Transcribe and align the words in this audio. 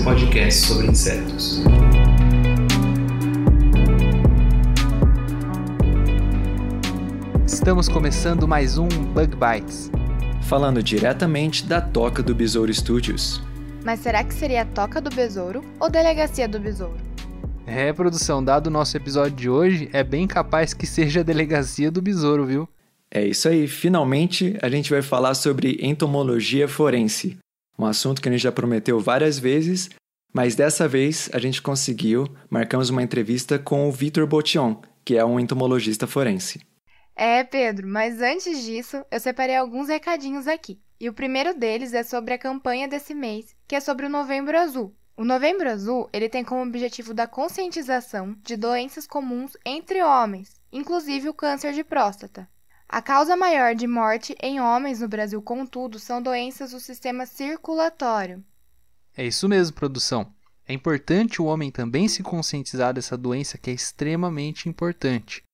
seu 0.00 0.04
podcast 0.04 0.66
sobre 0.66 0.86
insetos. 0.86 1.62
Estamos 7.46 7.88
começando 7.88 8.48
mais 8.48 8.78
um 8.78 8.88
Bug 8.88 9.36
Bites. 9.36 9.90
Falando 10.42 10.82
diretamente 10.82 11.64
da 11.64 11.80
toca 11.80 12.22
do 12.22 12.34
Besouro 12.34 12.72
Studios. 12.72 13.42
Mas 13.84 14.00
será 14.00 14.24
que 14.24 14.34
seria 14.34 14.62
a 14.62 14.64
Toca 14.64 15.00
do 15.00 15.10
Besouro 15.10 15.64
ou 15.78 15.90
Delegacia 15.90 16.48
do 16.48 16.58
Besouro? 16.58 16.98
É, 17.66 17.92
produção, 17.92 18.42
dado 18.42 18.66
o 18.66 18.70
nosso 18.70 18.96
episódio 18.96 19.36
de 19.36 19.48
hoje, 19.48 19.88
é 19.92 20.02
bem 20.02 20.26
capaz 20.26 20.74
que 20.74 20.86
seja 20.86 21.20
a 21.20 21.22
delegacia 21.22 21.90
do 21.90 22.02
besouro, 22.02 22.44
viu? 22.44 22.68
É 23.10 23.24
isso 23.24 23.48
aí, 23.48 23.66
finalmente 23.66 24.56
a 24.60 24.68
gente 24.68 24.90
vai 24.90 25.02
falar 25.02 25.34
sobre 25.34 25.78
entomologia 25.80 26.68
forense. 26.68 27.38
Um 27.80 27.86
assunto 27.86 28.20
que 28.20 28.28
a 28.28 28.32
gente 28.32 28.42
já 28.42 28.52
prometeu 28.52 29.00
várias 29.00 29.38
vezes, 29.38 29.88
mas 30.34 30.54
dessa 30.54 30.86
vez 30.86 31.30
a 31.32 31.38
gente 31.38 31.62
conseguiu. 31.62 32.26
Marcamos 32.50 32.90
uma 32.90 33.02
entrevista 33.02 33.58
com 33.58 33.88
o 33.88 33.90
Vitor 33.90 34.26
Botion, 34.26 34.82
que 35.02 35.16
é 35.16 35.24
um 35.24 35.40
entomologista 35.40 36.06
forense. 36.06 36.60
É, 37.16 37.42
Pedro, 37.42 37.88
mas 37.88 38.20
antes 38.20 38.62
disso, 38.62 39.02
eu 39.10 39.18
separei 39.18 39.56
alguns 39.56 39.88
recadinhos 39.88 40.46
aqui. 40.46 40.78
E 41.00 41.08
o 41.08 41.14
primeiro 41.14 41.58
deles 41.58 41.94
é 41.94 42.02
sobre 42.02 42.34
a 42.34 42.38
campanha 42.38 42.86
desse 42.86 43.14
mês, 43.14 43.56
que 43.66 43.74
é 43.74 43.80
sobre 43.80 44.04
o 44.04 44.10
Novembro 44.10 44.58
Azul. 44.58 44.94
O 45.16 45.24
Novembro 45.24 45.70
Azul, 45.70 46.06
ele 46.12 46.28
tem 46.28 46.44
como 46.44 46.60
objetivo 46.62 47.14
da 47.14 47.26
conscientização 47.26 48.36
de 48.42 48.58
doenças 48.58 49.06
comuns 49.06 49.56
entre 49.64 50.02
homens, 50.02 50.60
inclusive 50.70 51.30
o 51.30 51.34
câncer 51.34 51.72
de 51.72 51.82
próstata. 51.82 52.46
A 52.92 53.00
causa 53.00 53.36
maior 53.36 53.72
de 53.72 53.86
morte 53.86 54.34
em 54.42 54.60
homens 54.60 54.98
no 54.98 55.06
Brasil, 55.06 55.40
contudo, 55.40 55.96
são 56.00 56.20
doenças 56.20 56.72
do 56.72 56.80
sistema 56.80 57.24
circulatório. 57.24 58.44
É 59.16 59.24
isso 59.24 59.48
mesmo, 59.48 59.76
produção. 59.76 60.34
É 60.66 60.72
importante 60.72 61.40
o 61.40 61.44
homem 61.44 61.70
também 61.70 62.08
se 62.08 62.20
conscientizar 62.20 62.92
dessa 62.92 63.16
doença 63.16 63.56
que 63.56 63.70
é 63.70 63.72
extremamente 63.72 64.68
importante. 64.68 65.44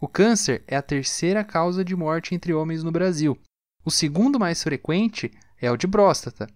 O 0.00 0.06
câncer 0.06 0.62
é 0.68 0.76
a 0.76 0.82
terceira 0.82 1.42
causa 1.42 1.84
de 1.84 1.96
morte 1.96 2.32
entre 2.32 2.54
homens 2.54 2.84
no 2.84 2.92
Brasil. 2.92 3.36
O 3.84 3.90
segundo 3.90 4.38
mais 4.38 4.62
frequente 4.62 5.32
é 5.60 5.68
o 5.72 5.76
de 5.76 5.88
próstata. 5.88 6.46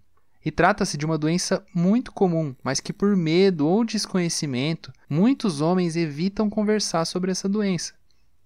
E 0.44 0.52
trata-se 0.52 0.96
de 0.96 1.04
uma 1.04 1.18
doença 1.18 1.66
muito 1.74 2.12
comum, 2.12 2.54
mas 2.62 2.78
que 2.78 2.92
por 2.92 3.16
medo 3.16 3.66
ou 3.66 3.84
desconhecimento, 3.84 4.92
muitos 5.10 5.60
homens 5.60 5.96
evitam 5.96 6.48
conversar 6.48 7.04
sobre 7.06 7.32
essa 7.32 7.48
doença. 7.48 7.98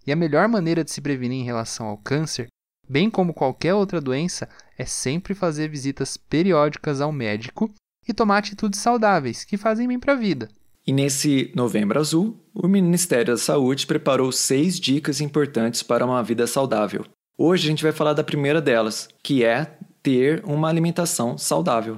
E 0.06 0.12
a 0.12 0.16
melhor 0.16 0.48
maneira 0.48 0.82
de 0.82 0.90
se 0.90 1.00
prevenir 1.00 1.40
em 1.40 1.44
relação 1.44 1.86
ao 1.86 1.96
câncer, 1.96 2.48
bem 2.88 3.08
como 3.08 3.34
qualquer 3.34 3.74
outra 3.74 4.00
doença, 4.00 4.48
é 4.76 4.84
sempre 4.84 5.34
fazer 5.34 5.68
visitas 5.68 6.16
periódicas 6.16 7.00
ao 7.00 7.12
médico 7.12 7.72
e 8.06 8.12
tomar 8.12 8.38
atitudes 8.38 8.80
saudáveis 8.80 9.44
que 9.44 9.56
fazem 9.56 9.86
bem 9.86 9.98
para 9.98 10.14
a 10.14 10.16
vida. 10.16 10.48
E 10.84 10.92
nesse 10.92 11.52
Novembro 11.54 12.00
Azul, 12.00 12.36
o 12.52 12.66
Ministério 12.66 13.34
da 13.34 13.38
Saúde 13.38 13.86
preparou 13.86 14.32
seis 14.32 14.80
dicas 14.80 15.20
importantes 15.20 15.82
para 15.82 16.04
uma 16.04 16.22
vida 16.22 16.46
saudável. 16.46 17.06
Hoje 17.38 17.66
a 17.66 17.70
gente 17.70 17.84
vai 17.84 17.92
falar 17.92 18.14
da 18.14 18.24
primeira 18.24 18.60
delas, 18.60 19.08
que 19.22 19.44
é 19.44 19.78
ter 20.02 20.42
uma 20.44 20.68
alimentação 20.68 21.38
saudável. 21.38 21.96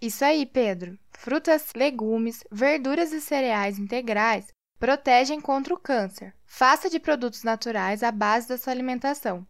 Isso 0.00 0.24
aí, 0.24 0.44
Pedro. 0.44 0.98
Frutas, 1.12 1.68
legumes, 1.76 2.42
verduras 2.50 3.12
e 3.12 3.20
cereais 3.20 3.78
integrais 3.78 4.48
protegem 4.78 5.40
contra 5.40 5.72
o 5.72 5.78
câncer. 5.78 6.34
Faça 6.56 6.88
de 6.88 7.00
produtos 7.00 7.42
naturais 7.42 8.04
a 8.04 8.12
base 8.12 8.46
da 8.46 8.56
sua 8.56 8.72
alimentação. 8.72 9.44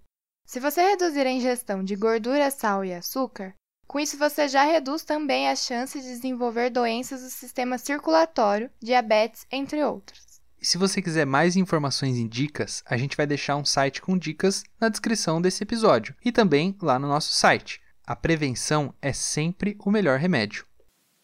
Se 0.47 0.59
você 0.59 0.81
reduzir 0.81 1.27
a 1.27 1.31
ingestão 1.31 1.85
de 1.85 1.95
gordura, 1.95 2.51
sal 2.51 2.83
e 2.83 2.95
açúcar, 2.95 3.53
com 3.87 4.01
isso 4.01 4.17
você 4.17 4.49
já 4.49 4.65
reduz 4.65 5.05
também 5.05 5.51
a 5.51 5.55
chance 5.55 6.01
de 6.01 6.07
desenvolver 6.07 6.71
doenças 6.71 7.21
do 7.21 7.29
sistema 7.29 7.77
circulatório, 7.77 8.71
diabetes, 8.83 9.47
entre 9.53 9.85
outras. 9.85 10.41
E 10.59 10.65
se 10.65 10.79
você 10.79 11.03
quiser 11.03 11.27
mais 11.27 11.57
informações 11.57 12.17
e 12.17 12.27
dicas, 12.27 12.83
a 12.87 12.97
gente 12.97 13.19
vai 13.19 13.27
deixar 13.27 13.57
um 13.57 13.67
site 13.67 14.01
com 14.01 14.17
dicas 14.17 14.65
na 14.81 14.89
descrição 14.89 15.43
desse 15.43 15.63
episódio 15.63 16.15
e 16.25 16.33
também 16.33 16.75
lá 16.81 16.99
no 16.99 17.07
nosso 17.07 17.35
site. 17.35 17.83
A 18.07 18.17
prevenção 18.17 18.95
é 19.03 19.13
sempre 19.13 19.77
o 19.79 19.91
melhor 19.91 20.19
remédio. 20.19 20.65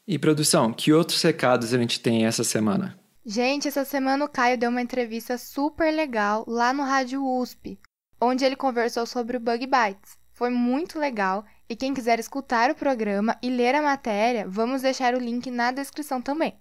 E 0.06 0.18
produção, 0.18 0.74
que 0.74 0.92
outros 0.92 1.22
recados 1.22 1.72
a 1.72 1.78
gente 1.78 2.00
tem 2.00 2.26
essa 2.26 2.44
semana? 2.44 2.99
Gente, 3.32 3.68
essa 3.68 3.84
semana 3.84 4.24
o 4.24 4.28
Caio 4.28 4.58
deu 4.58 4.70
uma 4.70 4.82
entrevista 4.82 5.38
super 5.38 5.94
legal 5.94 6.44
lá 6.48 6.72
no 6.72 6.82
Rádio 6.82 7.24
USP, 7.24 7.78
onde 8.20 8.44
ele 8.44 8.56
conversou 8.56 9.06
sobre 9.06 9.36
o 9.36 9.40
Bug 9.40 9.68
Bites. 9.68 10.18
Foi 10.32 10.50
muito 10.50 10.98
legal 10.98 11.44
e 11.68 11.76
quem 11.76 11.94
quiser 11.94 12.18
escutar 12.18 12.72
o 12.72 12.74
programa 12.74 13.36
e 13.40 13.48
ler 13.48 13.76
a 13.76 13.82
matéria, 13.82 14.48
vamos 14.48 14.82
deixar 14.82 15.14
o 15.14 15.20
link 15.20 15.48
na 15.48 15.70
descrição 15.70 16.20
também. 16.20 16.58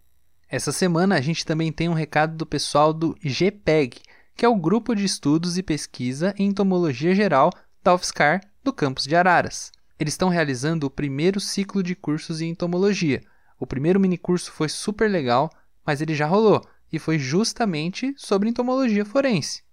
Essa 0.48 0.72
semana 0.72 1.16
a 1.16 1.22
gente 1.22 1.44
também 1.44 1.72
tem 1.72 1.90
um 1.90 1.94
recado 1.94 2.38
do 2.38 2.46
pessoal 2.46 2.94
do 2.94 3.18
GPEG, 3.20 4.04
que 4.36 4.46
é 4.46 4.48
o 4.48 4.56
Grupo 4.56 4.94
de 4.94 5.04
Estudos 5.04 5.58
e 5.58 5.64
Pesquisa 5.64 6.36
em 6.38 6.50
Entomologia 6.50 7.16
Geral 7.16 7.50
da 7.84 7.96
UFSCar 7.96 8.42
do 8.64 8.72
campus 8.72 9.06
de 9.06 9.16
Araras. 9.16 9.72
Eles 10.00 10.14
estão 10.14 10.30
realizando 10.30 10.86
o 10.86 10.92
primeiro 10.92 11.40
ciclo 11.40 11.82
de 11.82 11.96
cursos 11.96 12.42
em 12.42 12.50
entomologia. 12.52 13.24
O 13.60 13.66
primeiro 13.66 14.00
minicurso 14.00 14.52
foi 14.52 14.70
super 14.70 15.10
legal, 15.10 15.50
mas 15.90 16.02
ele 16.02 16.14
já 16.14 16.28
rolou 16.28 16.64
e 16.94 17.00
foi 17.00 17.18
justamente 17.18 18.14
sobre 18.16 18.48
entomologia 18.48 19.04
forense. 19.04 19.64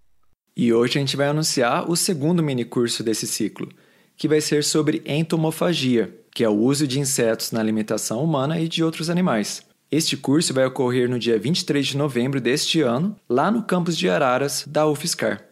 E 0.57 0.73
hoje 0.73 0.97
a 0.97 1.01
gente 1.01 1.15
vai 1.15 1.27
anunciar 1.27 1.91
o 1.91 1.95
segundo 1.95 2.43
minicurso 2.43 3.03
desse 3.03 3.27
ciclo, 3.27 3.69
que 4.17 4.27
vai 4.27 4.41
ser 4.41 4.65
sobre 4.65 5.03
entomofagia, 5.05 6.19
que 6.35 6.43
é 6.43 6.49
o 6.49 6.55
uso 6.55 6.87
de 6.87 6.99
insetos 6.99 7.53
na 7.53 7.61
alimentação 7.61 8.25
humana 8.25 8.59
e 8.59 8.67
de 8.67 8.83
outros 8.83 9.11
animais. 9.11 9.63
Este 9.91 10.17
curso 10.17 10.55
vai 10.55 10.65
ocorrer 10.65 11.07
no 11.07 11.19
dia 11.19 11.39
23 11.39 11.87
de 11.87 11.99
novembro 11.99 12.41
deste 12.41 12.81
ano, 12.81 13.15
lá 13.29 13.51
no 13.51 13.63
campus 13.63 13.95
de 13.95 14.09
Araras 14.09 14.65
da 14.67 14.87
UFSCar. 14.87 15.45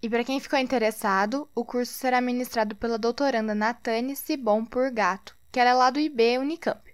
E 0.00 0.08
para 0.08 0.24
quem 0.24 0.40
ficou 0.40 0.58
interessado, 0.58 1.46
o 1.54 1.62
curso 1.62 1.92
será 1.92 2.22
ministrado 2.22 2.74
pela 2.74 2.96
doutoranda 2.96 3.54
Natane 3.54 4.16
Sibon 4.16 4.64
Purgato, 4.64 5.36
que 5.52 5.60
ela 5.60 5.70
é 5.70 5.74
lá 5.74 5.90
do 5.90 6.00
IB 6.00 6.38
Unicamp. 6.38 6.85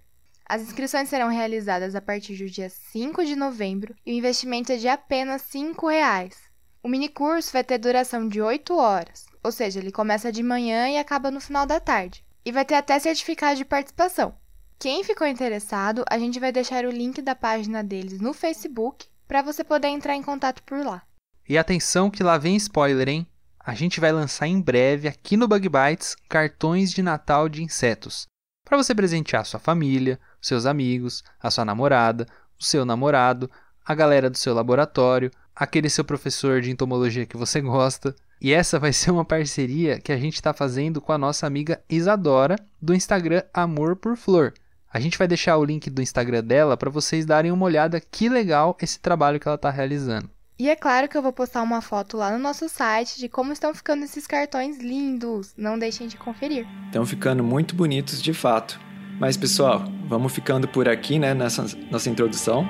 As 0.45 0.61
inscrições 0.61 1.09
serão 1.09 1.29
realizadas 1.29 1.95
a 1.95 2.01
partir 2.01 2.35
do 2.35 2.49
dia 2.49 2.69
5 2.69 3.23
de 3.25 3.35
novembro 3.35 3.95
e 4.05 4.11
o 4.11 4.15
investimento 4.15 4.71
é 4.71 4.77
de 4.77 4.87
apenas 4.87 5.41
5 5.43 5.87
reais. 5.87 6.37
O 6.83 6.89
minicurso 6.89 7.53
vai 7.53 7.63
ter 7.63 7.77
duração 7.77 8.27
de 8.27 8.41
8 8.41 8.75
horas, 8.75 9.25
ou 9.41 9.51
seja, 9.51 9.79
ele 9.79 9.91
começa 9.91 10.31
de 10.31 10.43
manhã 10.43 10.89
e 10.89 10.97
acaba 10.97 11.31
no 11.31 11.39
final 11.39 11.65
da 11.65 11.79
tarde. 11.79 12.25
E 12.45 12.51
vai 12.51 12.65
ter 12.65 12.75
até 12.75 12.99
certificado 12.99 13.55
de 13.55 13.63
participação. 13.63 14.35
Quem 14.77 15.01
ficou 15.01 15.25
interessado, 15.25 16.03
a 16.09 16.19
gente 16.19 16.41
vai 16.41 16.51
deixar 16.51 16.83
o 16.83 16.91
link 16.91 17.21
da 17.21 17.33
página 17.33 17.81
deles 17.81 18.19
no 18.19 18.33
Facebook 18.33 19.07
para 19.25 19.41
você 19.41 19.63
poder 19.63 19.87
entrar 19.87 20.13
em 20.13 20.21
contato 20.21 20.61
por 20.63 20.85
lá. 20.85 21.03
E 21.47 21.57
atenção 21.57 22.11
que 22.11 22.21
lá 22.21 22.37
vem 22.37 22.57
spoiler, 22.57 23.07
hein? 23.07 23.27
A 23.57 23.73
gente 23.73 24.01
vai 24.01 24.11
lançar 24.11 24.45
em 24.45 24.59
breve 24.59 25.07
aqui 25.07 25.37
no 25.37 25.47
Bug 25.47 25.69
Bites 25.69 26.17
cartões 26.27 26.91
de 26.91 27.01
Natal 27.01 27.47
de 27.47 27.63
insetos. 27.63 28.27
Para 28.65 28.75
você 28.75 28.93
presentear 28.93 29.45
sua 29.45 29.59
família, 29.59 30.19
seus 30.43 30.65
amigos, 30.65 31.23
a 31.41 31.49
sua 31.49 31.65
namorada, 31.65 32.27
o 32.59 32.63
seu 32.63 32.85
namorado, 32.85 33.49
a 33.85 33.95
galera 33.95 34.29
do 34.29 34.37
seu 34.37 34.53
laboratório, 34.53 35.31
aquele 35.55 35.89
seu 35.89 36.03
professor 36.03 36.61
de 36.61 36.71
entomologia 36.71 37.25
que 37.25 37.37
você 37.37 37.59
gosta. 37.61 38.15
E 38.41 38.51
essa 38.51 38.77
vai 38.77 38.91
ser 38.91 39.11
uma 39.11 39.23
parceria 39.23 39.99
que 39.99 40.11
a 40.11 40.17
gente 40.17 40.35
está 40.35 40.53
fazendo 40.53 40.99
com 40.99 41.13
a 41.13 41.17
nossa 41.17 41.47
amiga 41.47 41.81
Isadora, 41.89 42.57
do 42.81 42.93
Instagram 42.93 43.41
Amor 43.53 43.95
por 43.95 44.17
Flor. 44.17 44.53
A 44.93 44.99
gente 44.99 45.17
vai 45.17 45.27
deixar 45.27 45.57
o 45.57 45.65
link 45.65 45.89
do 45.89 46.01
Instagram 46.01 46.43
dela 46.43 46.77
para 46.77 46.89
vocês 46.89 47.25
darem 47.25 47.51
uma 47.51 47.65
olhada 47.65 47.99
que 47.99 48.29
legal 48.29 48.77
esse 48.81 48.99
trabalho 48.99 49.39
que 49.39 49.47
ela 49.47 49.55
está 49.55 49.69
realizando. 49.69 50.29
E 50.59 50.69
é 50.69 50.75
claro 50.75 51.09
que 51.09 51.17
eu 51.17 51.21
vou 51.21 51.33
postar 51.33 51.63
uma 51.63 51.81
foto 51.81 52.15
lá 52.15 52.31
no 52.31 52.37
nosso 52.37 52.69
site 52.69 53.17
de 53.17 53.27
como 53.27 53.51
estão 53.51 53.73
ficando 53.73 54.03
esses 54.03 54.27
cartões 54.27 54.77
lindos. 54.77 55.51
Não 55.57 55.79
deixem 55.79 56.07
de 56.07 56.15
conferir. 56.15 56.67
Estão 56.85 57.05
ficando 57.05 57.43
muito 57.43 57.75
bonitos 57.75 58.21
de 58.21 58.33
fato. 58.33 58.79
Mas 59.23 59.37
pessoal, 59.37 59.85
vamos 60.05 60.33
ficando 60.33 60.67
por 60.67 60.89
aqui, 60.89 61.17
né, 61.17 61.33
nessa 61.33 61.65
nossa 61.89 62.09
introdução, 62.09 62.67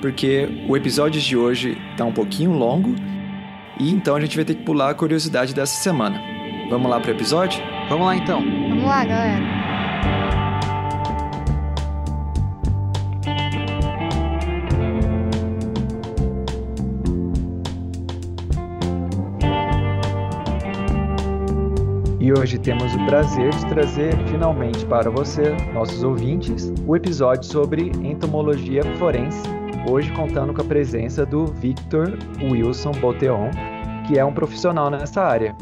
porque 0.00 0.64
o 0.66 0.74
episódio 0.74 1.20
de 1.20 1.36
hoje 1.36 1.76
está 1.90 2.06
um 2.06 2.12
pouquinho 2.12 2.52
longo 2.52 2.94
e 3.78 3.90
então 3.90 4.16
a 4.16 4.20
gente 4.22 4.34
vai 4.34 4.42
ter 4.46 4.54
que 4.54 4.64
pular 4.64 4.88
a 4.88 4.94
curiosidade 4.94 5.54
dessa 5.54 5.74
semana. 5.82 6.18
Vamos 6.70 6.90
lá 6.90 6.98
pro 6.98 7.10
episódio? 7.10 7.62
Vamos 7.90 8.06
lá 8.06 8.16
então. 8.16 8.40
Vamos 8.40 8.84
lá, 8.84 9.04
galera. 9.04 9.79
E 22.30 22.32
hoje 22.32 22.60
temos 22.60 22.94
o 22.94 23.06
prazer 23.06 23.50
de 23.50 23.66
trazer 23.66 24.16
finalmente 24.28 24.86
para 24.86 25.10
você, 25.10 25.50
nossos 25.74 26.04
ouvintes, 26.04 26.72
o 26.86 26.94
episódio 26.94 27.42
sobre 27.42 27.90
entomologia 28.04 28.84
forense. 29.00 29.42
Hoje 29.90 30.12
contando 30.12 30.54
com 30.54 30.62
a 30.62 30.64
presença 30.64 31.26
do 31.26 31.46
Victor 31.46 32.16
Wilson 32.40 32.92
Boteon, 32.92 33.50
que 34.06 34.16
é 34.16 34.24
um 34.24 34.32
profissional 34.32 34.88
nessa 34.88 35.20
área. 35.20 35.56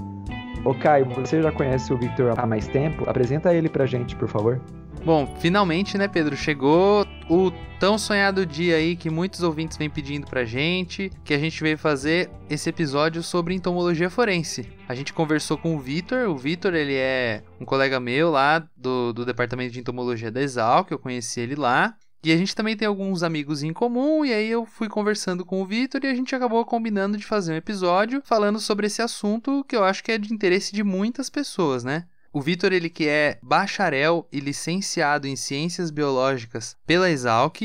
Ô 0.62 0.74
Caio, 0.74 1.06
você 1.06 1.40
já 1.40 1.50
conhece 1.50 1.90
o 1.90 1.96
Victor 1.96 2.38
há 2.38 2.44
mais 2.44 2.68
tempo? 2.68 3.08
Apresenta 3.08 3.54
ele 3.54 3.70
pra 3.70 3.86
gente, 3.86 4.14
por 4.14 4.28
favor. 4.28 4.60
Bom, 5.08 5.26
finalmente, 5.40 5.96
né, 5.96 6.06
Pedro? 6.06 6.36
Chegou 6.36 7.06
o 7.30 7.50
tão 7.80 7.96
sonhado 7.96 8.44
dia 8.44 8.76
aí 8.76 8.94
que 8.94 9.08
muitos 9.08 9.42
ouvintes 9.42 9.78
vêm 9.78 9.88
pedindo 9.88 10.26
pra 10.26 10.44
gente, 10.44 11.10
que 11.24 11.32
a 11.32 11.38
gente 11.38 11.62
veio 11.62 11.78
fazer 11.78 12.30
esse 12.50 12.68
episódio 12.68 13.22
sobre 13.22 13.54
entomologia 13.54 14.10
forense. 14.10 14.68
A 14.86 14.94
gente 14.94 15.14
conversou 15.14 15.56
com 15.56 15.74
o 15.74 15.80
Vitor. 15.80 16.28
O 16.28 16.36
Vitor, 16.36 16.74
ele 16.74 16.94
é 16.94 17.42
um 17.58 17.64
colega 17.64 17.98
meu 17.98 18.30
lá 18.30 18.58
do, 18.76 19.14
do 19.14 19.24
departamento 19.24 19.72
de 19.72 19.80
entomologia 19.80 20.30
da 20.30 20.42
Exal, 20.42 20.84
que 20.84 20.92
eu 20.92 20.98
conheci 20.98 21.40
ele 21.40 21.54
lá. 21.54 21.96
E 22.22 22.30
a 22.30 22.36
gente 22.36 22.54
também 22.54 22.76
tem 22.76 22.86
alguns 22.86 23.22
amigos 23.22 23.62
em 23.62 23.72
comum, 23.72 24.26
e 24.26 24.34
aí 24.34 24.50
eu 24.50 24.66
fui 24.66 24.90
conversando 24.90 25.42
com 25.42 25.62
o 25.62 25.64
Vitor 25.64 26.04
e 26.04 26.08
a 26.08 26.14
gente 26.14 26.34
acabou 26.34 26.62
combinando 26.66 27.16
de 27.16 27.24
fazer 27.24 27.54
um 27.54 27.56
episódio 27.56 28.20
falando 28.26 28.60
sobre 28.60 28.88
esse 28.88 29.00
assunto 29.00 29.64
que 29.66 29.74
eu 29.74 29.84
acho 29.84 30.04
que 30.04 30.12
é 30.12 30.18
de 30.18 30.34
interesse 30.34 30.70
de 30.74 30.84
muitas 30.84 31.30
pessoas, 31.30 31.82
né? 31.82 32.04
O 32.38 32.40
Vitor, 32.40 32.72
ele 32.72 32.88
que 32.88 33.08
é 33.08 33.36
bacharel 33.42 34.28
e 34.30 34.38
licenciado 34.38 35.26
em 35.26 35.34
Ciências 35.34 35.90
Biológicas 35.90 36.76
pela 36.86 37.10
Exalc, 37.10 37.62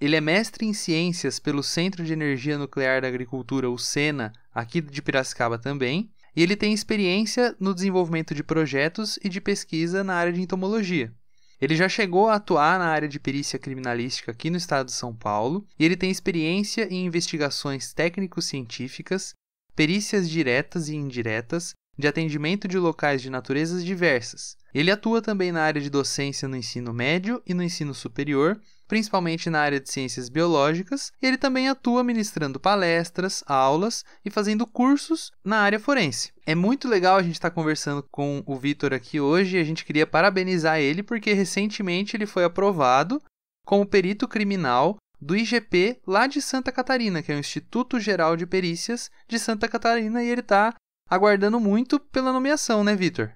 ele 0.00 0.16
é 0.16 0.20
mestre 0.20 0.66
em 0.66 0.72
Ciências 0.72 1.38
pelo 1.38 1.62
Centro 1.62 2.04
de 2.04 2.12
Energia 2.12 2.58
Nuclear 2.58 3.00
da 3.00 3.06
Agricultura, 3.06 3.70
o 3.70 3.78
SENA, 3.78 4.32
aqui 4.52 4.80
de 4.80 5.00
Piracicaba 5.00 5.60
também, 5.60 6.10
e 6.34 6.42
ele 6.42 6.56
tem 6.56 6.72
experiência 6.72 7.54
no 7.60 7.72
desenvolvimento 7.72 8.34
de 8.34 8.42
projetos 8.42 9.16
e 9.22 9.28
de 9.28 9.40
pesquisa 9.40 10.02
na 10.02 10.16
área 10.16 10.32
de 10.32 10.42
entomologia. 10.42 11.14
Ele 11.60 11.76
já 11.76 11.88
chegou 11.88 12.28
a 12.28 12.34
atuar 12.34 12.80
na 12.80 12.88
área 12.88 13.08
de 13.08 13.20
perícia 13.20 13.60
criminalística 13.60 14.32
aqui 14.32 14.50
no 14.50 14.56
estado 14.56 14.86
de 14.86 14.92
São 14.92 15.14
Paulo, 15.14 15.64
e 15.78 15.84
ele 15.84 15.96
tem 15.96 16.10
experiência 16.10 16.92
em 16.92 17.06
investigações 17.06 17.92
técnico-científicas, 17.92 19.34
perícias 19.76 20.28
diretas 20.28 20.88
e 20.88 20.96
indiretas 20.96 21.76
de 21.98 22.06
atendimento 22.06 22.68
de 22.68 22.78
locais 22.78 23.22
de 23.22 23.30
naturezas 23.30 23.84
diversas. 23.84 24.56
Ele 24.74 24.90
atua 24.90 25.22
também 25.22 25.50
na 25.50 25.62
área 25.62 25.80
de 25.80 25.88
docência 25.88 26.46
no 26.46 26.56
ensino 26.56 26.92
médio 26.92 27.42
e 27.46 27.54
no 27.54 27.62
ensino 27.62 27.94
superior, 27.94 28.60
principalmente 28.86 29.48
na 29.48 29.60
área 29.60 29.80
de 29.80 29.90
ciências 29.90 30.28
biológicas, 30.28 31.10
e 31.20 31.26
ele 31.26 31.38
também 31.38 31.68
atua 31.68 32.04
ministrando 32.04 32.60
palestras, 32.60 33.42
aulas 33.46 34.04
e 34.24 34.30
fazendo 34.30 34.66
cursos 34.66 35.32
na 35.42 35.60
área 35.60 35.80
forense. 35.80 36.30
É 36.44 36.54
muito 36.54 36.88
legal 36.88 37.16
a 37.16 37.22
gente 37.22 37.34
estar 37.34 37.50
tá 37.50 37.54
conversando 37.54 38.02
com 38.10 38.42
o 38.46 38.56
Vitor 38.56 38.92
aqui 38.92 39.18
hoje 39.18 39.56
e 39.56 39.60
a 39.60 39.64
gente 39.64 39.84
queria 39.84 40.06
parabenizar 40.06 40.78
ele 40.78 41.02
porque 41.02 41.32
recentemente 41.32 42.16
ele 42.16 42.26
foi 42.26 42.44
aprovado 42.44 43.20
como 43.64 43.86
perito 43.86 44.28
criminal 44.28 44.96
do 45.20 45.34
IGP 45.34 46.00
lá 46.06 46.26
de 46.26 46.42
Santa 46.42 46.70
Catarina, 46.70 47.22
que 47.22 47.32
é 47.32 47.34
o 47.34 47.38
Instituto 47.38 47.98
Geral 47.98 48.36
de 48.36 48.46
Perícias 48.46 49.10
de 49.26 49.38
Santa 49.38 49.66
Catarina, 49.66 50.22
e 50.22 50.28
ele 50.28 50.42
está 50.42 50.74
aguardando 51.08 51.60
muito 51.60 51.98
pela 51.98 52.32
nomeação, 52.32 52.82
né, 52.82 52.94
Vitor? 52.94 53.30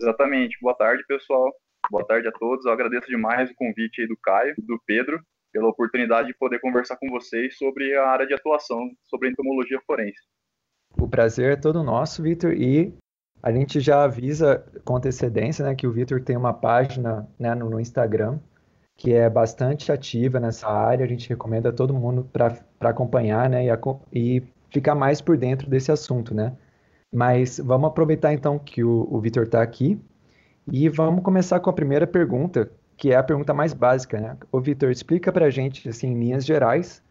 Exatamente. 0.00 0.58
Boa 0.60 0.74
tarde, 0.74 1.04
pessoal. 1.06 1.52
Boa 1.90 2.04
tarde 2.06 2.28
a 2.28 2.32
todos. 2.32 2.64
Eu 2.66 2.72
agradeço 2.72 3.06
demais 3.06 3.50
o 3.50 3.54
convite 3.54 4.06
do 4.06 4.16
Caio, 4.22 4.54
do 4.58 4.80
Pedro, 4.86 5.20
pela 5.52 5.68
oportunidade 5.68 6.28
de 6.28 6.34
poder 6.34 6.60
conversar 6.60 6.96
com 6.96 7.08
vocês 7.08 7.56
sobre 7.56 7.96
a 7.96 8.08
área 8.08 8.26
de 8.26 8.34
atuação, 8.34 8.90
sobre 9.04 9.28
a 9.28 9.30
entomologia 9.30 9.80
forense. 9.86 10.20
O 10.98 11.08
prazer 11.08 11.52
é 11.52 11.56
todo 11.56 11.82
nosso, 11.82 12.22
Vitor, 12.22 12.52
e 12.52 12.92
a 13.42 13.52
gente 13.52 13.80
já 13.80 14.02
avisa 14.02 14.64
com 14.84 14.96
antecedência 14.96 15.64
né, 15.64 15.74
que 15.74 15.86
o 15.86 15.92
Vitor 15.92 16.22
tem 16.22 16.36
uma 16.36 16.52
página 16.52 17.28
né, 17.38 17.54
no 17.54 17.80
Instagram 17.80 18.38
que 18.98 19.14
é 19.14 19.30
bastante 19.30 19.92
ativa 19.92 20.40
nessa 20.40 20.68
área. 20.68 21.04
A 21.04 21.08
gente 21.08 21.28
recomenda 21.28 21.68
a 21.68 21.72
todo 21.72 21.94
mundo 21.94 22.28
para 22.32 22.58
acompanhar 22.80 23.48
né, 23.48 23.64
e, 23.64 23.70
e 24.12 24.42
ficar 24.70 24.96
mais 24.96 25.20
por 25.20 25.38
dentro 25.38 25.70
desse 25.70 25.92
assunto, 25.92 26.34
né? 26.34 26.56
Mas 27.12 27.58
vamos 27.58 27.88
aproveitar 27.88 28.32
então 28.32 28.58
que 28.58 28.84
o, 28.84 29.06
o 29.10 29.20
Vitor 29.20 29.44
está 29.44 29.62
aqui 29.62 29.98
e 30.70 30.88
vamos 30.88 31.22
começar 31.22 31.60
com 31.60 31.70
a 31.70 31.72
primeira 31.72 32.06
pergunta, 32.06 32.70
que 32.96 33.10
é 33.10 33.16
a 33.16 33.22
pergunta 33.22 33.54
mais 33.54 33.72
básica, 33.72 34.20
né? 34.20 34.36
O 34.52 34.60
Vitor, 34.60 34.90
explica 34.90 35.32
para 35.32 35.46
a 35.46 35.50
gente, 35.50 35.88
assim, 35.88 36.08
em 36.08 36.20
linhas 36.20 36.44
gerais, 36.44 37.02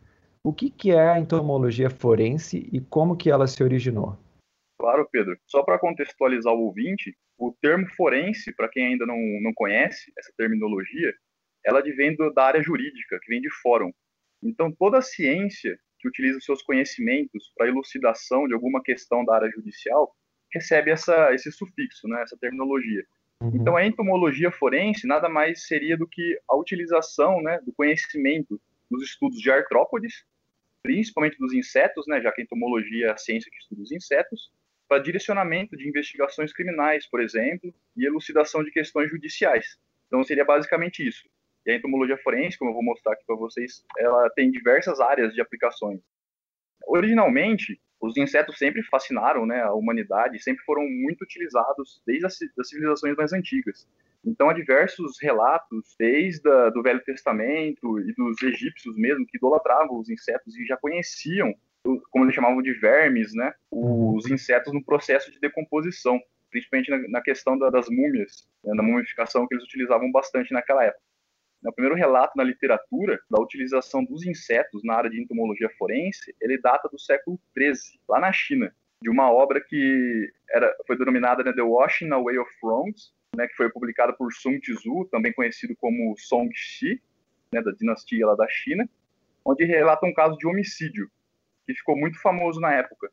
o 0.43 0.53
que, 0.53 0.69
que 0.69 0.91
é 0.91 1.09
a 1.09 1.19
entomologia 1.19 1.89
forense 1.89 2.69
e 2.71 2.79
como 2.79 3.17
que 3.17 3.31
ela 3.31 3.47
se 3.47 3.63
originou? 3.63 4.17
Claro, 4.79 5.07
Pedro. 5.11 5.35
Só 5.47 5.63
para 5.63 5.79
contextualizar 5.79 6.53
o 6.53 6.65
ouvinte, 6.65 7.17
o 7.37 7.51
termo 7.61 7.87
forense, 7.95 8.55
para 8.55 8.69
quem 8.69 8.85
ainda 8.85 9.05
não, 9.05 9.17
não 9.41 9.51
conhece 9.53 10.11
essa 10.17 10.31
terminologia, 10.37 11.13
ela 11.65 11.81
vem 11.81 12.15
da 12.35 12.43
área 12.43 12.61
jurídica, 12.61 13.19
que 13.21 13.29
vem 13.29 13.41
de 13.41 13.49
fórum. 13.61 13.91
Então, 14.41 14.71
toda 14.71 14.99
a 14.99 15.01
ciência 15.01 15.77
que 15.99 16.07
utiliza 16.07 16.37
os 16.37 16.45
seus 16.45 16.61
conhecimentos 16.61 17.51
para 17.55 17.67
elucidação 17.67 18.47
de 18.47 18.53
alguma 18.53 18.81
questão 18.81 19.25
da 19.25 19.35
área 19.35 19.49
judicial 19.49 20.15
recebe 20.53 20.91
essa, 20.91 21.33
esse 21.33 21.51
sufixo, 21.51 22.07
né, 22.07 22.21
essa 22.23 22.37
terminologia. 22.37 23.05
Uhum. 23.41 23.51
Então, 23.53 23.77
a 23.77 23.85
entomologia 23.85 24.51
forense 24.51 25.05
nada 25.05 25.29
mais 25.29 25.67
seria 25.67 25.97
do 25.97 26.07
que 26.07 26.39
a 26.49 26.55
utilização 26.55 27.41
né, 27.41 27.59
do 27.63 27.73
conhecimento 27.73 28.59
dos 28.89 29.03
estudos 29.03 29.39
de 29.39 29.51
artrópodes, 29.51 30.25
principalmente 30.81 31.37
dos 31.37 31.53
insetos, 31.53 32.05
né, 32.07 32.21
já 32.21 32.31
que 32.31 32.41
a 32.41 32.43
entomologia 32.43 33.07
é 33.07 33.11
a 33.11 33.17
ciência 33.17 33.51
que 33.51 33.57
estuda 33.57 33.81
os 33.81 33.91
insetos, 33.91 34.51
para 34.87 34.99
direcionamento 34.99 35.75
de 35.75 35.87
investigações 35.87 36.53
criminais, 36.53 37.05
por 37.05 37.21
exemplo, 37.21 37.73
e 37.95 38.05
elucidação 38.05 38.63
de 38.63 38.71
questões 38.71 39.09
judiciais. 39.09 39.77
Então, 40.07 40.23
seria 40.23 40.45
basicamente 40.45 41.05
isso. 41.05 41.27
E 41.67 41.71
a 41.71 41.75
entomologia 41.75 42.17
forense, 42.17 42.57
como 42.57 42.71
eu 42.71 42.75
vou 42.75 42.83
mostrar 42.83 43.11
aqui 43.11 43.25
para 43.27 43.35
vocês, 43.35 43.83
ela 43.99 44.29
tem 44.29 44.49
diversas 44.49 45.01
áreas 45.01 45.33
de 45.33 45.41
aplicações. 45.41 45.99
Originalmente, 46.87 47.77
os 47.99 48.15
insetos 48.15 48.57
sempre 48.57 48.81
fascinaram 48.83 49.45
né, 49.45 49.61
a 49.61 49.73
humanidade, 49.73 50.41
sempre 50.41 50.63
foram 50.63 50.83
muito 50.83 51.23
utilizados 51.23 52.01
desde 52.07 52.25
as, 52.25 52.37
civilizações 52.69 53.17
mais 53.17 53.33
antigas. 53.33 53.85
Então, 54.23 54.49
há 54.49 54.53
diversos 54.53 55.17
relatos, 55.21 55.93
desde 55.99 56.47
o 56.47 56.71
do 56.71 56.81
Velho 56.81 57.03
Testamento 57.03 57.99
e 57.99 58.13
dos 58.13 58.41
egípcios 58.41 58.95
mesmo, 58.95 59.25
que 59.27 59.37
idolatravam 59.37 59.99
os 59.99 60.09
insetos 60.09 60.55
e 60.55 60.65
já 60.65 60.77
conheciam, 60.77 61.53
como 62.09 62.23
eles 62.23 62.35
chamavam 62.35 62.61
de 62.61 62.71
vermes, 62.73 63.33
né, 63.33 63.53
os 63.69 64.25
insetos 64.29 64.71
no 64.73 64.83
processo 64.83 65.29
de 65.31 65.39
decomposição, 65.39 66.17
principalmente 66.49 66.89
na, 66.89 66.97
na 67.09 67.21
questão 67.21 67.57
da, 67.57 67.69
das 67.69 67.89
múmias, 67.89 68.47
né, 68.63 68.73
na 68.73 68.83
mumificação 68.83 69.45
que 69.47 69.53
eles 69.53 69.65
utilizavam 69.65 70.09
bastante 70.13 70.53
naquela 70.53 70.85
época. 70.85 71.06
O 71.67 71.73
primeiro 71.73 71.97
relato 71.97 72.33
na 72.37 72.45
literatura 72.45 73.19
da 73.29 73.41
utilização 73.41 74.03
dos 74.03 74.25
insetos 74.25 74.81
na 74.85 74.95
área 74.95 75.09
de 75.09 75.21
entomologia 75.21 75.69
forense, 75.77 76.33
ele 76.39 76.57
data 76.59 76.87
do 76.87 76.97
século 76.97 77.37
XIII, 77.57 77.99
lá 78.07 78.21
na 78.21 78.31
China, 78.31 78.73
de 79.01 79.09
uma 79.09 79.29
obra 79.29 79.59
que 79.61 80.31
era, 80.49 80.73
foi 80.87 80.97
denominada 80.97 81.43
né, 81.43 81.51
The 81.51 81.61
Washing 81.61 82.09
Away 82.09 82.39
of 82.39 82.51
Wrongs, 82.63 83.13
né, 83.35 83.47
que 83.47 83.55
foi 83.55 83.69
publicada 83.69 84.13
por 84.13 84.31
Sun 84.33 84.59
Tzu, 84.59 85.09
também 85.11 85.33
conhecido 85.33 85.75
como 85.75 86.17
Song 86.17 86.49
Shi, 86.53 87.01
né, 87.51 87.61
da 87.61 87.71
dinastia 87.71 88.25
lá 88.25 88.35
da 88.35 88.47
China, 88.47 88.89
onde 89.43 89.65
relata 89.65 90.05
um 90.05 90.13
caso 90.13 90.37
de 90.37 90.47
homicídio, 90.47 91.11
que 91.65 91.73
ficou 91.73 91.97
muito 91.97 92.19
famoso 92.21 92.61
na 92.61 92.73
época. 92.73 93.11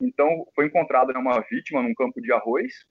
Então, 0.00 0.46
foi 0.54 0.66
encontrada 0.66 1.12
né, 1.12 1.18
uma 1.18 1.40
vítima 1.40 1.82
num 1.82 1.94
campo 1.94 2.22
de 2.22 2.32
arroz, 2.32 2.86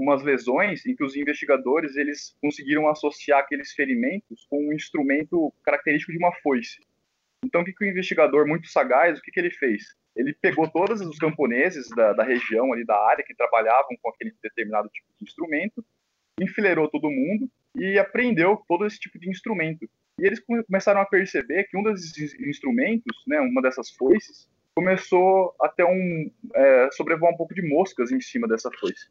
umas 0.00 0.22
lesões 0.22 0.84
em 0.86 0.96
que 0.96 1.04
os 1.04 1.14
investigadores 1.14 1.96
eles 1.96 2.34
conseguiram 2.40 2.88
associar 2.88 3.40
aqueles 3.40 3.72
ferimentos 3.72 4.46
com 4.48 4.68
um 4.68 4.72
instrumento 4.72 5.52
característico 5.62 6.12
de 6.12 6.18
uma 6.18 6.32
foice. 6.36 6.80
Então, 7.44 7.62
o 7.62 7.64
que, 7.64 7.72
que 7.72 7.84
o 7.84 7.88
investigador, 7.88 8.46
muito 8.46 8.68
sagaz, 8.68 9.18
o 9.18 9.22
que, 9.22 9.30
que 9.30 9.40
ele 9.40 9.50
fez? 9.50 9.94
Ele 10.16 10.34
pegou 10.34 10.68
todos 10.68 11.00
os 11.00 11.18
camponeses 11.18 11.88
da, 11.90 12.12
da 12.12 12.24
região 12.24 12.72
ali 12.72 12.84
da 12.84 12.98
área 13.08 13.24
que 13.24 13.34
trabalhavam 13.34 13.96
com 14.02 14.10
aquele 14.10 14.34
determinado 14.42 14.88
tipo 14.88 15.06
de 15.18 15.24
instrumento, 15.24 15.84
enfileirou 16.40 16.88
todo 16.88 17.10
mundo 17.10 17.50
e 17.76 17.98
aprendeu 17.98 18.62
todo 18.68 18.86
esse 18.86 18.98
tipo 18.98 19.18
de 19.18 19.30
instrumento. 19.30 19.88
E 20.18 20.26
eles 20.26 20.40
começaram 20.66 21.00
a 21.00 21.06
perceber 21.06 21.64
que 21.64 21.76
um 21.76 21.82
desses 21.82 22.38
instrumentos, 22.40 23.22
né, 23.26 23.40
uma 23.40 23.62
dessas 23.62 23.90
foices, 23.90 24.48
começou 24.74 25.54
a 25.60 25.68
ter 25.68 25.84
um 25.84 26.30
é, 26.54 26.88
sobrevoar 26.92 27.32
um 27.32 27.36
pouco 27.36 27.54
de 27.54 27.62
moscas 27.62 28.10
em 28.12 28.20
cima 28.20 28.46
dessa 28.48 28.70
foice. 28.78 29.08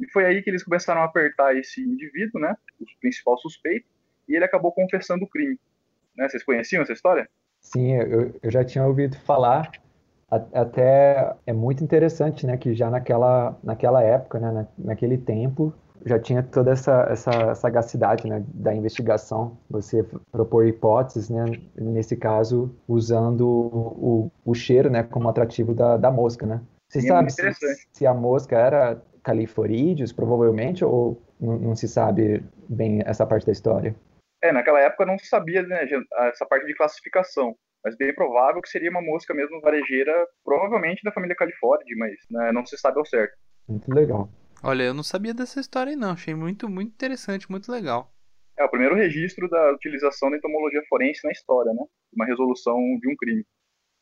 E 0.00 0.10
foi 0.10 0.24
aí 0.26 0.42
que 0.42 0.50
eles 0.50 0.64
começaram 0.64 1.02
a 1.02 1.04
apertar 1.04 1.56
esse 1.56 1.80
indivíduo, 1.80 2.40
né, 2.40 2.54
o 2.80 2.84
principal 3.00 3.38
suspeito, 3.38 3.86
e 4.28 4.34
ele 4.34 4.44
acabou 4.44 4.72
confessando 4.72 5.24
o 5.24 5.28
crime. 5.28 5.58
Né? 6.16 6.28
Vocês 6.28 6.42
conheciam 6.42 6.82
essa 6.82 6.92
história? 6.92 7.28
Sim, 7.60 7.92
eu, 7.92 8.34
eu 8.42 8.50
já 8.50 8.64
tinha 8.64 8.84
ouvido 8.86 9.16
falar. 9.20 9.70
Até 10.30 11.36
é 11.46 11.52
muito 11.52 11.84
interessante, 11.84 12.46
né, 12.46 12.56
que 12.56 12.74
já 12.74 12.90
naquela, 12.90 13.56
naquela 13.62 14.02
época, 14.02 14.40
né, 14.40 14.50
na, 14.50 14.66
naquele 14.78 15.16
tempo, 15.16 15.72
já 16.04 16.18
tinha 16.18 16.42
toda 16.42 16.72
essa, 16.72 17.06
essa 17.10 17.54
sagacidade 17.54 18.26
né, 18.26 18.44
da 18.52 18.74
investigação, 18.74 19.56
você 19.70 20.04
propor 20.30 20.66
hipóteses, 20.66 21.30
né, 21.30 21.44
nesse 21.76 22.16
caso, 22.16 22.74
usando 22.86 23.48
o, 23.48 24.30
o 24.44 24.54
cheiro 24.54 24.90
né, 24.90 25.02
como 25.02 25.28
atrativo 25.28 25.72
da, 25.72 25.96
da 25.96 26.10
mosca, 26.10 26.46
né? 26.46 26.60
Você 26.88 27.00
Sim, 27.00 27.06
é 27.06 27.10
sabe 27.10 27.28
é 27.28 27.52
se, 27.52 27.86
se, 27.92 28.06
a 28.06 28.12
mosca 28.12 28.56
era 28.56 29.02
califorídeos, 29.24 30.12
provavelmente, 30.12 30.84
ou 30.84 31.20
não, 31.40 31.58
não, 31.58 31.74
se 31.74 31.88
sabe 31.88 32.44
bem 32.68 33.02
essa 33.04 33.26
parte 33.26 33.46
da 33.46 33.52
história? 33.52 33.96
É, 34.42 34.52
naquela 34.52 34.80
época 34.80 35.06
não 35.06 35.18
se 35.18 35.26
sabia 35.26 35.62
né, 35.62 35.88
essa 36.28 36.44
parte 36.44 36.66
de 36.66 36.74
classificação, 36.74 37.56
mas 37.82 37.96
bem 37.96 38.14
provável 38.14 38.60
que 38.60 38.68
seria 38.68 38.90
uma 38.90 39.00
mosca 39.00 39.32
mesmo 39.32 39.60
varejeira, 39.60 40.12
provavelmente 40.44 41.02
da 41.02 41.10
família 41.10 41.34
California, 41.34 41.96
mas 41.96 42.12
né, 42.30 42.52
não 42.52 42.64
se 42.66 42.76
sabe 42.76 42.98
ao 42.98 43.06
certo. 43.06 43.34
Muito 43.66 43.90
legal. 43.92 44.28
Olha, 44.62 44.82
eu 44.82 44.94
não 44.94 45.02
sabia 45.02 45.34
dessa 45.34 45.60
história 45.60 45.90
aí 45.90 45.96
não, 45.96 46.12
achei 46.12 46.34
muito, 46.34 46.68
muito 46.68 46.92
interessante, 46.92 47.50
muito 47.50 47.72
legal. 47.72 48.10
É 48.58 48.64
o 48.64 48.68
primeiro 48.68 48.94
registro 48.94 49.48
da 49.48 49.72
utilização 49.72 50.30
da 50.30 50.36
entomologia 50.36 50.82
forense 50.88 51.20
na 51.24 51.32
história, 51.32 51.72
né? 51.72 51.84
Uma 52.14 52.24
resolução 52.24 52.76
de 53.00 53.10
um 53.10 53.16
crime. 53.16 53.44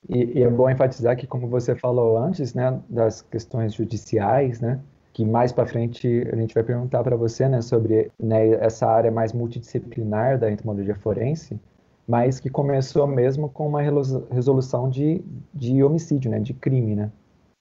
E, 0.09 0.41
e, 0.41 0.43
é 0.43 0.51
bom 0.51 0.69
enfatizar 0.69 1.17
que, 1.17 1.27
como 1.27 1.49
você 1.49 1.77
falou 1.77 2.19
antes, 2.19 2.55
né, 2.55 2.83
das 2.89 3.23
questões 3.23 3.73
judiciais, 3.73 4.61
né, 4.61 4.81
que 5.13 5.25
mais 5.25 5.53
para 5.53 5.67
frente 5.67 6.27
a 6.33 6.37
gente 6.37 6.55
vai 6.55 6.65
perguntar 6.65 7.03
para 7.03 7.17
você, 7.17 7.49
né, 7.49 7.61
sobre 7.61 8.11
né, 8.19 8.49
essa 8.65 8.87
área 8.87 9.11
mais 9.11 9.33
multidisciplinar 9.33 10.39
da 10.39 10.51
entomologia 10.51 10.95
forense, 10.95 11.61
mas 12.09 12.41
que 12.41 12.49
começou 12.51 13.07
mesmo 13.07 13.49
com 13.49 13.69
uma 13.69 13.83
resolução 14.31 14.89
de, 14.89 15.23
de 15.55 15.83
homicídio, 15.83 16.31
né, 16.31 16.41
de 16.41 16.55
crime, 16.55 16.97
né? 16.97 17.13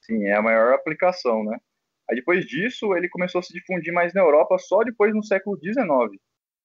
Sim, 0.01 0.25
é 0.25 0.35
a 0.35 0.41
maior 0.41 0.73
aplicação, 0.73 1.43
né? 1.43 1.57
Aí 2.09 2.15
depois 2.15 2.45
disso 2.45 2.95
ele 2.95 3.07
começou 3.07 3.39
a 3.39 3.41
se 3.43 3.53
difundir 3.53 3.93
mais 3.93 4.13
na 4.13 4.21
Europa 4.21 4.57
só 4.57 4.83
depois 4.83 5.13
no 5.13 5.23
século 5.23 5.57
XIX, 5.57 6.19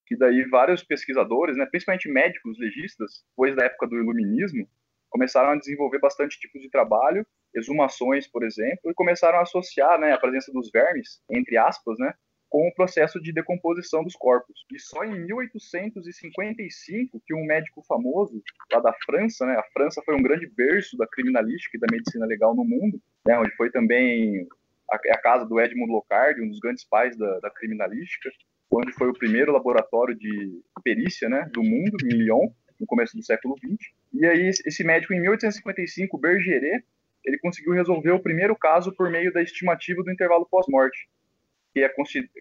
que 0.07 0.16
daí 0.16 0.45
vários 0.49 0.83
pesquisadores, 0.83 1.57
né, 1.57 1.66
principalmente 1.66 2.09
médicos 2.09 2.59
legistas, 2.59 3.25
depois 3.31 3.55
da 3.55 3.64
época 3.64 3.88
do 3.88 3.97
iluminismo, 3.97 4.66
começaram 5.11 5.51
a 5.51 5.59
desenvolver 5.59 5.99
bastante 5.99 6.39
tipos 6.39 6.61
de 6.61 6.71
trabalho, 6.71 7.27
exumações, 7.55 8.27
por 8.27 8.45
exemplo, 8.45 8.91
e 8.91 8.95
começaram 8.95 9.39
a 9.39 9.43
associar 9.43 9.99
né, 9.99 10.13
a 10.13 10.19
presença 10.19 10.53
dos 10.53 10.71
vermes, 10.71 11.21
entre 11.31 11.57
aspas, 11.57 11.99
né, 11.99 12.13
com 12.49 12.69
o 12.69 12.75
processo 12.75 13.21
de 13.21 13.33
decomposição 13.33 14.05
dos 14.05 14.15
corpos. 14.15 14.65
E 14.73 14.79
só 14.79 15.05
em 15.05 15.27
1855 15.27 17.21
que 17.27 17.35
um 17.35 17.45
médico 17.45 17.83
famoso 17.87 18.43
lá 18.73 18.81
da 18.81 18.95
França, 19.05 19.45
né, 19.47 19.55
a 19.55 19.65
França 19.73 20.03
foi 20.05 20.15
um 20.15 20.23
grande 20.23 20.47
berço 20.47 20.97
da 20.97 21.07
criminalística 21.07 21.77
e 21.77 21.81
da 21.81 21.89
medicina 21.91 22.27
legal 22.27 22.55
no 22.55 22.65
mundo, 22.65 23.01
né, 23.27 23.39
onde 23.39 23.55
foi 23.57 23.71
também 23.71 24.47
a, 24.91 25.19
casa 25.19 25.45
do 25.45 25.61
Edmund 25.61 25.91
Locard, 25.91 26.41
um 26.41 26.49
dos 26.49 26.61
grandes 26.61 26.85
pais 26.85 27.17
da, 27.17 27.41
da 27.41 27.51
criminalística, 27.51 28.31
onde 28.71 28.93
foi 28.93 29.09
o 29.09 29.19
primeiro 29.19 29.53
laboratório 29.53 30.15
de 30.15 30.63
perícia 30.85 31.29
né, 31.29 31.49
do 31.53 31.63
mundo, 31.63 31.97
em 32.05 32.17
Lyon, 32.17 32.49
no 32.79 32.87
começo 32.87 33.17
do 33.17 33.25
século 33.25 33.57
XX. 33.59 33.93
E 34.19 34.27
aí, 34.27 34.49
esse 34.49 34.83
médico, 34.83 35.13
em 35.13 35.21
1855, 35.21 36.17
Bergeret, 36.19 36.85
ele 37.25 37.39
conseguiu 37.39 37.75
resolver 37.75 38.13
o 38.13 38.21
primeiro 38.21 38.57
caso 38.57 38.95
por 38.95 39.11
meio 39.11 39.33
da 39.33 39.43
estimativa 39.43 40.03
do 40.03 40.11
intervalo 40.11 40.47
pós-morte, 40.51 41.09
que, 41.75 41.81
é 41.81 41.93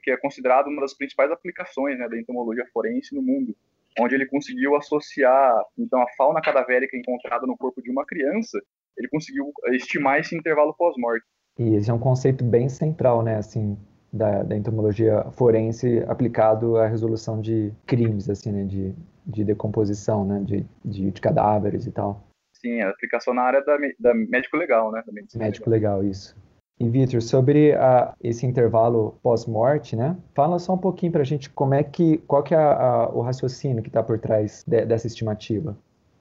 que 0.01 0.11
é 0.11 0.17
considerado 0.17 0.67
uma 0.67 0.81
das 0.81 0.93
principais 0.93 1.31
aplicações 1.31 1.99
né, 1.99 2.07
da 2.07 2.17
entomologia 2.17 2.65
forense 2.71 3.13
no 3.13 3.21
mundo, 3.21 3.55
onde 3.99 4.15
ele 4.15 4.25
conseguiu 4.25 4.75
associar 4.75 5.61
então 5.77 6.01
a 6.01 6.07
fauna 6.15 6.41
cadavérica 6.41 6.95
encontrada 6.95 7.45
no 7.45 7.57
corpo 7.57 7.81
de 7.81 7.91
uma 7.91 8.05
criança, 8.05 8.61
ele 8.97 9.09
conseguiu 9.09 9.51
estimar 9.73 10.19
esse 10.19 10.35
intervalo 10.35 10.73
pós-morte. 10.73 11.25
E 11.57 11.75
esse 11.75 11.89
é 11.89 11.93
um 11.93 11.99
conceito 11.99 12.43
bem 12.43 12.69
central, 12.69 13.23
né, 13.23 13.35
assim, 13.37 13.77
da, 14.15 14.43
da 14.43 14.55
entomologia 14.55 15.25
forense 15.31 16.03
aplicado 16.07 16.77
à 16.77 16.87
resolução 16.87 17.41
de 17.41 17.71
crimes, 17.85 18.29
assim, 18.29 18.51
né, 18.51 18.63
de, 18.63 18.93
de 19.25 19.43
decomposição, 19.43 20.25
né, 20.25 20.41
de, 20.43 20.65
de, 20.83 21.11
de 21.11 21.21
cadáveres 21.21 21.85
e 21.85 21.91
tal. 21.91 22.23
Sim, 22.53 22.81
a 22.81 22.89
aplicação 22.89 23.33
na 23.33 23.43
área 23.43 23.63
da, 23.63 23.77
da 23.99 24.13
médico 24.13 24.57
legal, 24.57 24.91
né, 24.91 25.03
da 25.05 25.11
médico 25.13 25.69
legal. 25.69 25.99
legal, 25.99 26.09
isso. 26.09 26.35
E 26.79 26.89
Vitor, 26.89 27.21
sobre 27.21 27.73
a, 27.73 28.13
esse 28.21 28.45
intervalo 28.45 29.17
pós-morte, 29.23 29.95
né? 29.95 30.17
Fala 30.33 30.59
só 30.59 30.73
um 30.73 30.77
pouquinho 30.77 31.11
para 31.11 31.21
a 31.21 31.25
gente 31.25 31.49
como 31.49 31.73
é 31.73 31.83
que, 31.83 32.17
qual 32.19 32.43
que 32.43 32.53
é 32.53 32.57
a, 32.57 32.73
a, 32.73 33.09
o 33.09 33.21
raciocínio 33.21 33.81
que 33.81 33.87
está 33.87 34.03
por 34.03 34.19
trás 34.19 34.63
de, 34.67 34.85
dessa 34.85 35.07
estimativa. 35.07 35.77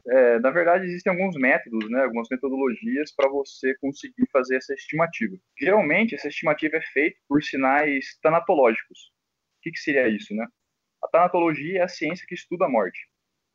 É, 0.06 0.38
na 0.38 0.50
verdade, 0.50 0.84
existem 0.84 1.12
alguns 1.12 1.34
métodos, 1.36 1.90
né, 1.90 2.02
algumas 2.02 2.28
metodologias 2.30 3.14
para 3.14 3.28
você 3.28 3.74
conseguir 3.78 4.28
fazer 4.30 4.56
essa 4.56 4.74
estimativa. 4.74 5.34
Geralmente, 5.58 6.14
essa 6.14 6.28
estimativa 6.28 6.76
é 6.76 6.82
feita 6.82 7.16
por 7.26 7.42
sinais 7.42 8.18
tanatológicos. 8.22 8.98
O 9.58 9.62
que, 9.62 9.70
que 9.70 9.78
seria 9.78 10.08
isso, 10.08 10.34
né? 10.34 10.46
A 11.02 11.08
tanatologia 11.08 11.80
é 11.80 11.82
a 11.82 11.88
ciência 11.88 12.26
que 12.28 12.34
estuda 12.34 12.66
a 12.66 12.68
morte. 12.68 12.98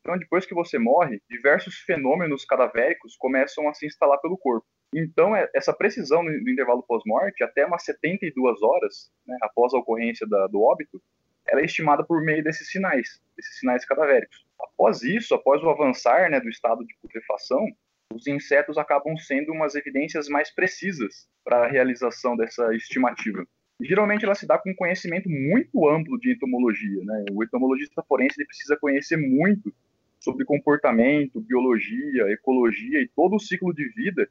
Então, 0.00 0.18
depois 0.18 0.46
que 0.46 0.54
você 0.54 0.78
morre, 0.78 1.20
diversos 1.28 1.76
fenômenos 1.80 2.44
cadavéricos 2.44 3.16
começam 3.16 3.68
a 3.68 3.74
se 3.74 3.86
instalar 3.86 4.18
pelo 4.20 4.38
corpo. 4.38 4.66
Então, 4.94 5.36
é, 5.36 5.48
essa 5.54 5.72
precisão 5.72 6.24
do 6.24 6.50
intervalo 6.50 6.82
pós-morte, 6.82 7.44
até 7.44 7.64
umas 7.64 7.84
72 7.84 8.62
horas 8.62 9.10
né, 9.26 9.36
após 9.42 9.72
a 9.72 9.78
ocorrência 9.78 10.26
da, 10.26 10.46
do 10.48 10.60
óbito, 10.62 11.00
ela 11.48 11.60
é 11.60 11.64
estimada 11.64 12.04
por 12.04 12.22
meio 12.22 12.42
desses 12.42 12.70
sinais, 12.70 13.20
desses 13.36 13.58
sinais 13.58 13.84
cadavéricos. 13.84 14.46
Após 14.58 15.02
isso, 15.02 15.34
após 15.34 15.62
o 15.62 15.70
avançar 15.70 16.30
né, 16.30 16.40
do 16.40 16.48
estado 16.48 16.84
de 16.84 16.94
putrefação, 17.00 17.66
os 18.12 18.26
insetos 18.26 18.76
acabam 18.76 19.16
sendo 19.16 19.52
umas 19.52 19.74
evidências 19.74 20.28
mais 20.28 20.52
precisas 20.52 21.28
para 21.44 21.64
a 21.64 21.68
realização 21.68 22.36
dessa 22.36 22.74
estimativa. 22.74 23.46
Geralmente 23.80 24.24
ela 24.24 24.34
se 24.34 24.46
dá 24.46 24.58
com 24.58 24.70
um 24.70 24.74
conhecimento 24.74 25.28
muito 25.28 25.88
amplo 25.88 26.18
de 26.18 26.32
entomologia. 26.32 27.02
Né? 27.04 27.24
O 27.32 27.42
entomologista 27.42 28.02
forense 28.02 28.44
precisa 28.44 28.76
conhecer 28.76 29.16
muito 29.16 29.72
sobre 30.18 30.44
comportamento, 30.44 31.40
biologia, 31.40 32.30
ecologia 32.30 33.00
e 33.00 33.08
todo 33.08 33.36
o 33.36 33.40
ciclo 33.40 33.72
de 33.72 33.88
vida 33.88 34.28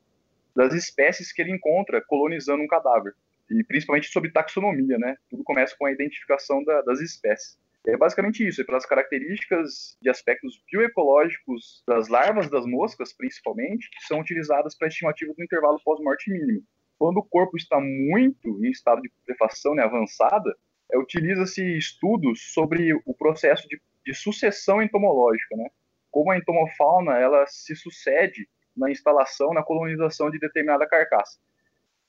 das 0.55 0.73
espécies 0.73 1.31
que 1.31 1.41
ele 1.41 1.51
encontra 1.51 2.01
colonizando 2.01 2.61
um 2.61 2.67
cadáver. 2.67 3.15
E 3.49 3.63
principalmente 3.63 4.09
sobre 4.09 4.31
taxonomia, 4.31 4.97
né? 4.97 5.17
Tudo 5.29 5.43
começa 5.43 5.75
com 5.77 5.85
a 5.85 5.91
identificação 5.91 6.63
da, 6.63 6.81
das 6.81 6.99
espécies. 7.01 7.57
É 7.87 7.97
basicamente 7.97 8.45
isso, 8.45 8.61
é 8.61 8.63
pelas 8.63 8.85
características 8.85 9.97
de 10.01 10.09
aspectos 10.09 10.61
bioecológicos 10.71 11.81
das 11.87 12.07
larvas 12.07 12.49
das 12.49 12.65
moscas, 12.65 13.13
principalmente, 13.13 13.89
que 13.89 14.05
são 14.05 14.19
utilizadas 14.19 14.75
para 14.75 14.87
a 14.87 14.89
estimativa 14.89 15.33
do 15.33 15.43
intervalo 15.43 15.79
pós-morte 15.83 16.29
mínimo. 16.29 16.63
Quando 16.99 17.17
o 17.17 17.23
corpo 17.23 17.55
está 17.55 17.79
muito 17.79 18.63
em 18.63 18.69
estado 18.69 19.01
de 19.01 19.09
putrefação 19.09 19.73
né, 19.73 19.83
avançada, 19.83 20.55
é, 20.91 20.97
utiliza-se 20.97 21.63
estudos 21.77 22.53
sobre 22.53 22.93
o 23.05 23.13
processo 23.13 23.67
de, 23.69 23.81
de, 24.05 24.13
sucessão 24.13 24.81
entomológica, 24.81 25.55
né? 25.55 25.69
Como 26.11 26.31
a 26.31 26.37
entomofauna 26.37 27.17
ela 27.17 27.45
se 27.47 27.75
sucede 27.75 28.49
na 28.75 28.91
instalação, 28.91 29.53
na 29.53 29.63
colonização 29.63 30.29
de 30.29 30.39
determinada 30.39 30.87
carcaça. 30.87 31.39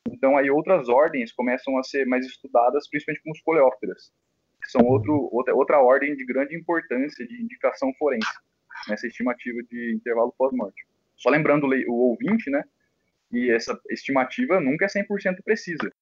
Então 0.09 0.37
aí 0.37 0.51
outras 0.51 0.89
ordens 0.89 1.33
começam 1.33 1.77
a 1.79 1.83
ser 1.83 2.07
mais 2.07 2.25
estudadas, 2.27 2.89
principalmente 2.89 3.23
como 3.23 3.35
os 3.35 3.43
coleópteras 3.43 4.13
que 4.63 4.71
são 4.71 4.83
outro, 4.83 5.29
outra, 5.33 5.55
outra 5.55 5.81
ordem 5.81 6.15
de 6.15 6.25
grande 6.25 6.57
importância 6.57 7.27
de 7.27 7.43
indicação 7.43 7.93
forense 7.99 8.29
nessa 8.89 9.07
estimativa 9.07 9.63
de 9.63 9.95
intervalo 9.95 10.35
pós-morte. 10.37 10.87
Só 11.17 11.31
lembrando 11.31 11.67
o 11.67 11.95
ouvinte, 11.95 12.51
né, 12.51 12.63
e 13.33 13.51
essa 13.51 13.79
estimativa 13.91 14.61
nunca 14.61 14.85
é 14.85 14.89
100% 14.89 15.43
precisa. 15.45 15.93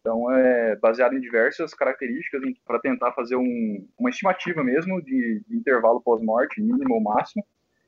Então, 0.00 0.30
é 0.32 0.76
baseado 0.76 1.14
em 1.14 1.20
diversas 1.20 1.72
características 1.72 2.42
para 2.66 2.78
tentar 2.78 3.12
fazer 3.12 3.36
um, 3.36 3.88
uma 3.98 4.10
estimativa 4.10 4.62
mesmo 4.62 5.02
de, 5.02 5.42
de 5.48 5.56
intervalo 5.56 6.00
pós-morte, 6.02 6.60
mínimo 6.60 6.94
ou 6.94 7.00
máximo, 7.00 7.44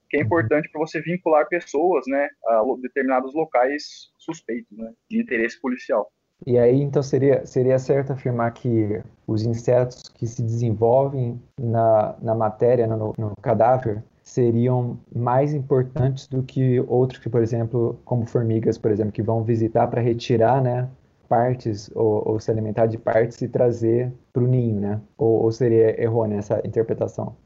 que 0.08 0.16
é 0.16 0.20
importante 0.20 0.68
para 0.70 0.80
você 0.80 1.00
vincular 1.00 1.48
pessoas 1.48 2.04
né, 2.06 2.28
a 2.46 2.62
determinados 2.80 3.34
locais 3.34 4.10
suspeitos 4.18 4.76
né, 4.76 4.92
de 5.10 5.20
interesse 5.20 5.60
policial. 5.60 6.10
E 6.46 6.58
aí, 6.58 6.82
então, 6.82 7.02
seria, 7.02 7.46
seria 7.46 7.78
certo 7.78 8.12
afirmar 8.12 8.52
que 8.52 9.02
os 9.26 9.42
insetos 9.42 10.02
que 10.02 10.26
se 10.26 10.42
desenvolvem 10.42 11.40
na, 11.58 12.14
na 12.20 12.34
matéria, 12.34 12.86
no, 12.86 13.14
no 13.16 13.34
cadáver, 13.40 14.02
seriam 14.22 14.98
mais 15.14 15.54
importantes 15.54 16.26
do 16.26 16.42
que 16.42 16.80
outros 16.88 17.20
que, 17.20 17.30
por 17.30 17.42
exemplo, 17.42 17.98
como 18.04 18.26
formigas, 18.26 18.76
por 18.76 18.90
exemplo, 18.90 19.12
que 19.12 19.22
vão 19.22 19.44
visitar 19.44 19.86
para 19.86 20.02
retirar, 20.02 20.60
né, 20.60 20.90
partes 21.28 21.90
ou, 21.94 22.28
ou, 22.28 22.40
se 22.40 22.50
alimentar 22.50 22.86
de 22.86 22.98
partes 22.98 23.40
e 23.40 23.48
trazer 23.48 24.12
para 24.32 24.42
o 24.42 24.46
ninho, 24.46 24.80
né? 24.80 25.00
Ou, 25.16 25.44
ou, 25.44 25.52
seria 25.52 26.00
errônea 26.00 26.38
essa 26.38 26.60
interpretação? 26.64 27.36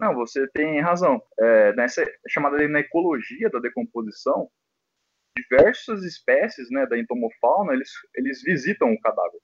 Não, 0.00 0.14
você 0.14 0.46
tem 0.48 0.80
razão. 0.80 1.20
É, 1.38 1.72
nessa 1.74 2.04
chamada 2.28 2.66
na 2.68 2.80
ecologia 2.80 3.48
da 3.50 3.58
decomposição, 3.58 4.50
diversas 5.36 6.02
espécies 6.04 6.68
né, 6.70 6.86
da 6.86 6.98
entomofauna, 6.98 7.72
eles, 7.72 7.90
eles 8.14 8.42
visitam 8.42 8.92
o 8.92 9.00
cadáver. 9.00 9.40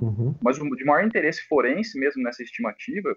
Uhum. 0.00 0.34
Mas 0.42 0.58
o 0.58 0.76
de 0.76 0.84
maior 0.84 1.04
interesse 1.04 1.42
forense, 1.46 1.98
mesmo 1.98 2.22
nessa 2.22 2.42
estimativa, 2.42 3.14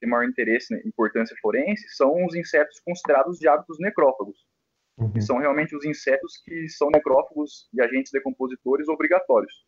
de 0.00 0.08
maior 0.08 0.24
interesse, 0.24 0.72
né, 0.72 0.80
importância 0.84 1.36
forense, 1.40 1.88
são 1.90 2.24
os 2.24 2.34
insetos 2.34 2.80
considerados 2.80 3.38
de 3.38 3.48
hábitos 3.48 3.78
necrófagos, 3.80 4.46
uhum. 4.98 5.12
que 5.12 5.20
são 5.20 5.38
realmente 5.38 5.74
os 5.74 5.84
insetos 5.84 6.40
que 6.44 6.68
são 6.68 6.90
necrófagos 6.90 7.68
e 7.72 7.80
agentes 7.80 8.12
decompositores 8.12 8.88
obrigatórios. 8.88 9.66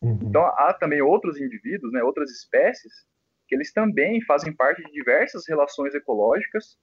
Uhum. 0.00 0.18
Então, 0.22 0.44
há 0.44 0.74
também 0.78 1.02
outros 1.02 1.40
indivíduos, 1.40 1.92
né, 1.92 2.02
outras 2.02 2.30
espécies, 2.30 2.92
que 3.48 3.54
eles 3.54 3.72
também 3.72 4.22
fazem 4.22 4.52
parte 4.52 4.82
de 4.84 4.92
diversas 4.92 5.48
relações 5.48 5.94
ecológicas 5.94 6.76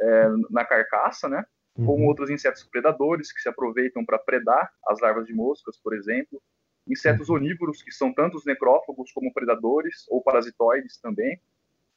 é, 0.00 0.28
na 0.50 0.64
carcaça, 0.64 1.28
né, 1.28 1.44
como 1.76 2.02
uhum. 2.02 2.06
outros 2.06 2.30
insetos 2.30 2.64
predadores 2.64 3.32
que 3.32 3.40
se 3.40 3.48
aproveitam 3.48 4.04
para 4.04 4.18
predar 4.18 4.72
as 4.86 5.00
larvas 5.00 5.26
de 5.26 5.34
moscas, 5.34 5.76
por 5.76 5.94
exemplo, 5.94 6.42
insetos 6.88 7.28
onívoros, 7.28 7.82
que 7.82 7.92
são 7.92 8.12
tanto 8.12 8.36
os 8.36 8.44
necrófagos 8.44 9.12
como 9.12 9.32
predadores, 9.32 10.06
ou 10.08 10.22
parasitoides 10.22 10.98
também, 10.98 11.38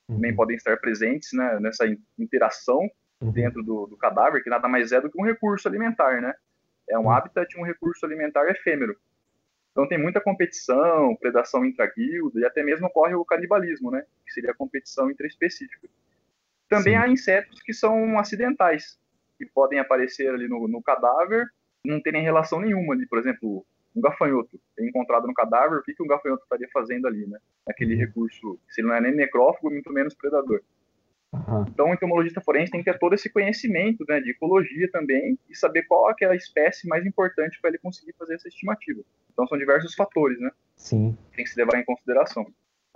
também 0.08 0.36
podem 0.36 0.58
estar 0.58 0.77
presentes 0.77 1.30
né, 1.32 1.60
nessa 1.60 1.86
interação 2.20 2.89
dentro 3.22 3.63
do, 3.63 3.86
do, 3.86 3.98
cadáver, 3.98 4.44
que 4.44 4.50
nada 4.50 4.68
mais 4.68 4.91
é 4.91 5.00
do 5.00 5.10
que 5.10 5.20
um 5.20 5.25
recurso 5.25 5.68
alimentar, 5.68 6.20
né? 6.22 6.34
É 6.89 6.98
um 6.98 7.10
habitat, 7.12 7.48
um 7.58 7.63
recurso 7.63 8.06
alimentar 8.06 8.50
efêmero. 8.50 8.98
Então 9.72 9.88
tem 9.88 9.98
muita 9.98 10.20
competição, 10.20 11.16
predação 11.16 11.66
intraguilda 11.66 12.40
e 12.40 12.46
até 12.46 12.63
mesmo 12.63 12.88
ocorre 12.88 13.16
o 13.16 13.25
canibalismo, 13.25 13.90
né? 13.90 14.04
Que 14.25 14.34
seria 14.34 14.51
a 14.51 14.56
competição 14.56 15.10
intraespecífica. 15.10 15.88
Também 16.68 16.94
Sim. 16.94 17.00
há 17.00 17.08
insetos 17.08 17.62
que 17.62 17.74
são 17.74 18.20
acidentais, 18.20 19.00
que 19.38 19.46
podem 19.46 19.80
aparecer 19.80 20.30
ali 20.30 20.48
no, 20.48 20.68
no 20.68 20.82
cadáver, 20.82 21.48
não 21.86 22.01
terem 22.01 22.22
relação 22.22 22.60
nenhuma 22.60 22.94
ali, 22.94 23.08
por 23.08 23.18
exemplo, 23.18 23.66
um 23.96 24.01
gafanhoto 24.01 24.60
é 24.80 24.86
encontrado 24.86 25.28
no 25.28 25.34
cadáver, 25.34 25.80
o 25.80 25.84
que, 25.84 25.94
que 25.94 26.04
um 26.04 26.08
gafanhoto 26.08 26.44
estaria 26.44 26.68
fazendo 26.72 27.08
ali, 27.08 27.25
né? 27.28 27.40
Aquele 27.68 27.94
uhum. 27.96 28.00
recurso, 28.00 28.60
se 28.70 28.82
ele 28.82 28.88
não 28.88 28.96
é 28.96 29.01
nem 29.01 29.13
necrófago, 29.13 29.70
muito 29.70 29.92
menos 29.92 30.13
predador. 30.13 30.62
Uhum. 31.34 31.66
Então, 31.70 31.90
o 31.90 31.94
entomologista 31.94 32.42
forense 32.42 32.72
tem 32.72 32.84
que 32.84 32.92
ter 32.92 33.00
todo 33.00 33.14
esse 33.14 33.30
conhecimento 33.30 34.04
né, 34.08 34.20
de 34.20 34.32
ecologia 34.32 34.90
também 34.92 35.40
e 35.50 35.56
saber 35.56 35.84
qual 35.84 36.14
é 36.20 36.26
a 36.26 36.36
espécie 36.36 36.88
mais 36.88 37.06
importante 37.06 37.60
para 37.62 37.70
ele 37.70 37.80
conseguir 37.80 38.14
fazer 38.20 38.36
essa 38.36 38.50
estimativa. 38.50 39.02
Então, 39.32 39.48
são 39.48 39.58
diversos 39.58 39.96
fatores, 39.96 40.40
né? 40.40 40.52
Sim. 40.76 41.18
Tem 41.34 41.46
que 41.46 41.52
se 41.52 41.58
levar 41.58 41.80
em 41.80 41.86
consideração. 41.86 42.46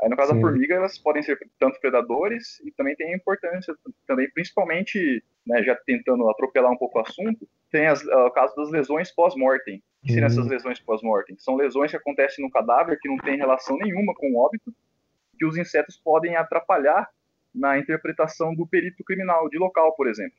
Aí, 0.01 0.09
no 0.09 0.17
caso 0.17 0.31
Sim. 0.31 0.35
da 0.35 0.41
formiga, 0.41 0.75
elas 0.75 0.97
podem 0.97 1.23
ser 1.23 1.39
tanto 1.57 1.79
predadores 1.79 2.59
e 2.65 2.71
também 2.71 2.95
tem 2.97 3.13
importância, 3.13 3.73
também, 4.05 4.29
principalmente, 4.29 5.23
né, 5.47 5.63
já 5.63 5.73
tentando 5.73 6.29
atropelar 6.29 6.71
um 6.71 6.77
pouco 6.77 6.99
o 6.99 7.01
assunto, 7.01 7.47
tem 7.71 7.87
as, 7.87 8.03
o 8.05 8.31
caso 8.31 8.53
das 8.57 8.69
lesões 8.69 9.11
pós-mortem. 9.11 9.81
O 10.03 10.07
que 10.07 10.13
seriam 10.13 10.27
essas 10.27 10.45
uhum. 10.45 10.51
lesões 10.51 10.79
pós-mortem? 10.81 11.37
São 11.39 11.55
lesões 11.55 11.91
que 11.91 11.97
acontecem 11.97 12.43
no 12.43 12.51
cadáver 12.51 12.99
que 12.99 13.07
não 13.07 13.17
tem 13.17 13.37
relação 13.37 13.77
nenhuma 13.77 14.13
com 14.13 14.33
o 14.33 14.37
óbito, 14.37 14.73
que 15.37 15.45
os 15.45 15.57
insetos 15.57 15.95
podem 15.97 16.35
atrapalhar 16.35 17.09
na 17.55 17.79
interpretação 17.79 18.53
do 18.53 18.67
perito 18.67 19.03
criminal 19.03 19.49
de 19.49 19.57
local, 19.57 19.95
por 19.95 20.07
exemplo. 20.07 20.37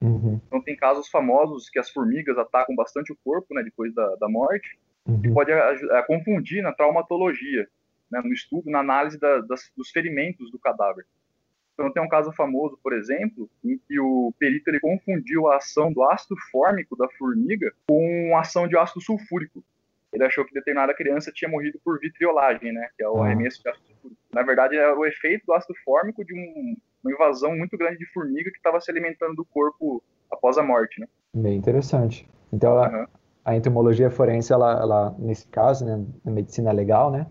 Uhum. 0.00 0.40
Então 0.46 0.62
tem 0.62 0.76
casos 0.76 1.08
famosos 1.08 1.68
que 1.68 1.78
as 1.78 1.90
formigas 1.90 2.38
atacam 2.38 2.74
bastante 2.74 3.12
o 3.12 3.18
corpo, 3.22 3.54
né, 3.54 3.62
depois 3.62 3.94
da, 3.94 4.16
da 4.16 4.28
morte, 4.28 4.78
uhum. 5.06 5.20
e 5.24 5.32
pode 5.32 5.52
a, 5.52 5.70
a, 5.98 6.02
confundir 6.02 6.62
na 6.62 6.72
traumatologia, 6.72 7.68
né, 8.10 8.20
no 8.24 8.32
estudo, 8.32 8.70
na 8.70 8.80
análise 8.80 9.18
da, 9.18 9.40
das, 9.40 9.70
dos 9.76 9.90
ferimentos 9.90 10.50
do 10.50 10.58
cadáver. 10.58 11.04
Então 11.74 11.90
tem 11.92 12.02
um 12.02 12.08
caso 12.08 12.30
famoso, 12.32 12.78
por 12.82 12.92
exemplo, 12.92 13.48
em 13.64 13.78
que 13.78 13.98
o 13.98 14.34
perito 14.38 14.68
ele 14.68 14.80
confundiu 14.80 15.48
a 15.48 15.56
ação 15.56 15.92
do 15.92 16.02
ácido 16.02 16.36
fórmico 16.50 16.96
da 16.96 17.08
formiga 17.16 17.72
com 17.86 18.36
a 18.36 18.40
ação 18.40 18.68
de 18.68 18.76
ácido 18.76 19.00
sulfúrico. 19.00 19.64
Ele 20.12 20.24
achou 20.24 20.44
que 20.44 20.52
determinada 20.52 20.94
criança 20.94 21.30
tinha 21.32 21.50
morrido 21.50 21.78
por 21.84 21.98
vitriolagem, 22.00 22.72
né, 22.72 22.88
que 22.96 23.02
é 23.02 23.08
o 23.08 23.22
ah. 23.22 23.26
arremesso 23.26 23.62
de 23.62 23.68
ácido 23.68 23.86
sulfúrico. 23.86 24.20
Na 24.32 24.42
verdade, 24.42 24.76
era 24.76 24.98
o 24.98 25.06
efeito 25.06 25.46
do 25.46 25.52
ácido 25.52 25.74
fórmico 25.84 26.24
de 26.24 26.34
um, 26.34 26.76
uma 27.04 27.12
invasão 27.12 27.56
muito 27.56 27.76
grande 27.78 27.98
de 27.98 28.06
formiga 28.12 28.50
que 28.50 28.56
estava 28.56 28.80
se 28.80 28.90
alimentando 28.90 29.36
do 29.36 29.44
corpo 29.44 30.02
após 30.30 30.58
a 30.58 30.62
morte, 30.62 31.00
né? 31.00 31.06
Bem 31.34 31.56
interessante. 31.56 32.28
Então, 32.52 32.72
uhum. 32.74 32.82
a, 32.82 33.08
a 33.44 33.56
entomologia 33.56 34.10
forense, 34.10 34.52
ela, 34.52 34.72
ela, 34.72 35.14
nesse 35.18 35.46
caso, 35.46 35.84
né, 35.84 36.04
na 36.24 36.32
medicina 36.32 36.72
legal, 36.72 37.10
né, 37.10 37.26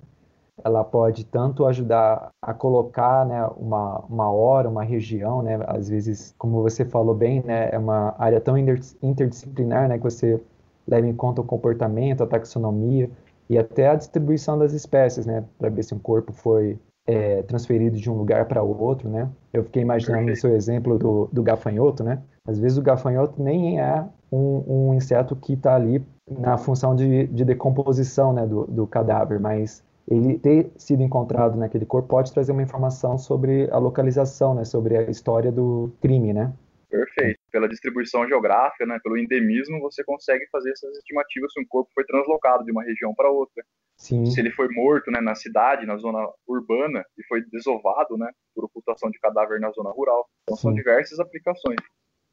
ela 0.63 0.83
pode 0.83 1.25
tanto 1.25 1.65
ajudar 1.65 2.29
a 2.41 2.53
colocar 2.53 3.25
né, 3.25 3.45
uma, 3.57 3.99
uma 4.05 4.31
hora, 4.31 4.69
uma 4.69 4.83
região, 4.83 5.41
né, 5.41 5.59
às 5.67 5.89
vezes, 5.89 6.33
como 6.37 6.61
você 6.61 6.85
falou 6.85 7.15
bem, 7.15 7.41
né, 7.43 7.69
é 7.71 7.77
uma 7.77 8.15
área 8.17 8.41
tão 8.41 8.57
interdisciplinar 8.57 9.87
né, 9.87 9.97
que 9.97 10.03
você 10.03 10.41
leva 10.89 11.07
em 11.07 11.13
conta 11.13 11.41
o 11.41 11.43
comportamento, 11.43 12.23
a 12.23 12.27
taxonomia 12.27 13.09
e 13.49 13.57
até 13.57 13.87
a 13.87 13.95
distribuição 13.95 14.57
das 14.57 14.73
espécies, 14.73 15.25
né, 15.25 15.43
para 15.57 15.69
ver 15.69 15.83
se 15.83 15.93
um 15.93 15.99
corpo 15.99 16.33
foi 16.33 16.77
é, 17.05 17.41
transferido 17.43 17.97
de 17.97 18.09
um 18.09 18.13
lugar 18.13 18.45
para 18.45 18.61
outro, 18.61 19.09
né? 19.09 19.27
Eu 19.51 19.63
fiquei 19.63 19.81
imaginando 19.81 20.25
Perfeito. 20.25 20.37
no 20.37 20.41
seu 20.41 20.55
exemplo 20.55 20.99
do, 20.99 21.27
do 21.33 21.41
gafanhoto, 21.41 22.03
né? 22.03 22.21
Às 22.47 22.59
vezes 22.59 22.77
o 22.77 22.83
gafanhoto 22.83 23.41
nem 23.41 23.79
é 23.79 24.05
um, 24.31 24.89
um 24.89 24.93
inseto 24.93 25.35
que 25.35 25.53
está 25.53 25.75
ali 25.75 26.05
na 26.29 26.57
função 26.57 26.95
de, 26.95 27.25
de 27.27 27.43
decomposição 27.43 28.31
né, 28.31 28.45
do, 28.45 28.65
do 28.67 28.85
cadáver, 28.85 29.39
mas 29.39 29.83
ele 30.07 30.37
ter 30.37 30.71
sido 30.77 31.01
encontrado 31.01 31.57
naquele 31.57 31.85
corpo 31.85 32.07
pode 32.07 32.31
trazer 32.31 32.51
uma 32.51 32.61
informação 32.61 33.17
sobre 33.17 33.67
a 33.71 33.77
localização, 33.77 34.53
né, 34.53 34.63
sobre 34.63 34.95
a 34.95 35.09
história 35.09 35.51
do 35.51 35.91
crime, 36.01 36.31
né? 36.31 36.51
Perfeito. 36.89 37.39
Pela 37.51 37.69
distribuição 37.69 38.27
geográfica, 38.27 38.85
né, 38.85 38.99
pelo 39.03 39.17
endemismo, 39.17 39.79
você 39.79 40.03
consegue 40.03 40.47
fazer 40.51 40.71
essas 40.71 40.97
estimativas 40.97 41.53
se 41.53 41.61
um 41.61 41.65
corpo 41.67 41.89
foi 41.93 42.03
translocado 42.03 42.63
de 42.63 42.71
uma 42.71 42.83
região 42.83 43.13
para 43.13 43.29
outra. 43.29 43.63
Sim. 43.97 44.25
Se 44.25 44.39
ele 44.39 44.51
foi 44.51 44.67
morto, 44.69 45.11
né, 45.11 45.21
na 45.21 45.35
cidade, 45.35 45.85
na 45.85 45.97
zona 45.97 46.27
urbana 46.47 47.05
e 47.17 47.23
foi 47.27 47.41
desovado, 47.51 48.17
né, 48.17 48.31
por 48.55 48.65
ocultação 48.65 49.11
de 49.11 49.19
cadáver 49.19 49.59
na 49.59 49.69
zona 49.71 49.91
rural. 49.91 50.27
Então 50.43 50.55
Sim. 50.55 50.61
são 50.63 50.73
diversas 50.73 51.19
aplicações. 51.19 51.77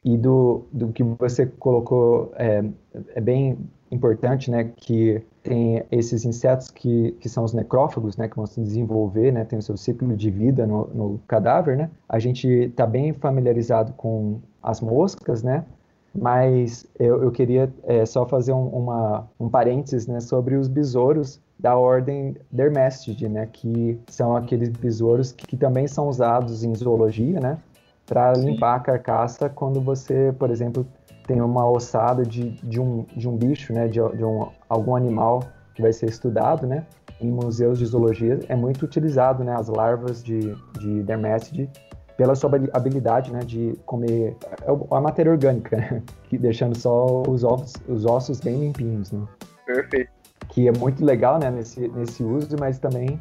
E 0.04 0.16
do, 0.16 0.68
do 0.72 0.92
que 0.92 1.02
você 1.02 1.46
colocou, 1.46 2.32
é, 2.36 2.62
é 3.14 3.20
bem 3.20 3.58
importante, 3.90 4.50
né, 4.50 4.72
que 4.76 5.22
tem 5.42 5.84
esses 5.90 6.24
insetos 6.24 6.70
que, 6.70 7.12
que 7.20 7.28
são 7.28 7.44
os 7.44 7.52
necrófagos, 7.52 8.16
né, 8.16 8.28
que 8.28 8.36
vão 8.36 8.46
se 8.46 8.60
desenvolver, 8.60 9.32
né, 9.32 9.44
tem 9.44 9.58
o 9.58 9.62
seu 9.62 9.76
ciclo 9.76 10.16
de 10.16 10.30
vida 10.30 10.66
no, 10.66 10.86
no 10.88 11.20
cadáver, 11.26 11.76
né. 11.76 11.90
A 12.08 12.18
gente 12.18 12.48
está 12.48 12.86
bem 12.86 13.12
familiarizado 13.12 13.92
com 13.92 14.40
as 14.62 14.80
moscas, 14.80 15.42
né, 15.42 15.64
mas 16.14 16.86
eu, 16.98 17.22
eu 17.22 17.30
queria 17.30 17.72
é, 17.84 18.04
só 18.04 18.26
fazer 18.26 18.52
um, 18.52 18.66
uma, 18.68 19.28
um 19.38 19.48
parênteses, 19.48 20.06
né, 20.06 20.20
sobre 20.20 20.56
os 20.56 20.66
besouros 20.66 21.40
da 21.58 21.76
ordem 21.76 22.36
Dermestidae, 22.50 23.28
né, 23.28 23.48
que 23.52 23.98
são 24.08 24.36
aqueles 24.36 24.68
besouros 24.70 25.32
que, 25.32 25.46
que 25.46 25.56
também 25.56 25.86
são 25.86 26.08
usados 26.08 26.64
em 26.64 26.74
zoologia, 26.74 27.40
né, 27.40 27.58
para 28.04 28.32
limpar 28.32 28.76
a 28.76 28.80
carcaça 28.80 29.48
quando 29.48 29.80
você, 29.80 30.34
por 30.38 30.50
exemplo, 30.50 30.86
tem 31.26 31.40
uma 31.40 31.68
ossada 31.68 32.24
de, 32.24 32.50
de, 32.62 32.80
um, 32.80 33.04
de 33.16 33.28
um 33.28 33.36
bicho, 33.36 33.72
né, 33.72 33.88
de, 33.88 34.00
de 34.16 34.24
um, 34.24 34.48
algum 34.68 34.94
animal 34.94 35.42
que 35.74 35.82
vai 35.82 35.92
ser 35.92 36.08
estudado, 36.08 36.66
né, 36.66 36.86
em 37.20 37.30
museus 37.30 37.78
de 37.78 37.86
zoologia 37.86 38.40
é 38.48 38.56
muito 38.56 38.84
utilizado, 38.84 39.42
né, 39.42 39.54
as 39.54 39.68
larvas 39.68 40.22
de, 40.22 40.54
de 40.78 41.02
Dermestidae 41.02 41.68
pela 42.16 42.34
sua 42.34 42.50
habilidade, 42.72 43.30
né, 43.30 43.40
de 43.40 43.78
comer 43.84 44.36
é 44.62 44.96
a 44.96 45.00
matéria 45.00 45.32
orgânica, 45.32 45.76
né, 45.76 46.02
que 46.24 46.38
deixando 46.38 46.78
só 46.78 47.22
os 47.28 47.44
ossos, 47.44 47.74
os 47.88 48.04
ossos 48.04 48.40
bem 48.40 48.58
limpinhos, 48.60 49.12
né. 49.12 49.26
Perfeito. 49.66 50.10
Que 50.48 50.68
é 50.68 50.72
muito 50.72 51.04
legal, 51.04 51.38
né, 51.38 51.50
nesse, 51.50 51.88
nesse 51.88 52.22
uso, 52.22 52.56
mas 52.58 52.78
também 52.78 53.20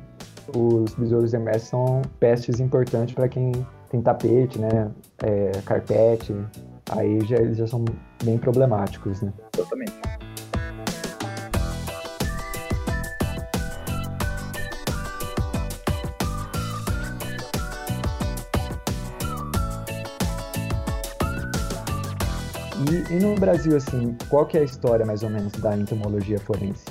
os 0.56 0.94
besouros 0.94 1.32
Dermestidae 1.32 1.60
são 1.60 2.02
pestes 2.20 2.60
importantes 2.60 3.16
para 3.16 3.28
quem 3.28 3.52
tem 3.90 4.02
tapete, 4.02 4.60
né, 4.60 4.92
é, 5.24 5.52
carpete, 5.66 6.34
aí 6.92 7.20
já, 7.26 7.38
eles 7.38 7.58
já 7.58 7.68
são 7.68 7.84
bem 8.24 8.38
problemáticos, 8.38 9.22
né? 9.22 9.34
Exatamente. 9.56 9.94
E, 22.92 23.14
e, 23.14 23.20
no 23.20 23.34
Brasil, 23.36 23.76
assim, 23.76 24.16
qual 24.30 24.46
que 24.46 24.58
é 24.58 24.62
a 24.62 24.64
história, 24.64 25.06
mais 25.06 25.24
ou 25.24 25.30
menos, 25.30 25.54
da 25.54 25.76
entomologia 25.76 26.40
forense? 26.40 26.86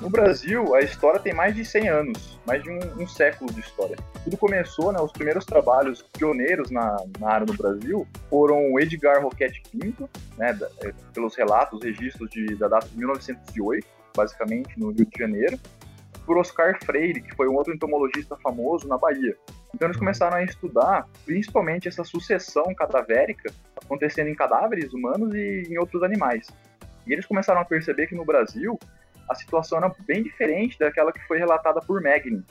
No 0.00 0.10
Brasil, 0.10 0.74
a 0.74 0.80
história 0.80 1.18
tem 1.18 1.32
mais 1.32 1.54
de 1.54 1.64
100 1.64 1.88
anos, 1.88 2.38
mais 2.46 2.62
de 2.62 2.70
um, 2.70 2.78
um 3.02 3.08
século 3.08 3.50
de 3.50 3.60
história. 3.60 3.96
Tudo 4.24 4.36
começou, 4.36 4.92
né, 4.92 5.00
os 5.00 5.10
primeiros 5.10 5.46
trabalhos 5.46 6.02
pioneiros 6.02 6.70
na, 6.70 6.96
na 7.18 7.30
área 7.30 7.46
do 7.46 7.54
Brasil 7.54 8.06
foram 8.28 8.78
Edgar 8.78 9.22
Roquette 9.22 9.62
Pinto, 9.70 10.08
né, 10.36 10.52
da, 10.52 10.68
é, 10.82 10.92
pelos 11.14 11.34
relatos, 11.34 11.82
registros 11.82 12.28
de, 12.30 12.54
da 12.56 12.68
data 12.68 12.86
de 12.86 12.98
1908, 12.98 13.86
basicamente, 14.14 14.78
no 14.78 14.90
Rio 14.90 15.06
de 15.06 15.18
Janeiro, 15.18 15.58
por 16.26 16.36
Oscar 16.36 16.78
Freire, 16.84 17.22
que 17.22 17.34
foi 17.34 17.48
um 17.48 17.54
outro 17.54 17.72
entomologista 17.72 18.36
famoso 18.36 18.86
na 18.86 18.98
Bahia. 18.98 19.34
Então 19.74 19.88
eles 19.88 19.96
começaram 19.96 20.36
a 20.36 20.42
estudar 20.42 21.06
principalmente 21.24 21.88
essa 21.88 22.04
sucessão 22.04 22.74
cadavérica 22.74 23.50
acontecendo 23.82 24.28
em 24.28 24.34
cadáveres 24.34 24.92
humanos 24.92 25.34
e 25.34 25.62
em 25.70 25.78
outros 25.78 26.02
animais. 26.02 26.48
E 27.06 27.12
eles 27.12 27.24
começaram 27.24 27.60
a 27.60 27.64
perceber 27.64 28.08
que 28.08 28.14
no 28.14 28.24
Brasil 28.24 28.78
a 29.28 29.34
situação 29.34 29.78
era 29.78 29.94
bem 30.06 30.22
diferente 30.22 30.78
daquela 30.78 31.12
que 31.12 31.24
foi 31.26 31.38
relatada 31.38 31.80
por 31.80 32.00
Magnin. 32.02 32.42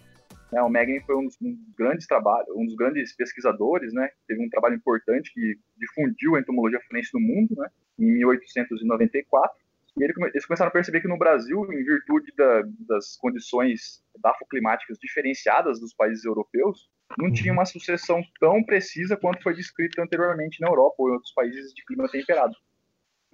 Né, 0.52 0.62
o 0.62 0.70
Magnin 0.70 1.02
foi 1.02 1.16
um 1.16 1.26
dos, 1.26 1.36
um 1.42 1.54
dos 1.54 1.74
grandes 1.78 2.08
trabalhos, 2.08 2.50
um 2.56 2.66
dos 2.66 2.76
grandes 2.76 3.16
pesquisadores, 3.16 3.94
né? 3.94 4.10
Teve 4.28 4.46
um 4.46 4.50
trabalho 4.50 4.76
importante 4.76 5.34
que 5.34 5.58
difundiu 5.78 6.36
a 6.36 6.40
entomologia 6.40 6.80
forense 6.88 7.10
no 7.14 7.20
mundo, 7.20 7.56
né? 7.58 7.68
Em 8.00 8.06
1894. 8.06 9.66
E 9.98 10.04
ele, 10.04 10.14
eles 10.34 10.46
começaram 10.46 10.70
a 10.70 10.74
perceber 10.74 11.02
que 11.02 11.08
no 11.08 11.18
Brasil, 11.18 11.66
em 11.72 11.84
virtude 11.84 12.32
da, 12.38 12.64
das 12.88 13.16
condições 13.18 14.04
dafoclimáticas 14.22 14.98
diferenciadas 15.00 15.80
dos 15.80 15.94
países 15.94 16.26
europeus, 16.26 16.90
não 17.18 17.32
tinha 17.32 17.54
uma 17.54 17.66
sucessão 17.66 18.22
tão 18.40 18.64
precisa 18.64 19.16
quanto 19.16 19.42
foi 19.42 19.54
descrita 19.54 20.02
anteriormente 20.02 20.60
na 20.60 20.68
Europa 20.68 20.96
ou 21.00 21.10
em 21.10 21.14
outros 21.14 21.34
países 21.34 21.74
de 21.74 21.84
clima 21.86 22.10
temperado. 22.10 22.56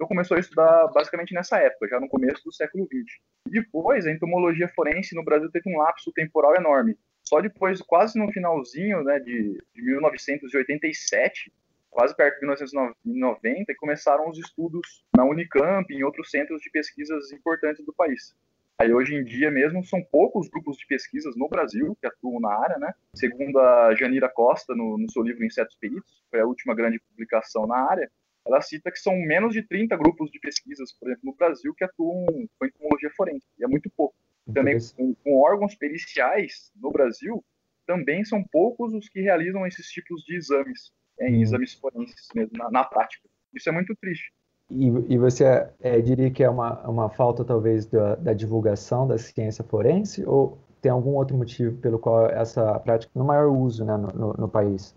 Então 0.01 0.07
começou 0.07 0.35
a 0.35 0.39
estudar 0.39 0.87
basicamente 0.87 1.31
nessa 1.31 1.59
época, 1.59 1.87
já 1.87 1.99
no 1.99 2.09
começo 2.09 2.43
do 2.43 2.51
século 2.51 2.87
XX. 2.87 3.19
Depois, 3.47 4.07
a 4.07 4.11
entomologia 4.11 4.67
forense 4.67 5.13
no 5.13 5.23
Brasil 5.23 5.47
teve 5.51 5.69
um 5.69 5.77
lapso 5.77 6.11
temporal 6.11 6.55
enorme. 6.55 6.97
Só 7.21 7.39
depois, 7.39 7.83
quase 7.83 8.17
no 8.17 8.31
finalzinho 8.31 9.03
né, 9.03 9.19
de, 9.19 9.63
de 9.75 9.81
1987, 9.83 11.53
quase 11.91 12.15
perto 12.15 12.33
de 12.39 12.47
1990, 12.47 13.75
começaram 13.75 14.27
os 14.27 14.39
estudos 14.39 15.05
na 15.15 15.23
Unicamp 15.23 15.85
e 15.93 15.97
em 15.97 16.03
outros 16.03 16.31
centros 16.31 16.63
de 16.63 16.71
pesquisas 16.71 17.31
importantes 17.31 17.85
do 17.85 17.93
país. 17.93 18.35
Aí 18.79 18.91
hoje 18.91 19.13
em 19.13 19.23
dia 19.23 19.51
mesmo 19.51 19.85
são 19.85 20.01
poucos 20.03 20.49
grupos 20.49 20.77
de 20.77 20.87
pesquisas 20.87 21.35
no 21.35 21.47
Brasil 21.47 21.95
que 22.01 22.07
atuam 22.07 22.39
na 22.39 22.51
área, 22.51 22.79
né? 22.79 22.91
Segundo 23.13 23.59
a 23.59 23.93
Janira 23.93 24.27
Costa 24.27 24.73
no, 24.73 24.97
no 24.97 25.07
seu 25.11 25.21
livro 25.21 25.45
Insetos 25.45 25.75
Peritos, 25.75 26.23
foi 26.31 26.39
a 26.39 26.45
última 26.47 26.73
grande 26.73 26.99
publicação 26.99 27.67
na 27.67 27.77
área, 27.87 28.09
ela 28.45 28.61
cita 28.61 28.91
que 28.91 28.99
são 28.99 29.15
menos 29.15 29.53
de 29.53 29.61
30 29.63 29.95
grupos 29.97 30.31
de 30.31 30.39
pesquisas, 30.39 30.91
por 30.93 31.07
exemplo, 31.07 31.29
no 31.29 31.35
Brasil 31.35 31.73
que 31.75 31.83
atuam 31.83 32.25
com 32.57 32.65
entomologia 32.65 33.11
forense, 33.15 33.45
e 33.59 33.63
é 33.63 33.67
muito 33.67 33.89
pouco. 33.89 34.15
Também 34.53 34.77
com, 34.97 35.13
com 35.15 35.39
órgãos 35.39 35.75
periciais 35.75 36.71
no 36.75 36.91
Brasil, 36.91 37.43
também 37.85 38.23
são 38.23 38.43
poucos 38.51 38.93
os 38.93 39.07
que 39.07 39.21
realizam 39.21 39.65
esses 39.67 39.87
tipos 39.87 40.23
de 40.23 40.35
exames, 40.35 40.91
em 41.19 41.37
hum. 41.37 41.41
exames 41.41 41.73
forenses 41.73 42.27
mesmo, 42.33 42.57
na, 42.57 42.71
na 42.71 42.83
prática. 42.83 43.27
Isso 43.53 43.69
é 43.69 43.71
muito 43.71 43.95
triste. 43.95 44.31
E, 44.69 44.87
e 45.13 45.17
você 45.17 45.67
é, 45.81 45.99
diria 45.99 46.31
que 46.31 46.43
é 46.43 46.49
uma, 46.49 46.81
uma 46.87 47.09
falta, 47.09 47.43
talvez, 47.43 47.85
da, 47.85 48.15
da, 48.15 48.33
divulgação 48.33 49.05
da 49.05 49.17
ciência 49.17 49.63
forense, 49.65 50.23
ou 50.25 50.57
tem 50.81 50.89
algum 50.91 51.11
outro 51.11 51.35
motivo 51.37 51.77
pelo 51.77 51.99
qual 51.99 52.27
essa 52.29 52.79
prática 52.79 53.11
no 53.13 53.25
maior 53.25 53.47
uso 53.47 53.83
né, 53.83 53.97
no, 53.97 54.07
no, 54.07 54.33
no, 54.33 54.47
país? 54.47 54.95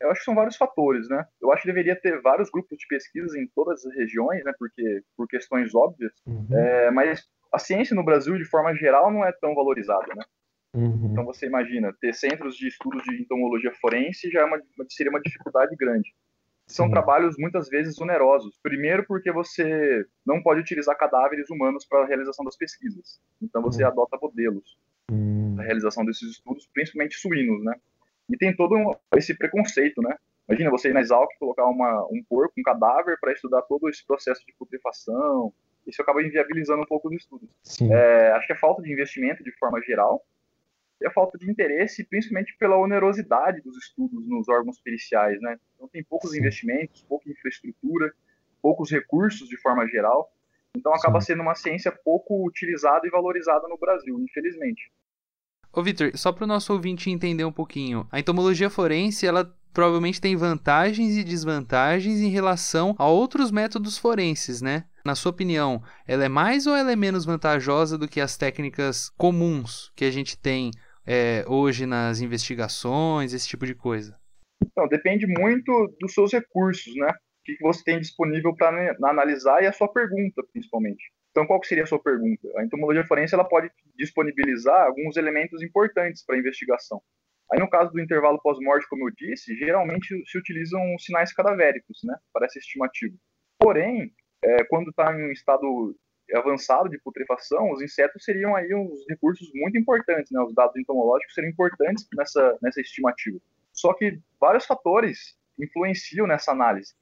Eu 0.00 0.10
acho 0.10 0.20
que 0.20 0.24
são 0.24 0.34
vários 0.34 0.56
fatores, 0.56 1.08
né? 1.08 1.24
Eu 1.40 1.52
acho 1.52 1.62
que 1.62 1.68
deveria 1.68 1.98
ter 1.98 2.20
vários 2.20 2.50
grupos 2.50 2.76
de 2.78 2.86
pesquisa 2.86 3.38
em 3.38 3.46
todas 3.54 3.84
as 3.84 3.94
regiões, 3.94 4.44
né? 4.44 4.52
Porque 4.58 5.02
por 5.16 5.26
questões 5.26 5.74
óbvias. 5.74 6.12
Uhum. 6.26 6.46
É, 6.52 6.90
mas 6.90 7.24
a 7.52 7.58
ciência 7.58 7.94
no 7.94 8.04
Brasil, 8.04 8.36
de 8.36 8.44
forma 8.44 8.74
geral, 8.74 9.10
não 9.12 9.24
é 9.24 9.32
tão 9.32 9.54
valorizada, 9.54 10.06
né? 10.14 10.24
Uhum. 10.74 11.08
Então 11.10 11.24
você 11.24 11.46
imagina 11.46 11.94
ter 12.00 12.12
centros 12.14 12.56
de 12.56 12.68
estudos 12.68 13.02
de 13.04 13.22
entomologia 13.22 13.72
forense 13.80 14.30
já 14.30 14.40
é 14.40 14.44
uma, 14.44 14.60
seria 14.90 15.10
uma 15.10 15.22
dificuldade 15.22 15.74
grande 15.74 16.12
são 16.66 16.90
trabalhos 16.90 17.36
muitas 17.38 17.68
vezes 17.68 17.98
onerosos. 18.00 18.58
Primeiro, 18.62 19.04
porque 19.06 19.30
você 19.30 20.04
não 20.26 20.42
pode 20.42 20.60
utilizar 20.60 20.96
cadáveres 20.98 21.48
humanos 21.48 21.86
para 21.86 22.02
a 22.02 22.06
realização 22.06 22.44
das 22.44 22.56
pesquisas. 22.56 23.20
Então, 23.40 23.62
você 23.62 23.84
uhum. 23.84 23.90
adota 23.90 24.18
modelos 24.20 24.76
para 25.06 25.62
a 25.62 25.66
realização 25.66 26.04
desses 26.04 26.28
estudos, 26.32 26.68
principalmente 26.74 27.16
suínos, 27.16 27.64
né? 27.64 27.74
E 28.28 28.36
tem 28.36 28.54
todo 28.54 28.74
um, 28.76 28.94
esse 29.16 29.34
preconceito, 29.36 30.02
né? 30.02 30.16
Imagina 30.48 30.70
você 30.70 30.90
ir 30.90 30.92
na 30.92 31.00
Exalc 31.00 31.28
colocar 31.38 31.66
uma, 31.66 32.06
um 32.10 32.22
porco, 32.28 32.54
um 32.58 32.62
cadáver, 32.62 33.18
para 33.20 33.32
estudar 33.32 33.62
todo 33.62 33.88
esse 33.88 34.04
processo 34.06 34.44
de 34.46 34.54
putrefação. 34.58 35.52
Isso 35.86 36.02
acaba 36.02 36.22
inviabilizando 36.22 36.82
um 36.82 36.86
pouco 36.86 37.08
os 37.08 37.14
estudos. 37.14 37.48
É, 37.90 38.30
acho 38.32 38.46
que 38.46 38.52
é 38.52 38.56
falta 38.56 38.82
de 38.82 38.92
investimento 38.92 39.42
de 39.42 39.52
forma 39.52 39.80
geral 39.82 40.24
e 41.00 41.06
a 41.06 41.10
falta 41.10 41.36
de 41.36 41.50
interesse, 41.50 42.04
principalmente 42.04 42.56
pela 42.58 42.78
onerosidade 42.78 43.60
dos 43.60 43.76
estudos 43.76 44.26
nos 44.26 44.48
órgãos 44.48 44.80
periciais, 44.80 45.40
né? 45.40 45.58
Então 45.74 45.88
tem 45.88 46.02
poucos 46.02 46.30
Sim. 46.30 46.38
investimentos, 46.38 47.02
pouca 47.02 47.30
infraestrutura, 47.30 48.12
poucos 48.62 48.90
recursos 48.90 49.48
de 49.48 49.56
forma 49.58 49.86
geral. 49.86 50.32
Então 50.74 50.94
acaba 50.94 51.20
Sim. 51.20 51.32
sendo 51.32 51.42
uma 51.42 51.54
ciência 51.54 51.92
pouco 51.92 52.46
utilizada 52.46 53.06
e 53.06 53.10
valorizada 53.10 53.68
no 53.68 53.76
Brasil, 53.76 54.18
infelizmente. 54.20 54.90
Ô 55.76 55.82
Vitor, 55.82 56.12
só 56.14 56.32
para 56.32 56.44
o 56.44 56.46
nosso 56.46 56.72
ouvinte 56.72 57.10
entender 57.10 57.44
um 57.44 57.52
pouquinho, 57.52 58.08
a 58.10 58.18
entomologia 58.18 58.70
forense, 58.70 59.26
ela 59.26 59.54
provavelmente 59.74 60.18
tem 60.18 60.34
vantagens 60.34 61.18
e 61.18 61.22
desvantagens 61.22 62.22
em 62.22 62.30
relação 62.30 62.94
a 62.98 63.06
outros 63.06 63.50
métodos 63.50 63.98
forenses, 63.98 64.62
né? 64.62 64.84
Na 65.04 65.14
sua 65.14 65.32
opinião, 65.32 65.82
ela 66.08 66.24
é 66.24 66.30
mais 66.30 66.66
ou 66.66 66.74
ela 66.74 66.90
é 66.90 66.96
menos 66.96 67.26
vantajosa 67.26 67.98
do 67.98 68.08
que 68.08 68.22
as 68.22 68.38
técnicas 68.38 69.10
comuns 69.18 69.92
que 69.94 70.06
a 70.06 70.10
gente 70.10 70.38
tem 70.38 70.70
é, 71.06 71.44
hoje 71.46 71.84
nas 71.84 72.22
investigações, 72.22 73.34
esse 73.34 73.46
tipo 73.46 73.66
de 73.66 73.74
coisa? 73.74 74.18
Então, 74.64 74.88
depende 74.88 75.26
muito 75.26 75.94
dos 76.00 76.14
seus 76.14 76.32
recursos, 76.32 76.94
né? 76.96 77.12
Que 77.46 77.56
você 77.60 77.84
tem 77.84 78.00
disponível 78.00 78.54
para 78.54 78.96
analisar 79.04 79.62
e 79.62 79.66
a 79.66 79.72
sua 79.72 79.86
pergunta, 79.92 80.42
principalmente. 80.52 81.12
Então, 81.30 81.46
qual 81.46 81.62
seria 81.62 81.84
a 81.84 81.86
sua 81.86 82.02
pergunta? 82.02 82.48
A 82.56 82.64
entomologia 82.64 83.04
forense 83.04 83.34
ela 83.34 83.44
pode 83.44 83.70
disponibilizar 83.94 84.86
alguns 84.86 85.16
elementos 85.16 85.62
importantes 85.62 86.24
para 86.24 86.34
a 86.34 86.38
investigação. 86.38 87.00
Aí, 87.52 87.60
no 87.60 87.70
caso 87.70 87.92
do 87.92 88.00
intervalo 88.00 88.40
pós-morte, 88.42 88.88
como 88.88 89.08
eu 89.08 89.14
disse, 89.14 89.56
geralmente 89.56 90.08
se 90.26 90.38
utilizam 90.38 90.80
sinais 90.98 91.32
cadavéricos, 91.32 92.00
né, 92.04 92.16
para 92.32 92.46
essa 92.46 92.58
estimativa. 92.58 93.14
Porém, 93.58 94.12
é, 94.42 94.64
quando 94.64 94.90
está 94.90 95.14
em 95.14 95.28
um 95.28 95.30
estado 95.30 95.94
avançado 96.34 96.88
de 96.88 96.98
putrefação, 96.98 97.70
os 97.70 97.80
insetos 97.80 98.24
seriam 98.24 98.56
aí 98.56 98.74
uns 98.74 99.04
recursos 99.08 99.48
muito 99.54 99.78
importantes, 99.78 100.32
né? 100.32 100.40
Os 100.40 100.54
dados 100.54 100.76
entomológicos 100.76 101.34
seriam 101.34 101.52
importantes 101.52 102.06
nessa, 102.16 102.58
nessa 102.60 102.80
estimativa. 102.80 103.38
Só 103.72 103.92
que 103.94 104.18
vários 104.40 104.66
fatores 104.66 105.36
influenciam 105.58 106.26
nessa 106.26 106.52
análise. 106.52 106.94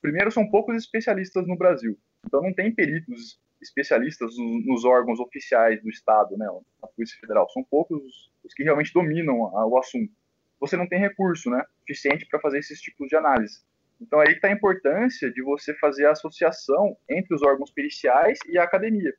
Primeiro, 0.00 0.30
são 0.30 0.48
poucos 0.48 0.76
especialistas 0.76 1.46
no 1.46 1.56
Brasil. 1.56 1.98
Então, 2.26 2.42
não 2.42 2.52
tem 2.52 2.74
peritos 2.74 3.38
especialistas 3.60 4.34
nos 4.64 4.84
órgãos 4.84 5.20
oficiais 5.20 5.82
do 5.82 5.90
Estado, 5.90 6.36
né, 6.36 6.46
a 6.82 6.86
Polícia 6.86 7.18
Federal. 7.20 7.48
São 7.50 7.62
poucos 7.62 8.30
os 8.42 8.54
que 8.54 8.62
realmente 8.62 8.92
dominam 8.92 9.38
o 9.38 9.78
assunto. 9.78 10.10
Você 10.58 10.76
não 10.76 10.88
tem 10.88 10.98
recurso, 10.98 11.50
né, 11.50 11.62
suficiente 11.80 12.26
para 12.26 12.40
fazer 12.40 12.58
esses 12.58 12.80
tipos 12.80 13.08
de 13.08 13.16
análise. 13.16 13.60
Então 14.00 14.18
aí 14.18 14.32
está 14.32 14.48
a 14.48 14.52
importância 14.52 15.30
de 15.30 15.42
você 15.42 15.74
fazer 15.74 16.06
a 16.06 16.12
associação 16.12 16.96
entre 17.08 17.34
os 17.34 17.42
órgãos 17.42 17.70
periciais 17.70 18.38
e 18.48 18.56
a 18.58 18.64
academia. 18.64 19.14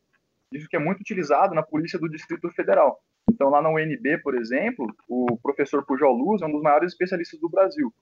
Isso 0.51 0.67
que 0.67 0.75
é 0.75 0.79
muito 0.79 1.01
utilizado 1.01 1.53
na 1.53 1.61
Polícia 1.61 1.99
do 1.99 2.09
Distrito 2.09 2.49
Federal. 2.49 2.99
Então 3.31 3.49
lá 3.49 3.61
na 3.61 3.69
UNB, 3.69 4.17
por 4.23 4.35
exemplo, 4.35 4.87
o 5.07 5.37
professor 5.37 5.85
Pujol 5.85 6.13
Luz 6.13 6.41
é 6.41 6.47
um 6.47 6.51
dos 6.51 6.63
maiores 6.63 6.93
especialistas 6.93 7.39
do 7.39 7.47
Brasil. 7.47 7.93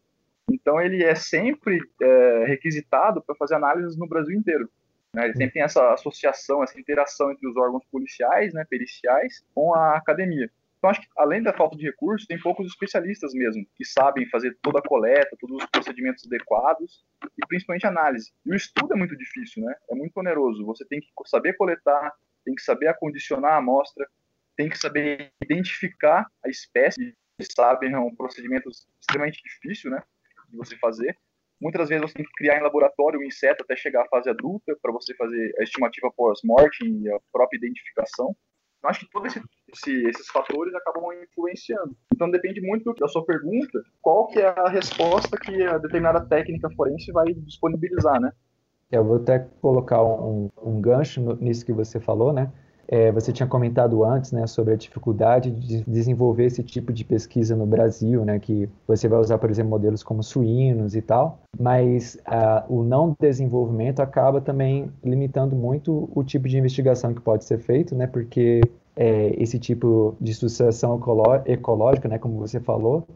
Então 0.52 0.80
ele 0.82 1.04
é 1.04 1.16
sempre 1.16 1.80
é, 2.02 2.46
requisitado 2.46 3.22
para 3.22 3.36
fazer 3.36 3.56
análises 3.56 3.98
no 3.98 4.08
Brasil 4.08 4.38
inteiro. 4.38 4.70
Né? 5.14 5.26
Ele 5.26 5.34
sempre 5.34 5.54
tem 5.54 5.64
essa 5.64 5.94
associação, 5.94 6.64
essa 6.64 6.80
interação 6.80 7.32
entre 7.32 7.48
os 7.48 7.56
órgãos 7.58 7.84
policiais, 7.92 8.54
né, 8.54 8.66
periciais, 8.70 9.44
com 9.54 9.74
a 9.74 9.98
academia. 9.98 10.50
Então, 10.78 10.90
acho 10.90 11.02
que 11.02 11.08
além 11.18 11.44
da 11.44 11.52
falta 11.52 11.76
de 11.76 11.86
recursos, 11.86 12.26
tem 12.26 12.40
poucos 12.40 12.66
especialistas 12.68 13.34
mesmo 13.34 13.66
que 13.76 13.84
sabem 13.84 14.30
fazer 14.30 14.58
toda 14.62 14.80
a 14.80 14.82
coleta, 14.82 15.36
todos 15.38 15.58
os 15.58 15.66
procedimentos 15.66 16.26
adequados 16.26 17.04
e 17.38 17.46
principalmente 17.48 17.86
análise. 17.86 18.32
E 18.46 18.52
o 18.52 18.56
estudo 18.56 18.94
é 18.94 18.98
muito 18.98 19.16
difícil, 19.18 19.66
né? 19.66 19.76
É 19.92 19.96
muito 19.96 20.16
oneroso. 20.18 20.66
Você 20.66 20.86
tem 20.86 21.02
que 21.02 21.08
saber 21.26 21.58
coletar, 21.58 22.14
tem 22.46 22.56
que 22.56 22.62
saber 22.62 22.88
acondicionar 22.88 23.54
a 23.54 23.58
amostra, 23.58 24.08
tem 24.56 24.70
que 24.70 24.78
saber 24.78 25.32
identificar 25.44 26.26
a 26.44 26.50
espécie. 26.50 27.14
Sabem, 27.56 27.94
é 27.94 28.00
um 28.00 28.16
procedimento 28.16 28.70
extremamente 29.02 29.42
difícil, 29.44 29.92
né? 29.92 30.02
De 30.50 30.58
você 30.58 30.76
fazer. 30.78 31.16
Muitas 31.62 31.90
vezes 31.90 32.02
você 32.02 32.14
tem 32.14 32.26
que 32.26 32.32
criar 32.34 32.58
em 32.58 32.64
laboratório 32.64 33.20
um 33.20 33.24
inseto 33.24 33.64
até 33.64 33.76
chegar 33.76 34.04
à 34.04 34.08
fase 34.08 34.30
adulta 34.30 34.78
para 34.82 34.94
você 34.94 35.14
fazer 35.16 35.54
a 35.60 35.64
estimativa 35.64 36.10
pós-morte 36.16 36.86
e 36.86 37.12
a 37.12 37.20
própria 37.32 37.58
identificação. 37.58 38.36
Eu 38.82 38.90
acho 38.90 39.02
que 39.02 39.12
todos 39.12 39.36
esse, 39.36 39.46
esse, 39.74 40.08
esses 40.08 40.28
fatores 40.30 40.74
acabam 40.74 41.12
influenciando. 41.22 41.98
Então 42.14 42.32
depende 42.32 42.62
muito 42.62 42.94
da 42.94 43.10
sua 43.10 43.26
pergunta, 43.26 43.84
qual 44.02 44.28
que 44.28 44.40
é 44.40 44.48
a 44.48 44.70
resposta 44.70 45.38
que 45.38 45.62
a 45.64 45.78
determinada 45.78 46.26
técnica 46.26 46.70
forense 46.72 47.12
vai 47.12 47.34
disponibilizar, 47.34 48.22
né? 48.22 48.32
Eu 48.90 49.04
vou 49.04 49.18
até 49.18 49.40
colocar 49.62 50.02
um, 50.02 50.50
um 50.58 50.82
gancho 50.82 51.36
nisso 51.42 51.66
que 51.66 51.74
você 51.74 52.00
falou, 52.00 52.32
né? 52.32 52.52
É, 52.92 53.12
você 53.12 53.32
tinha 53.32 53.46
comentado 53.46 54.04
antes, 54.04 54.32
né, 54.32 54.48
sobre 54.48 54.74
a 54.74 54.76
dificuldade 54.76 55.52
de 55.52 55.84
desenvolver 55.84 56.46
esse 56.46 56.64
tipo 56.64 56.92
de 56.92 57.06
pesquisa 57.06 57.56
no 57.56 57.68
Brasil, 57.68 58.26
né, 58.26 58.40
que 58.40 58.68
você 58.88 59.08
vai 59.08 59.20
usar, 59.20 59.38
por 59.38 59.52
exemplo, 59.52 59.70
modelos 59.70 60.02
como 60.02 60.24
suínos 60.24 60.96
e 60.96 61.02
tal, 61.02 61.40
mas 61.60 62.18
uh, 62.28 62.74
o 62.74 62.84
não 62.84 63.16
desenvolvimento 63.20 64.00
acaba 64.00 64.42
também 64.42 64.92
limitando 65.04 65.56
muito 65.56 66.10
o 66.16 66.24
tipo 66.24 66.48
de 66.48 66.58
investigação 66.58 67.14
que 67.14 67.22
pode 67.22 67.46
ser 67.46 67.60
feito, 67.60 67.94
né, 67.94 68.08
porque 68.08 68.62
é, 68.96 69.36
esse 69.38 69.60
tipo 69.60 70.16
de 70.20 70.34
sucessão 70.34 71.00
ecológica, 71.46 72.10
né, 72.10 72.18
como 72.18 72.40
você 72.40 72.60
falou, 72.60 73.08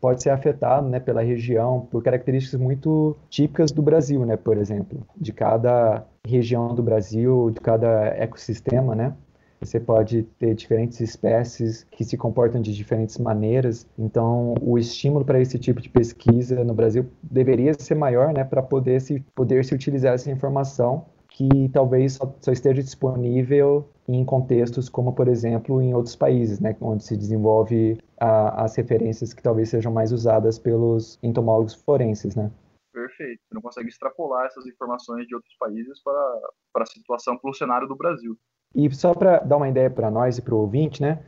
pode 0.00 0.22
ser 0.22 0.30
afetado 0.30 0.88
né, 0.88 1.00
pela 1.00 1.22
região 1.22 1.86
por 1.90 2.02
características 2.02 2.58
muito 2.58 3.16
típicas 3.28 3.70
do 3.72 3.82
Brasil, 3.82 4.24
né, 4.24 4.36
por 4.36 4.56
exemplo, 4.56 5.06
de 5.16 5.32
cada 5.32 6.04
região 6.28 6.74
do 6.74 6.82
Brasil, 6.82 7.50
de 7.50 7.60
cada 7.60 8.06
ecossistema, 8.16 8.94
né? 8.94 9.14
Você 9.60 9.80
pode 9.80 10.22
ter 10.38 10.54
diferentes 10.54 11.00
espécies 11.00 11.84
que 11.90 12.04
se 12.04 12.16
comportam 12.16 12.60
de 12.60 12.72
diferentes 12.72 13.18
maneiras. 13.18 13.86
Então, 13.98 14.54
o 14.60 14.78
estímulo 14.78 15.24
para 15.24 15.40
esse 15.40 15.58
tipo 15.58 15.80
de 15.80 15.88
pesquisa 15.88 16.62
no 16.64 16.74
Brasil 16.74 17.06
deveria 17.20 17.74
ser 17.74 17.96
maior, 17.96 18.32
né, 18.32 18.44
para 18.44 18.62
poder 18.62 19.00
se 19.00 19.20
poder 19.34 19.64
se 19.64 19.74
utilizar 19.74 20.14
essa 20.14 20.30
informação 20.30 21.06
que 21.28 21.68
talvez 21.72 22.14
só, 22.14 22.32
só, 22.40 22.52
esteja 22.52 22.82
disponível 22.82 23.88
em 24.08 24.24
contextos 24.24 24.88
como, 24.88 25.12
por 25.12 25.28
exemplo, 25.28 25.80
em 25.82 25.94
outros 25.94 26.16
países, 26.16 26.58
né, 26.58 26.74
onde 26.80 27.04
se 27.04 27.16
desenvolve 27.16 27.98
a, 28.18 28.64
as 28.64 28.76
referências 28.76 29.32
que 29.32 29.42
talvez 29.42 29.68
sejam 29.68 29.92
mais 29.92 30.12
usadas 30.12 30.58
pelos 30.58 31.18
entomólogos 31.22 31.74
forenses, 31.74 32.34
né? 32.34 32.50
Perfeito. 32.98 33.40
Você 33.46 33.54
não 33.54 33.62
consegue 33.62 33.88
extrapolar 33.88 34.46
essas 34.46 34.66
informações 34.66 35.26
de 35.26 35.34
outros 35.34 35.54
países 35.56 36.02
para, 36.02 36.40
para 36.72 36.82
a 36.82 36.86
situação, 36.86 37.38
para 37.38 37.50
o 37.50 37.54
cenário 37.54 37.86
do 37.86 37.94
Brasil. 37.94 38.36
E 38.74 38.92
só 38.92 39.14
para 39.14 39.38
dar 39.38 39.56
uma 39.56 39.68
ideia 39.68 39.88
para 39.88 40.10
nós 40.10 40.36
e 40.38 40.42
para 40.42 40.54
o 40.54 40.58
ouvinte, 40.58 41.00
né? 41.00 41.24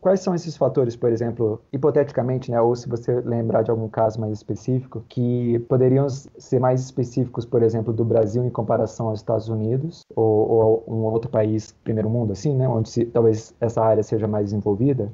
Quais 0.00 0.20
são 0.20 0.34
esses 0.34 0.56
fatores, 0.56 0.96
por 0.96 1.12
exemplo, 1.12 1.60
hipoteticamente, 1.70 2.50
né, 2.50 2.58
ou 2.58 2.74
se 2.74 2.88
você 2.88 3.20
lembrar 3.20 3.60
de 3.60 3.70
algum 3.70 3.86
caso 3.86 4.18
mais 4.18 4.32
específico, 4.32 5.04
que 5.06 5.58
poderiam 5.68 6.08
ser 6.08 6.58
mais 6.58 6.80
específicos, 6.80 7.44
por 7.44 7.62
exemplo, 7.62 7.92
do 7.92 8.02
Brasil 8.02 8.42
em 8.42 8.48
comparação 8.48 9.08
aos 9.08 9.18
Estados 9.18 9.50
Unidos 9.50 10.00
ou, 10.16 10.50
ou 10.50 10.84
um 10.88 11.02
outro 11.02 11.30
país 11.30 11.72
primeiro 11.84 12.08
mundo, 12.08 12.32
assim, 12.32 12.56
né, 12.56 12.66
onde 12.66 12.88
se, 12.88 13.04
talvez 13.04 13.54
essa 13.60 13.84
área 13.84 14.02
seja 14.02 14.26
mais 14.26 14.46
desenvolvida? 14.46 15.12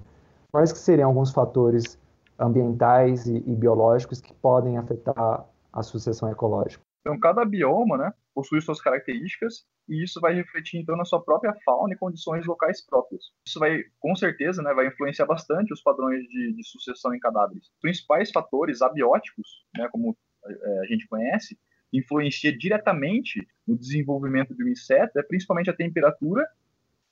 Quais 0.52 0.72
que 0.72 0.78
seriam 0.78 1.08
alguns 1.08 1.32
fatores 1.32 1.98
ambientais 2.38 3.26
e, 3.26 3.42
e 3.44 3.56
biológicos 3.56 4.20
que 4.20 4.32
podem 4.34 4.78
afetar 4.78 5.44
a 5.76 5.82
sucessão 5.82 6.30
ecológica? 6.30 6.82
Então, 7.00 7.20
cada 7.20 7.44
bioma, 7.44 7.96
né, 7.96 8.12
possui 8.34 8.60
suas 8.60 8.80
características 8.80 9.64
e 9.88 10.02
isso 10.02 10.20
vai 10.20 10.34
refletir 10.34 10.78
então 10.80 10.96
na 10.96 11.04
sua 11.04 11.22
própria 11.22 11.54
fauna 11.64 11.94
e 11.94 11.98
condições 11.98 12.44
locais 12.46 12.84
próprias. 12.84 13.30
Isso 13.46 13.60
vai, 13.60 13.84
com 14.00 14.16
certeza, 14.16 14.62
né, 14.62 14.74
vai 14.74 14.88
influenciar 14.88 15.26
bastante 15.26 15.72
os 15.72 15.82
padrões 15.82 16.24
de, 16.24 16.54
de 16.54 16.64
sucessão 16.66 17.14
em 17.14 17.20
cadáveres. 17.20 17.64
Os 17.64 17.80
principais 17.80 18.32
fatores 18.32 18.82
abióticos, 18.82 19.64
né, 19.76 19.86
como 19.92 20.16
é, 20.44 20.80
a 20.80 20.86
gente 20.86 21.06
conhece, 21.06 21.56
influencia 21.92 22.56
diretamente 22.56 23.46
no 23.66 23.78
desenvolvimento 23.78 24.54
de 24.54 24.64
um 24.64 24.68
inseto 24.68 25.18
é 25.18 25.22
principalmente 25.22 25.70
a 25.70 25.76
temperatura 25.76 26.44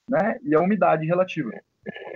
né, 0.08 0.40
e 0.42 0.54
a 0.54 0.60
umidade 0.60 1.06
relativa. 1.06 1.52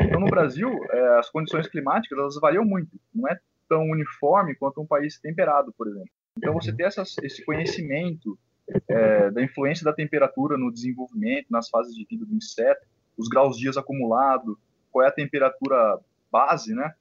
Então, 0.01 0.19
no 0.19 0.27
Brasil, 0.27 0.71
é, 0.91 1.19
as 1.19 1.31
condições 1.31 1.69
climáticas 1.69 2.19
elas 2.19 2.41
variam 2.41 2.65
muito. 2.65 2.99
Não 3.15 3.29
é 3.29 3.39
tão 3.69 3.83
uniforme 3.83 4.55
quanto 4.55 4.81
um 4.81 4.87
país 4.87 5.21
temperado, 5.21 5.73
por 5.77 5.87
exemplo. 5.87 6.11
Então, 6.39 6.55
você 6.55 6.73
ter 6.73 6.85
essas, 6.85 7.17
esse 7.19 7.45
conhecimento 7.45 8.39
é, 8.89 9.31
da 9.31 9.43
influência 9.43 9.85
da 9.85 9.93
temperatura 9.93 10.57
no 10.57 10.73
desenvolvimento, 10.73 11.47
nas 11.51 11.69
fases 11.69 11.95
de 11.95 12.07
vida 12.09 12.25
do 12.25 12.35
inseto, 12.35 12.87
os 13.17 13.29
graus 13.29 13.59
dias 13.59 13.77
acumulados, 13.77 14.57
qual 14.91 15.05
é 15.05 15.09
a 15.09 15.13
temperatura 15.13 15.99
base, 16.31 16.75
né, 16.75 16.95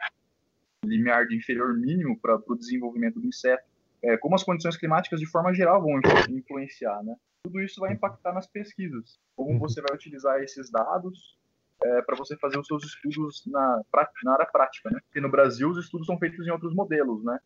limiar 0.83 1.27
de 1.27 1.35
inferior 1.35 1.77
mínimo 1.77 2.19
para 2.19 2.35
o 2.35 2.55
desenvolvimento 2.55 3.19
do 3.19 3.27
inseto, 3.27 3.63
é, 4.03 4.17
como 4.17 4.35
as 4.35 4.43
condições 4.43 4.75
climáticas 4.75 5.19
de 5.19 5.25
forma 5.27 5.53
geral 5.53 5.81
vão 5.81 5.99
influenciar, 6.29 7.03
né? 7.03 7.15
Tudo 7.43 7.61
isso 7.61 7.79
vai 7.79 7.93
impactar 7.93 8.33
nas 8.33 8.47
pesquisas, 8.47 9.19
como 9.35 9.51
uhum. 9.51 9.59
você 9.59 9.81
vai 9.81 9.95
utilizar 9.95 10.41
esses 10.41 10.69
dados 10.69 11.37
é, 11.83 12.01
para 12.01 12.15
você 12.15 12.37
fazer 12.37 12.57
os 12.59 12.67
seus 12.67 12.83
estudos 12.83 13.43
na, 13.47 13.81
na 14.23 14.33
área 14.33 14.45
prática, 14.45 14.89
né? 14.89 14.99
Porque 15.05 15.21
no 15.21 15.29
Brasil 15.29 15.69
os 15.69 15.77
estudos 15.77 16.07
são 16.07 16.17
feitos 16.17 16.45
em 16.45 16.51
outros 16.51 16.73
modelos, 16.73 17.23
né? 17.23 17.39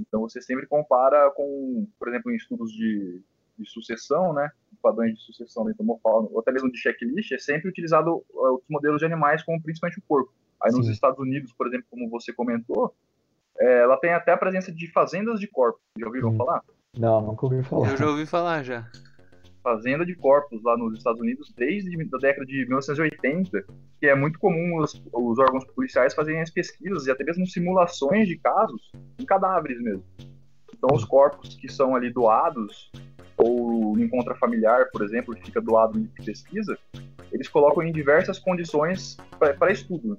Então 0.00 0.20
você 0.20 0.40
sempre 0.40 0.66
compara 0.66 1.30
com, 1.32 1.86
por 1.98 2.08
exemplo, 2.08 2.32
em 2.32 2.36
estudos 2.36 2.72
de, 2.72 3.22
de 3.58 3.70
sucessão, 3.70 4.32
né, 4.32 4.50
padrões 4.82 5.14
de 5.14 5.20
sucessão 5.24 5.64
da 5.64 5.70
entomofauna, 5.70 6.28
ou 6.30 6.40
até 6.40 6.52
mesmo 6.52 6.70
de 6.70 6.78
checklist, 6.78 7.32
é 7.32 7.38
sempre 7.38 7.68
utilizado 7.68 8.24
uh, 8.30 8.54
os 8.54 8.62
modelos 8.68 8.98
de 8.98 9.06
animais, 9.06 9.42
como 9.42 9.62
principalmente 9.62 9.98
o 9.98 10.02
porco. 10.02 10.32
Aí 10.62 10.70
Sim. 10.72 10.78
nos 10.78 10.88
Estados 10.88 11.18
Unidos, 11.18 11.52
por 11.52 11.66
exemplo, 11.66 11.86
como 11.90 12.08
você 12.08 12.32
comentou, 12.32 12.94
é, 13.58 13.80
ela 13.82 13.96
tem 13.96 14.12
até 14.12 14.32
a 14.32 14.36
presença 14.36 14.72
de 14.72 14.90
fazendas 14.90 15.38
de 15.38 15.46
corpos. 15.46 15.80
Já 15.98 16.06
ouviram 16.06 16.36
falar? 16.36 16.62
Não, 16.96 17.20
nunca 17.20 17.46
ouvi 17.46 17.62
falar. 17.62 17.90
Eu 17.90 17.96
já 17.96 18.06
ouvi 18.06 18.26
falar 18.26 18.62
já. 18.62 18.90
Fazenda 19.62 20.06
de 20.06 20.14
corpos 20.14 20.62
lá 20.62 20.76
nos 20.76 20.96
Estados 20.96 21.20
Unidos 21.20 21.52
desde 21.56 21.94
a 21.94 22.18
década 22.18 22.46
de 22.46 22.64
1980, 22.66 23.64
que 24.00 24.06
é 24.06 24.14
muito 24.14 24.38
comum 24.38 24.78
os, 24.78 25.02
os 25.12 25.38
órgãos 25.38 25.64
policiais 25.64 26.14
fazerem 26.14 26.40
as 26.40 26.50
pesquisas 26.50 27.06
e 27.06 27.10
até 27.10 27.24
mesmo 27.24 27.46
simulações 27.46 28.26
de 28.26 28.38
casos 28.38 28.90
em 29.18 29.24
cadáveres 29.24 29.80
mesmo. 29.80 30.04
Então, 30.72 30.96
os 30.96 31.04
corpos 31.04 31.56
que 31.56 31.70
são 31.70 31.94
ali 31.94 32.10
doados 32.10 32.90
ou 33.36 33.98
em 33.98 34.02
encontro 34.02 34.34
familiar, 34.36 34.86
por 34.90 35.02
exemplo, 35.02 35.34
que 35.34 35.44
fica 35.44 35.60
doado 35.60 35.98
em 35.98 36.06
pesquisa, 36.24 36.78
eles 37.32 37.48
colocam 37.48 37.82
em 37.82 37.92
diversas 37.92 38.38
condições 38.38 39.16
para 39.38 39.72
estudo. 39.72 40.16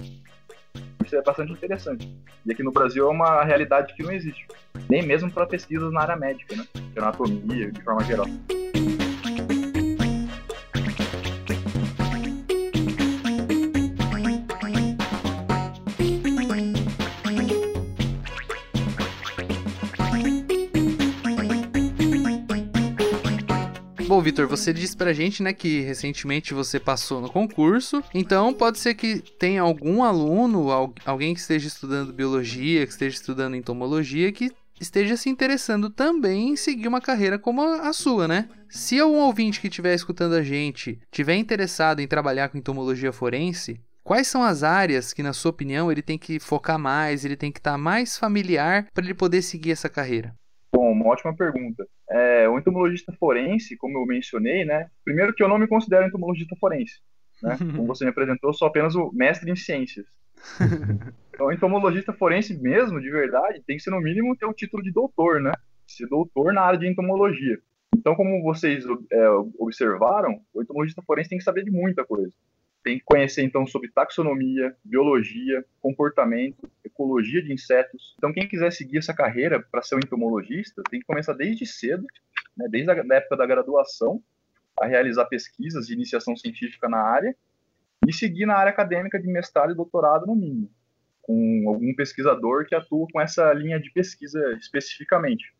Isso 1.05 1.15
é 1.15 1.21
bastante 1.21 1.51
interessante. 1.51 2.09
E 2.45 2.51
aqui 2.51 2.63
no 2.63 2.71
Brasil 2.71 3.07
é 3.07 3.09
uma 3.09 3.43
realidade 3.43 3.93
que 3.95 4.03
não 4.03 4.11
existe, 4.11 4.47
nem 4.89 5.03
mesmo 5.03 5.31
para 5.31 5.45
pesquisas 5.45 5.91
na 5.91 6.01
área 6.01 6.15
médica, 6.15 6.55
né? 6.55 6.65
De 6.93 6.99
anatomia, 6.99 7.71
de 7.71 7.83
forma 7.83 8.03
geral. 8.03 8.25
Vitor, 24.31 24.47
você 24.47 24.71
disse 24.71 24.95
pra 24.95 25.11
gente, 25.11 25.43
né, 25.43 25.51
que 25.51 25.81
recentemente 25.81 26.53
você 26.53 26.79
passou 26.79 27.19
no 27.19 27.29
concurso, 27.29 28.01
então 28.13 28.53
pode 28.53 28.79
ser 28.79 28.93
que 28.93 29.19
tenha 29.19 29.61
algum 29.61 30.03
aluno, 30.03 30.69
alguém 31.05 31.33
que 31.33 31.41
esteja 31.41 31.67
estudando 31.67 32.13
biologia, 32.13 32.85
que 32.85 32.93
esteja 32.93 33.17
estudando 33.17 33.57
entomologia, 33.57 34.31
que 34.31 34.49
esteja 34.79 35.17
se 35.17 35.29
interessando 35.29 35.89
também 35.89 36.51
em 36.51 36.55
seguir 36.55 36.87
uma 36.87 37.01
carreira 37.01 37.37
como 37.37 37.61
a 37.61 37.91
sua, 37.91 38.25
né? 38.25 38.47
Se 38.69 38.97
algum 39.01 39.17
ouvinte 39.17 39.59
que 39.59 39.67
estiver 39.67 39.93
escutando 39.93 40.31
a 40.31 40.41
gente 40.41 40.97
tiver 41.11 41.35
interessado 41.35 41.99
em 41.99 42.07
trabalhar 42.07 42.47
com 42.47 42.57
entomologia 42.57 43.11
forense, 43.11 43.81
Quais 44.03 44.27
são 44.27 44.43
as 44.43 44.63
áreas 44.63 45.13
que, 45.13 45.21
na 45.21 45.31
sua 45.31 45.51
opinião, 45.51 45.91
ele 45.91 46.01
tem 46.01 46.17
que 46.17 46.39
focar 46.39 46.79
mais, 46.79 47.23
ele 47.23 47.37
tem 47.37 47.51
que 47.51 47.59
estar 47.59 47.77
mais 47.77 48.17
familiar 48.17 48.87
para 48.95 49.05
ele 49.05 49.13
poder 49.13 49.43
seguir 49.43 49.71
essa 49.71 49.87
carreira? 49.87 50.35
Uma 50.91 51.07
ótima 51.07 51.35
pergunta. 51.35 51.87
É, 52.09 52.47
o 52.47 52.57
entomologista 52.57 53.11
forense, 53.13 53.77
como 53.77 53.97
eu 53.97 54.05
mencionei, 54.05 54.65
né? 54.65 54.89
Primeiro 55.03 55.33
que 55.33 55.43
eu 55.43 55.47
não 55.47 55.57
me 55.57 55.67
considero 55.67 56.07
entomologista 56.07 56.55
forense, 56.55 56.99
né? 57.41 57.57
Como 57.75 57.87
você 57.87 58.03
me 58.03 58.11
apresentou, 58.11 58.53
sou 58.53 58.67
apenas 58.67 58.95
o 58.95 59.11
mestre 59.13 59.49
em 59.51 59.55
ciências. 59.55 60.05
Então, 61.33 61.47
o 61.47 61.51
entomologista 61.51 62.13
forense 62.13 62.55
mesmo, 62.61 63.01
de 63.01 63.09
verdade, 63.09 63.63
tem 63.65 63.75
que 63.75 63.81
ser 63.81 63.89
no 63.89 63.99
mínimo 63.99 64.35
ter 64.35 64.45
o 64.45 64.53
título 64.53 64.83
de 64.83 64.91
doutor, 64.91 65.41
né? 65.41 65.51
Ser 65.87 66.05
doutor 66.05 66.53
na 66.53 66.61
área 66.61 66.77
de 66.77 66.87
entomologia. 66.87 67.57
Então, 67.95 68.15
como 68.15 68.43
vocês 68.43 68.85
é, 69.11 69.29
observaram, 69.57 70.39
o 70.53 70.61
entomologista 70.61 71.01
forense 71.01 71.29
tem 71.29 71.39
que 71.39 71.43
saber 71.43 71.63
de 71.63 71.71
muita 71.71 72.05
coisa. 72.05 72.31
Tem 72.83 72.97
que 72.97 73.05
conhecer, 73.05 73.43
então, 73.43 73.65
sobre 73.67 73.91
taxonomia, 73.91 74.75
biologia, 74.83 75.63
comportamento, 75.79 76.69
ecologia 76.83 77.41
de 77.41 77.53
insetos. 77.53 78.15
Então, 78.17 78.33
quem 78.33 78.47
quiser 78.47 78.71
seguir 78.71 78.97
essa 78.97 79.13
carreira 79.13 79.63
para 79.71 79.83
ser 79.83 79.95
um 79.95 79.99
entomologista, 79.99 80.81
tem 80.89 80.99
que 80.99 81.05
começar 81.05 81.33
desde 81.33 81.65
cedo, 81.65 82.05
né, 82.57 82.67
desde 82.69 82.89
a 82.89 82.95
época 82.95 83.37
da 83.37 83.45
graduação, 83.45 84.21
a 84.79 84.87
realizar 84.87 85.25
pesquisas 85.25 85.87
de 85.87 85.93
iniciação 85.93 86.35
científica 86.35 86.89
na 86.89 86.97
área 86.97 87.35
e 88.07 88.11
seguir 88.11 88.47
na 88.47 88.55
área 88.55 88.71
acadêmica 88.71 89.19
de 89.19 89.27
mestrado 89.27 89.71
e 89.71 89.75
doutorado, 89.75 90.25
no 90.25 90.35
mínimo, 90.35 90.71
com 91.21 91.65
algum 91.67 91.93
pesquisador 91.93 92.65
que 92.65 92.73
atua 92.73 93.05
com 93.11 93.21
essa 93.21 93.53
linha 93.53 93.79
de 93.79 93.91
pesquisa 93.91 94.39
especificamente. 94.59 95.53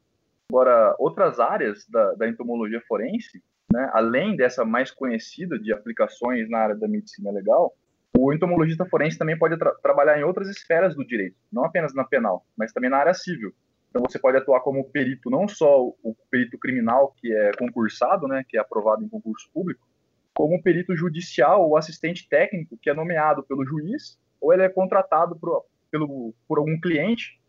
Agora, 0.50 0.96
outras 0.98 1.40
áreas 1.40 1.88
da, 1.88 2.14
da 2.16 2.28
entomologia 2.28 2.82
forense 2.88 3.44
né, 3.74 3.90
além 3.94 4.36
dessa 4.36 4.66
mais 4.66 4.92
conhecida 4.92 5.58
de 5.58 5.74
aplicações 5.74 6.50
na 6.50 6.60
área 6.60 6.76
da 6.76 6.88
medicina 6.88 7.32
legal, 7.32 7.74
o 8.18 8.34
entomologista 8.34 8.86
forense 8.86 9.18
também 9.18 9.38
pode 9.38 9.58
tra 9.58 9.74
trabalhar 9.76 10.20
em 10.20 10.24
outras 10.24 10.50
esferas 10.50 10.96
do 10.96 11.06
direito, 11.06 11.36
não 11.52 11.66
apenas 11.66 11.94
na 11.94 12.04
penal, 12.04 12.46
mas 12.58 12.74
também 12.74 12.90
na 12.90 12.98
área 12.98 13.14
civil. 13.14 13.54
Então 13.90 14.02
você 14.02 14.20
pode 14.20 14.38
atuar 14.38 14.62
como 14.62 14.90
perito, 14.90 15.30
não 15.30 15.48
só 15.48 15.82
o 15.82 16.16
perito 16.30 16.58
criminal, 16.58 17.14
que 17.18 17.34
é 17.34 17.52
concursado, 17.58 18.28
né, 18.28 18.44
que 18.48 18.58
é 18.58 18.60
aprovado 18.60 19.04
em 19.04 19.10
concurso 19.10 19.50
público, 19.54 19.86
como 20.34 20.62
perito 20.62 20.96
judicial 20.96 21.68
ou 21.68 21.78
assistente 21.78 22.28
técnico, 22.28 22.78
que 22.82 22.90
é 22.90 22.94
nomeado 22.94 23.44
pelo 23.44 23.66
juiz, 23.66 24.18
ou 24.40 24.54
ele 24.54 24.64
é 24.64 24.70
contratado 24.70 25.36
por, 25.36 25.66
pelo, 25.90 26.34
por 26.48 26.58
algum 26.58 26.80
cliente 26.80 27.40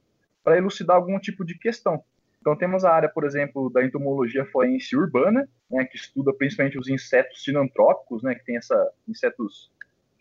para 0.42 0.56
elucidar 0.56 0.96
algum 0.96 1.18
tipo 1.18 1.44
de 1.44 1.56
questão. 1.56 2.02
Então 2.42 2.56
temos 2.56 2.84
a 2.84 2.92
área, 2.92 3.08
por 3.08 3.24
exemplo, 3.24 3.70
da 3.70 3.84
entomologia 3.84 4.44
forense 4.46 4.96
urbana, 4.96 5.48
né, 5.70 5.84
que 5.84 5.96
estuda 5.96 6.34
principalmente 6.34 6.76
os 6.76 6.88
insetos 6.88 7.44
sinantrópicos, 7.44 8.20
né, 8.24 8.34
que 8.34 8.44
tem 8.44 8.56
essa 8.56 8.92
insetos 9.06 9.70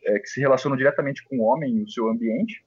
é, 0.05 0.19
que 0.19 0.27
se 0.27 0.39
relacionam 0.39 0.77
diretamente 0.77 1.23
com 1.23 1.39
o 1.39 1.41
homem 1.41 1.77
e 1.77 1.83
o 1.83 1.89
seu 1.89 2.07
ambiente, 2.07 2.63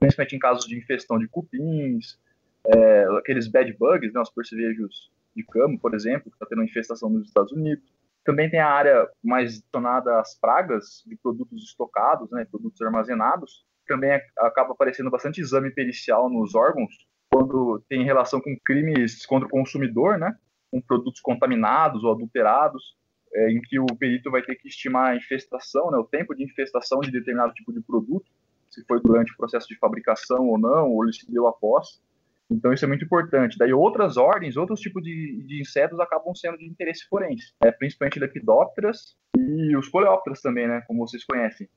principalmente 0.00 0.34
em 0.34 0.40
casos 0.40 0.66
de 0.66 0.76
infestão 0.76 1.16
de 1.16 1.28
cupins, 1.28 2.18
é, 2.66 3.04
aqueles 3.18 3.46
bad 3.46 3.72
bugs, 3.74 4.12
né, 4.12 4.20
os 4.20 4.30
percevejos 4.30 5.12
de 5.36 5.44
camo, 5.44 5.78
por 5.78 5.94
exemplo, 5.94 6.28
que 6.28 6.34
está 6.34 6.46
tendo 6.46 6.64
infestação 6.64 7.08
nos 7.08 7.28
Estados 7.28 7.52
Unidos. 7.52 7.84
Também 8.24 8.50
tem 8.50 8.58
a 8.58 8.68
área 8.68 9.08
mais 9.22 9.62
relacionada 9.72 10.18
às 10.18 10.34
pragas 10.34 11.04
de 11.06 11.14
produtos 11.14 11.62
estocados, 11.62 12.28
né, 12.32 12.44
produtos 12.50 12.82
armazenados. 12.82 13.64
Também 13.86 14.20
acaba 14.38 14.72
aparecendo 14.72 15.08
bastante 15.08 15.40
exame 15.40 15.70
pericial 15.70 16.28
nos 16.28 16.56
órgãos, 16.56 17.06
quando 17.30 17.82
tem 17.88 18.04
relação 18.04 18.40
com 18.40 18.56
crimes 18.64 19.24
contra 19.26 19.46
o 19.46 19.50
consumidor, 19.50 20.18
né, 20.18 20.36
com 20.70 20.80
produtos 20.80 21.20
contaminados 21.20 22.04
ou 22.04 22.12
adulterados, 22.12 22.96
é, 23.34 23.50
em 23.50 23.60
que 23.60 23.78
o 23.78 23.86
perito 23.86 24.30
vai 24.30 24.42
ter 24.42 24.56
que 24.56 24.68
estimar 24.68 25.10
a 25.10 25.16
infestação, 25.16 25.90
né, 25.90 25.98
o 25.98 26.04
tempo 26.04 26.34
de 26.34 26.44
infestação 26.44 27.00
de 27.00 27.10
determinado 27.10 27.52
tipo 27.52 27.72
de 27.72 27.80
produto, 27.80 28.26
se 28.70 28.84
foi 28.86 29.00
durante 29.00 29.32
o 29.32 29.36
processo 29.36 29.68
de 29.68 29.78
fabricação 29.78 30.46
ou 30.48 30.58
não, 30.58 30.90
ou 30.90 31.12
se 31.12 31.30
deu 31.30 31.46
após. 31.46 32.00
Então 32.50 32.72
isso 32.72 32.84
é 32.84 32.88
muito 32.88 33.04
importante. 33.04 33.58
Daí 33.58 33.72
outras 33.72 34.16
ordens, 34.16 34.56
outros 34.56 34.80
tipos 34.80 35.02
de, 35.02 35.42
de 35.46 35.60
insetos 35.60 35.98
acabam 35.98 36.34
sendo 36.34 36.58
de 36.58 36.66
interesse 36.66 37.06
forense, 37.08 37.52
é, 37.62 37.72
principalmente 37.72 38.20
lepidópteras 38.20 39.16
e 39.36 39.76
os 39.76 39.88
coleópteras 39.88 40.40
também, 40.40 40.68
né, 40.68 40.82
como 40.86 41.06
vocês 41.06 41.24
conhecem. 41.24 41.68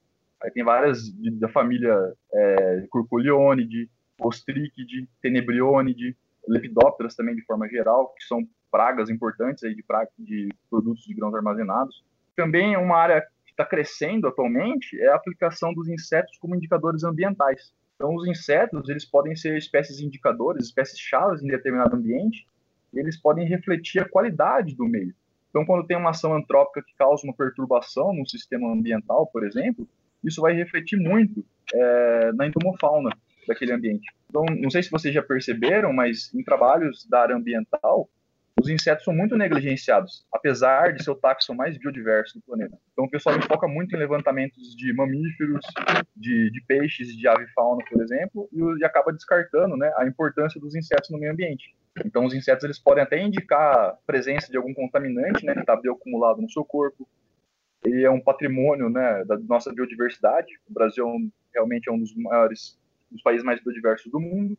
Aí 0.42 0.52
tem 0.52 0.64
várias 0.64 1.04
de, 1.04 1.32
da 1.32 1.50
família 1.50 1.96
é, 2.34 2.86
Curculionidae, 2.90 3.90
Ostrichidae, 4.20 5.08
Tenebrionidae, 5.22 6.16
lepidópteras 6.48 7.16
também 7.16 7.36
de 7.36 7.44
forma 7.46 7.68
geral, 7.68 8.14
que 8.18 8.24
são 8.26 8.48
pragas 8.72 9.10
importantes 9.10 9.64
aí 9.64 9.76
de, 9.76 9.84
pra, 9.84 10.08
de 10.18 10.50
produtos 10.70 11.04
de 11.04 11.14
grãos 11.14 11.34
armazenados. 11.34 12.04
Também 12.36 12.78
uma 12.78 12.98
área 12.98 13.22
que 13.46 13.52
está 13.52 13.66
crescendo 13.66 14.28
atualmente 14.28 15.00
é 15.00 15.10
a 15.10 15.16
aplicação 15.16 15.74
dos 15.74 15.88
insetos 15.88 16.38
como 16.38 16.56
indicadores 16.56 17.04
ambientais. 17.04 17.74
Então, 17.96 18.16
os 18.16 18.28
insetos 18.28 18.88
eles 18.88 19.06
podem 19.06 19.36
ser 19.36 19.58
espécies 19.58 20.00
indicadores, 20.00 20.66
espécies 20.66 21.00
chaves 21.00 21.44
em 21.44 21.48
determinado 21.48 21.98
ambiente, 21.98 22.48
e 22.94 23.00
eles 23.00 23.18
podem 23.18 23.46
refletir 23.46 24.02
a 24.02 24.08
qualidade 24.08 24.76
do 24.76 24.86
meio. 24.86 25.14
Então, 25.50 25.66
quando 25.66 25.86
tem 25.86 25.98
uma 25.98 26.12
ação 26.12 26.34
antrópica 26.34 26.82
que 26.82 26.96
causa 26.96 27.24
uma 27.26 27.36
perturbação 27.36 28.14
no 28.14 28.28
sistema 28.28 28.72
ambiental, 28.72 29.28
por 29.28 29.46
exemplo, 29.46 29.88
isso 30.24 30.42
vai 30.42 30.54
refletir 30.54 30.98
muito 30.98 31.44
é, 31.74 32.32
na 32.34 32.48
entomofauna 32.48 33.12
daquele 33.50 33.74
ambiente. 33.74 34.06
Então, 34.30 34.46
não 34.46 34.70
sei 34.70 34.84
se 34.84 34.92
vocês 34.92 35.14
já 35.14 35.22
perceberam, 35.22 35.92
mas 35.92 36.34
em 36.34 36.44
trabalhos 36.44 37.06
da 37.10 37.22
área 37.22 37.36
ambiental, 37.36 38.10
os 38.60 38.68
insetos 38.68 39.06
são 39.06 39.16
muito 39.16 39.38
negligenciados, 39.38 40.26
apesar 40.34 40.94
de 40.94 41.02
ser 41.02 41.12
o 41.12 41.16
taxon 41.16 41.54
mais 41.54 41.78
biodiverso 41.78 42.38
do 42.38 42.44
planeta. 42.44 42.78
Então 42.92 43.06
o 43.06 43.10
pessoal 43.10 43.42
foca 43.44 43.68
muito 43.70 43.96
em 43.96 44.00
levantamentos 44.00 44.76
de 44.76 44.94
mamíferos, 44.94 45.66
de, 46.16 46.52
de 46.52 46.62
peixes, 46.68 47.16
de 47.16 47.26
avifauna, 47.26 47.84
por 47.90 48.02
exemplo, 48.02 48.50
e, 48.52 48.82
e, 48.82 48.84
acaba 48.84 49.14
descartando 49.14 49.78
né, 49.78 49.92
a 49.96 50.06
importância 50.06 50.60
dos 50.60 50.76
insetos 50.76 51.10
no 51.10 51.18
meio 51.18 51.32
ambiente. 51.32 51.74
Então 52.06 52.26
os 52.26 52.34
insetos 52.34 52.66
eles 52.66 52.80
podem 52.80 53.04
até 53.04 53.22
indicar 53.22 53.76
a 53.76 53.98
presença 54.06 54.52
de 54.52 54.58
algum 54.58 54.74
contaminante 54.74 55.46
né, 55.46 55.54
que 55.54 55.62
está 55.62 55.78
bioacumulado 55.78 56.42
no 56.42 56.52
seu 56.52 56.66
corpo. 56.66 57.08
Ele 57.86 58.04
é 58.04 58.12
um 58.12 58.20
patrimônio 58.20 58.90
né, 58.90 59.24
da 59.26 59.38
nossa 59.38 59.74
biodiversidade. 59.74 60.52
O 60.70 60.74
Brasil 60.74 61.08
é 61.08 61.40
realmente 61.54 61.90
é 61.90 61.92
um 61.92 62.00
dos 62.00 62.14
maiores, 62.16 62.78
dos 63.12 63.22
países 63.22 63.44
mais 63.44 63.62
biodiversos 63.62 64.12
do 64.12 64.20
mundo 64.20 64.58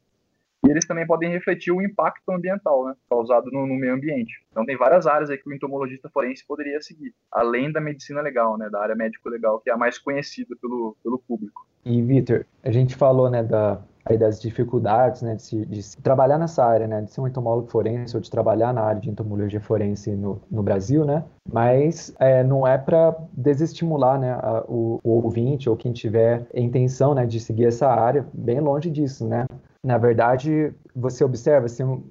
e 0.67 0.71
eles 0.71 0.87
também 0.87 1.07
podem 1.07 1.31
refletir 1.31 1.73
o 1.73 1.81
impacto 1.81 2.31
ambiental 2.31 2.85
né, 2.85 2.95
causado 3.09 3.51
no, 3.51 3.67
no, 3.67 3.75
meio 3.77 3.95
ambiente. 3.95 4.43
Então 4.51 4.65
tem 4.65 4.77
várias 4.77 5.07
áreas 5.07 5.31
aí 5.31 5.39
que 5.39 5.49
o 5.49 5.55
entomologista 5.55 6.11
forense 6.11 6.45
poderia 6.47 6.81
seguir, 6.83 7.15
além 7.33 7.73
da 7.73 7.81
medicina 7.81 8.21
legal, 8.21 8.59
né, 8.59 8.69
da 8.69 8.81
área 8.81 8.95
médico-legal, 8.95 9.61
que 9.61 9.71
é 9.71 9.73
a 9.73 9.77
mais 9.77 9.99
conhecida 9.99 10.55
pelo, 10.61 10.97
pelo 11.03 11.19
público. 11.19 11.67
E, 11.85 12.03
Vitor, 12.03 12.45
a 12.63 12.71
gente 12.71 12.95
falou 12.95 13.31
né, 13.31 13.43
da, 13.43 13.81
aí 14.05 14.17
das 14.17 14.41
dificuldades 14.41 15.23
né, 15.23 15.35
de, 15.35 15.43
se, 15.43 15.67
de 15.67 15.83
se 15.83 15.97
trabalhar 15.99 16.39
nessa 16.39 16.65
área, 16.65 16.87
né, 16.87 17.03
de 17.03 17.11
ser 17.11 17.21
um 17.21 17.27
entomólogo 17.27 17.69
forense 17.69 18.17
ou 18.17 18.21
de 18.21 18.31
trabalhar 18.31 18.73
na 18.73 18.83
área 18.83 19.01
de 19.01 19.11
entomologia 19.11 19.61
forense 19.61 20.11
no, 20.13 20.41
no 20.51 20.63
Brasil, 20.63 21.05
né, 21.05 21.25
mas 21.51 22.15
é, 22.19 22.43
não 22.43 22.67
é 22.67 22.79
para 22.79 23.17
desestimular 23.33 24.19
né, 24.19 24.33
a, 24.33 24.65
o, 24.69 25.01
o 25.03 25.11
ouvinte 25.23 25.69
ou 25.69 25.77
quem 25.77 25.93
tiver 25.93 26.47
intenção 26.55 27.15
né, 27.15 27.27
de 27.27 27.39
seguir 27.39 27.67
essa 27.67 27.89
área, 27.89 28.27
bem 28.33 28.61
longe 28.61 28.91
disso, 28.91 29.27
né? 29.27 29.45
na 29.83 29.99
verdade, 29.99 30.73
você 30.95 31.25
observa, 31.25 31.67
assim, 31.67 32.03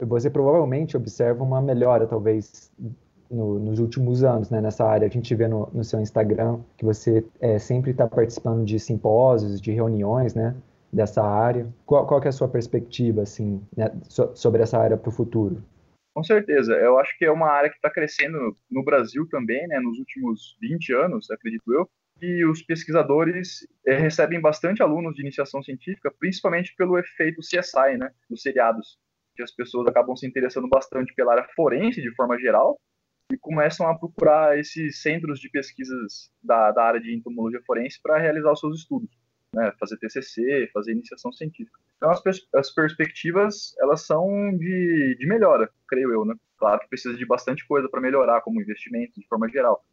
você 0.00 0.28
provavelmente 0.28 0.96
observa 0.96 1.42
uma 1.44 1.60
melhora, 1.60 2.06
talvez, 2.06 2.70
no, 3.30 3.58
nos 3.58 3.78
últimos 3.78 4.24
anos, 4.24 4.50
né, 4.50 4.60
nessa 4.60 4.84
área. 4.84 5.06
A 5.06 5.10
gente 5.10 5.34
vê 5.34 5.46
no, 5.46 5.68
no 5.72 5.84
seu 5.84 6.00
Instagram 6.00 6.60
que 6.76 6.84
você 6.84 7.24
é, 7.40 7.58
sempre 7.58 7.92
está 7.92 8.06
participando 8.06 8.64
de 8.64 8.78
simpósios, 8.78 9.60
de 9.60 9.72
reuniões, 9.72 10.34
né, 10.34 10.54
dessa 10.92 11.22
área. 11.22 11.72
Qual, 11.86 12.06
qual 12.06 12.22
é 12.22 12.28
a 12.28 12.32
sua 12.32 12.48
perspectiva, 12.48 13.22
assim, 13.22 13.64
né, 13.76 13.90
so, 14.08 14.34
sobre 14.36 14.62
essa 14.62 14.78
área 14.78 14.96
para 14.96 15.08
o 15.08 15.12
futuro? 15.12 15.64
Com 16.14 16.22
certeza. 16.22 16.74
Eu 16.74 16.98
acho 16.98 17.16
que 17.16 17.24
é 17.24 17.30
uma 17.30 17.48
área 17.48 17.70
que 17.70 17.76
está 17.76 17.90
crescendo 17.90 18.56
no 18.70 18.84
Brasil 18.84 19.26
também, 19.30 19.66
né, 19.66 19.80
nos 19.80 19.98
últimos 19.98 20.56
20 20.60 20.92
anos, 20.92 21.30
acredito 21.30 21.72
eu 21.72 21.88
que 22.18 22.44
os 22.44 22.62
pesquisadores 22.62 23.66
é, 23.84 23.96
recebem 23.96 24.40
bastante 24.40 24.80
alunos 24.80 25.16
de 25.16 25.22
iniciação 25.22 25.60
científica, 25.60 26.12
principalmente 26.20 26.72
pelo 26.76 26.96
efeito 26.96 27.40
CSI, 27.40 27.98
né, 27.98 28.12
dos 28.30 28.42
seriados, 28.42 28.96
que 29.34 29.42
as 29.42 29.50
pessoas 29.50 29.88
acabam 29.88 30.14
se 30.14 30.24
interessando 30.24 30.68
bastante 30.68 31.12
pela 31.14 31.32
área 31.32 31.48
forense 31.56 32.00
de 32.00 32.14
forma 32.14 32.38
geral 32.38 32.78
e 33.32 33.36
começam 33.36 33.88
a 33.88 33.98
procurar 33.98 34.56
esses 34.56 35.00
centros 35.00 35.40
de 35.40 35.50
pesquisas 35.50 36.30
da, 36.40 36.70
da 36.70 36.84
área 36.84 37.00
de 37.00 37.12
entomologia 37.12 37.62
forense 37.66 37.98
para 38.00 38.18
realizar 38.18 38.52
os 38.52 38.60
seus 38.60 38.78
estudos, 38.78 39.10
né, 39.54 39.72
fazer 39.78 39.96
TCC, 39.98 40.70
fazer 40.72 40.92
iniciação 40.92 41.32
científica. 41.32 41.78
Então 41.96 42.10
as, 42.10 42.20
pers 42.20 42.48
as 42.54 42.70
perspectivas 42.70 43.74
elas 43.78 44.02
são 44.02 44.56
de, 44.56 45.16
de 45.18 45.26
melhora, 45.26 45.70
creio 45.88 46.12
eu, 46.12 46.24
né? 46.24 46.34
Claro 46.58 46.80
que 46.80 46.88
precisa 46.88 47.16
de 47.16 47.26
bastante 47.26 47.66
coisa 47.66 47.88
para 47.88 48.00
melhorar, 48.00 48.40
como 48.40 48.60
investimento 48.60 49.20
de 49.20 49.26
forma 49.26 49.48
geral 49.48 49.84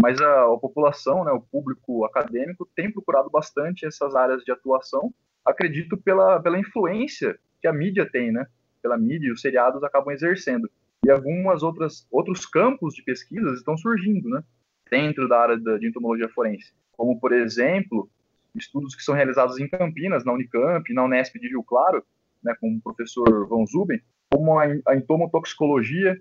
mas 0.00 0.20
a, 0.20 0.44
a, 0.44 0.58
população, 0.58 1.24
né, 1.24 1.32
o 1.32 1.40
público 1.40 2.04
acadêmico, 2.04 2.68
tem 2.74 2.90
procurado 2.90 3.28
bastante 3.28 3.84
essas 3.84 4.14
áreas 4.14 4.44
de 4.44 4.52
atuação, 4.52 5.12
acredito 5.44 5.96
pela, 5.96 6.40
pela 6.40 6.58
influência 6.58 7.38
que 7.60 7.66
a 7.66 7.72
mídia 7.72 8.08
tem, 8.08 8.30
né, 8.30 8.46
pela 8.80 8.96
mídia 8.96 9.28
e 9.28 9.32
os 9.32 9.40
seriados 9.40 9.82
acabam 9.82 10.14
exercendo. 10.14 10.70
E 11.04 11.10
algumas 11.10 11.62
outras 11.62 12.06
outros 12.10 12.46
campos 12.46 12.94
de 12.94 13.02
pesquisas 13.02 13.58
estão 13.58 13.76
surgindo, 13.76 14.28
né, 14.28 14.42
dentro 14.88 15.28
da 15.28 15.40
área 15.40 15.58
de 15.58 15.88
entomologia 15.88 16.28
forense, 16.28 16.72
como 16.92 17.18
por 17.18 17.32
exemplo, 17.32 18.08
estudos 18.54 18.94
que 18.94 19.02
são 19.02 19.14
realizados 19.14 19.58
em 19.58 19.68
Campinas, 19.68 20.24
na 20.24 20.32
Unicamp, 20.32 20.92
na 20.92 21.04
Unesp 21.04 21.38
de 21.38 21.48
Rio 21.48 21.62
Claro, 21.62 22.04
né, 22.42 22.54
com 22.60 22.74
o 22.74 22.80
professor 22.80 23.46
Van 23.48 23.66
Zuben, 23.66 24.00
como 24.30 24.58
a, 24.58 24.64
a 24.86 24.96
entomotoxicologia, 24.96 26.20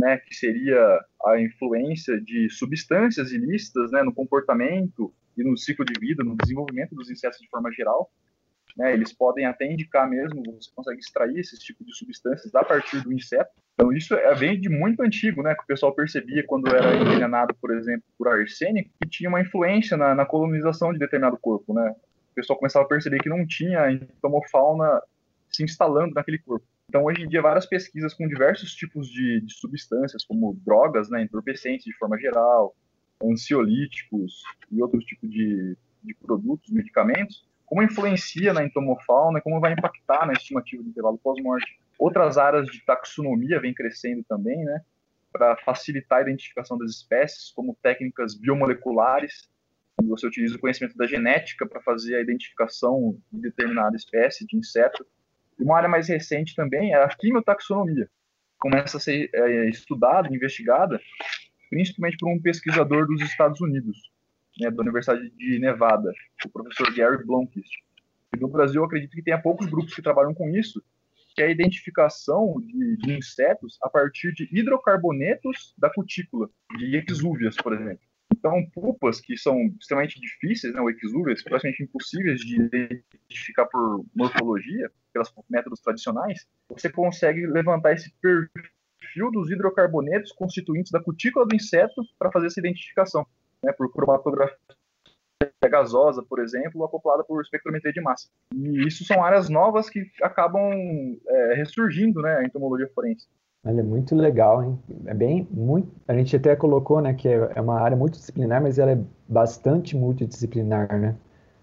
né, 0.00 0.18
que 0.18 0.34
seria 0.34 1.00
a 1.26 1.40
influência 1.40 2.20
de 2.20 2.48
substâncias 2.50 3.32
ilícitas 3.32 3.90
né, 3.92 4.02
no 4.02 4.12
comportamento 4.12 5.12
e 5.36 5.44
no 5.44 5.56
ciclo 5.56 5.84
de 5.84 5.98
vida, 5.98 6.24
no 6.24 6.36
desenvolvimento 6.36 6.94
dos 6.94 7.10
insetos 7.10 7.38
de 7.38 7.48
forma 7.48 7.70
geral. 7.72 8.10
Né, 8.76 8.94
eles 8.94 9.12
podem 9.12 9.44
até 9.44 9.70
indicar 9.70 10.08
mesmo, 10.08 10.42
você 10.52 10.70
consegue 10.74 10.98
extrair 10.98 11.38
esse 11.38 11.58
tipo 11.58 11.84
de 11.84 11.94
substâncias 11.94 12.54
a 12.54 12.64
partir 12.64 13.02
do 13.02 13.12
inseto. 13.12 13.50
Então 13.74 13.92
isso 13.92 14.14
é, 14.14 14.34
vem 14.34 14.58
de 14.58 14.68
muito 14.68 15.02
antigo, 15.02 15.42
né, 15.42 15.54
que 15.54 15.62
o 15.62 15.66
pessoal 15.66 15.94
percebia 15.94 16.44
quando 16.46 16.74
era 16.74 16.96
envenenado, 16.96 17.54
por 17.54 17.70
exemplo, 17.74 18.04
por 18.16 18.28
arsênico, 18.28 18.90
que 19.00 19.08
tinha 19.08 19.28
uma 19.28 19.40
influência 19.40 19.96
na, 19.96 20.14
na 20.14 20.24
colonização 20.24 20.92
de 20.92 20.98
determinado 20.98 21.38
corpo. 21.38 21.74
Né? 21.74 21.94
O 22.30 22.34
pessoal 22.34 22.58
começava 22.58 22.84
a 22.84 22.88
perceber 22.88 23.18
que 23.18 23.28
não 23.28 23.46
tinha 23.46 23.90
entomofauna 23.90 25.02
se 25.50 25.62
instalando 25.62 26.14
naquele 26.14 26.38
corpo. 26.38 26.66
Então, 26.88 27.04
hoje 27.04 27.22
em 27.22 27.28
dia, 27.28 27.40
várias 27.40 27.66
pesquisas 27.66 28.12
com 28.12 28.28
diversos 28.28 28.74
tipos 28.74 29.08
de, 29.08 29.40
de 29.40 29.54
substâncias, 29.54 30.24
como 30.24 30.58
drogas, 30.64 31.08
né, 31.08 31.22
entorpecentes 31.22 31.84
de 31.84 31.96
forma 31.96 32.18
geral, 32.18 32.74
ansiolíticos 33.22 34.42
e 34.70 34.82
outros 34.82 35.04
tipos 35.04 35.30
de, 35.30 35.76
de 36.02 36.14
produtos, 36.14 36.70
medicamentos, 36.70 37.46
como 37.72 37.82
influencia 37.82 38.52
na 38.52 38.62
entomofauna, 38.62 39.40
como 39.40 39.58
vai 39.58 39.72
impactar 39.72 40.26
na 40.26 40.34
estimativa 40.34 40.82
do 40.82 40.90
intervalo 40.90 41.16
pós-morte. 41.16 41.80
Outras 41.98 42.36
áreas 42.36 42.66
de 42.66 42.84
taxonomia 42.84 43.58
vêm 43.58 43.72
crescendo 43.72 44.22
também, 44.24 44.62
né, 44.62 44.82
para 45.32 45.56
facilitar 45.56 46.18
a 46.18 46.20
identificação 46.20 46.76
das 46.76 46.90
espécies, 46.90 47.50
como 47.52 47.74
técnicas 47.82 48.34
biomoleculares, 48.34 49.48
onde 49.98 50.10
você 50.10 50.26
utiliza 50.26 50.54
o 50.54 50.58
conhecimento 50.58 50.94
da 50.98 51.06
genética 51.06 51.66
para 51.66 51.80
fazer 51.80 52.16
a 52.16 52.20
identificação 52.20 53.16
de 53.32 53.40
determinada 53.40 53.96
espécie 53.96 54.46
de 54.46 54.54
inseto 54.54 55.06
e 55.58 55.62
uma 55.62 55.78
área 55.78 55.88
mais 55.88 56.08
recente 56.08 56.54
também 56.54 56.92
é 56.92 57.02
a 57.02 57.08
quimiotaxonomia. 57.08 58.06
Começa 58.58 58.98
a 58.98 59.00
ser 59.00 59.30
é, 59.32 59.70
estudada, 59.70 60.28
investigada, 60.28 61.00
principalmente 61.70 62.18
por 62.18 62.28
um 62.28 62.38
pesquisador 62.38 63.06
dos 63.06 63.22
Estados 63.22 63.62
Unidos, 63.62 64.11
né, 64.58 64.70
da 64.70 64.82
Universidade 64.82 65.30
de 65.30 65.58
Nevada, 65.58 66.12
o 66.44 66.48
professor 66.48 66.94
Gary 66.94 67.24
Blomqvist. 67.24 67.72
E 68.34 68.40
no 68.40 68.48
Brasil, 68.48 68.80
eu 68.80 68.86
acredito 68.86 69.12
que 69.12 69.22
tenha 69.22 69.40
poucos 69.40 69.66
grupos 69.66 69.94
que 69.94 70.02
trabalham 70.02 70.34
com 70.34 70.48
isso, 70.48 70.82
que 71.34 71.42
é 71.42 71.46
a 71.46 71.50
identificação 71.50 72.54
de, 72.60 72.96
de 72.98 73.12
insetos 73.14 73.78
a 73.82 73.88
partir 73.88 74.32
de 74.32 74.48
hidrocarbonetos 74.52 75.74
da 75.78 75.90
cutícula, 75.90 76.48
de 76.78 77.04
exúvias, 77.08 77.56
por 77.56 77.72
exemplo. 77.72 78.04
Então, 78.32 78.64
pupas 78.74 79.20
que 79.20 79.36
são 79.36 79.56
extremamente 79.78 80.20
difíceis, 80.20 80.74
né, 80.74 80.80
ou 80.80 80.90
exúvias, 80.90 81.42
praticamente 81.42 81.82
impossíveis 81.82 82.40
de 82.40 82.56
identificar 83.14 83.66
por 83.66 84.04
morfologia, 84.14 84.90
pelos 85.12 85.32
métodos 85.48 85.80
tradicionais, 85.80 86.46
você 86.68 86.90
consegue 86.90 87.46
levantar 87.46 87.92
esse 87.92 88.12
perfil 88.20 89.30
dos 89.30 89.50
hidrocarbonetos 89.50 90.32
constituintes 90.32 90.90
da 90.90 91.02
cutícula 91.02 91.46
do 91.46 91.54
inseto 91.54 92.02
para 92.18 92.32
fazer 92.32 92.46
essa 92.46 92.60
identificação, 92.60 93.26
né, 93.62 93.72
por 93.72 93.92
cromatografia 93.92 94.56
gasosa, 95.68 96.22
por 96.22 96.40
exemplo, 96.40 96.84
acoplada 96.84 97.24
por 97.24 97.40
espectrometria 97.40 97.92
de 97.92 98.00
massa. 98.00 98.28
E 98.54 98.86
isso 98.86 99.04
são 99.04 99.24
áreas 99.24 99.48
novas 99.48 99.88
que 99.88 100.04
acabam 100.22 100.70
é, 101.26 101.54
ressurgindo, 101.54 102.20
né, 102.20 102.36
a 102.36 102.44
entomologia 102.44 102.88
forense. 102.94 103.26
Olha, 103.64 103.80
é 103.80 103.84
muito 103.84 104.14
legal, 104.16 104.62
hein? 104.62 104.78
É 105.06 105.14
bem, 105.14 105.46
muito. 105.50 105.88
A 106.08 106.14
gente 106.14 106.34
até 106.34 106.56
colocou, 106.56 107.00
né, 107.00 107.14
que 107.14 107.28
é, 107.28 107.52
é 107.54 107.60
uma 107.60 107.80
área 107.80 107.96
multidisciplinar, 107.96 108.60
mas 108.60 108.78
ela 108.78 108.90
é 108.90 108.98
bastante 109.28 109.96
multidisciplinar, 109.96 110.98
né? 110.98 111.14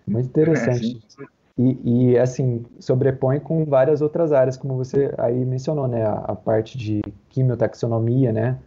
Muito 0.08 0.28
interessante. 0.28 1.02
É, 1.20 1.40
E, 1.62 2.12
e, 2.12 2.18
assim, 2.18 2.66
sobrepõe 2.80 3.42
com 3.42 3.66
várias 3.66 4.02
outras 4.02 4.32
áreas, 4.32 4.56
como 4.56 4.78
você 4.78 5.14
aí 5.18 5.44
mencionou, 5.44 5.90
né? 5.90 6.06
A, 6.06 6.14
a 6.14 6.36
parte 6.36 6.78
de 6.78 7.02
quimiotaxonomia, 7.28 8.32
né? 8.32 8.58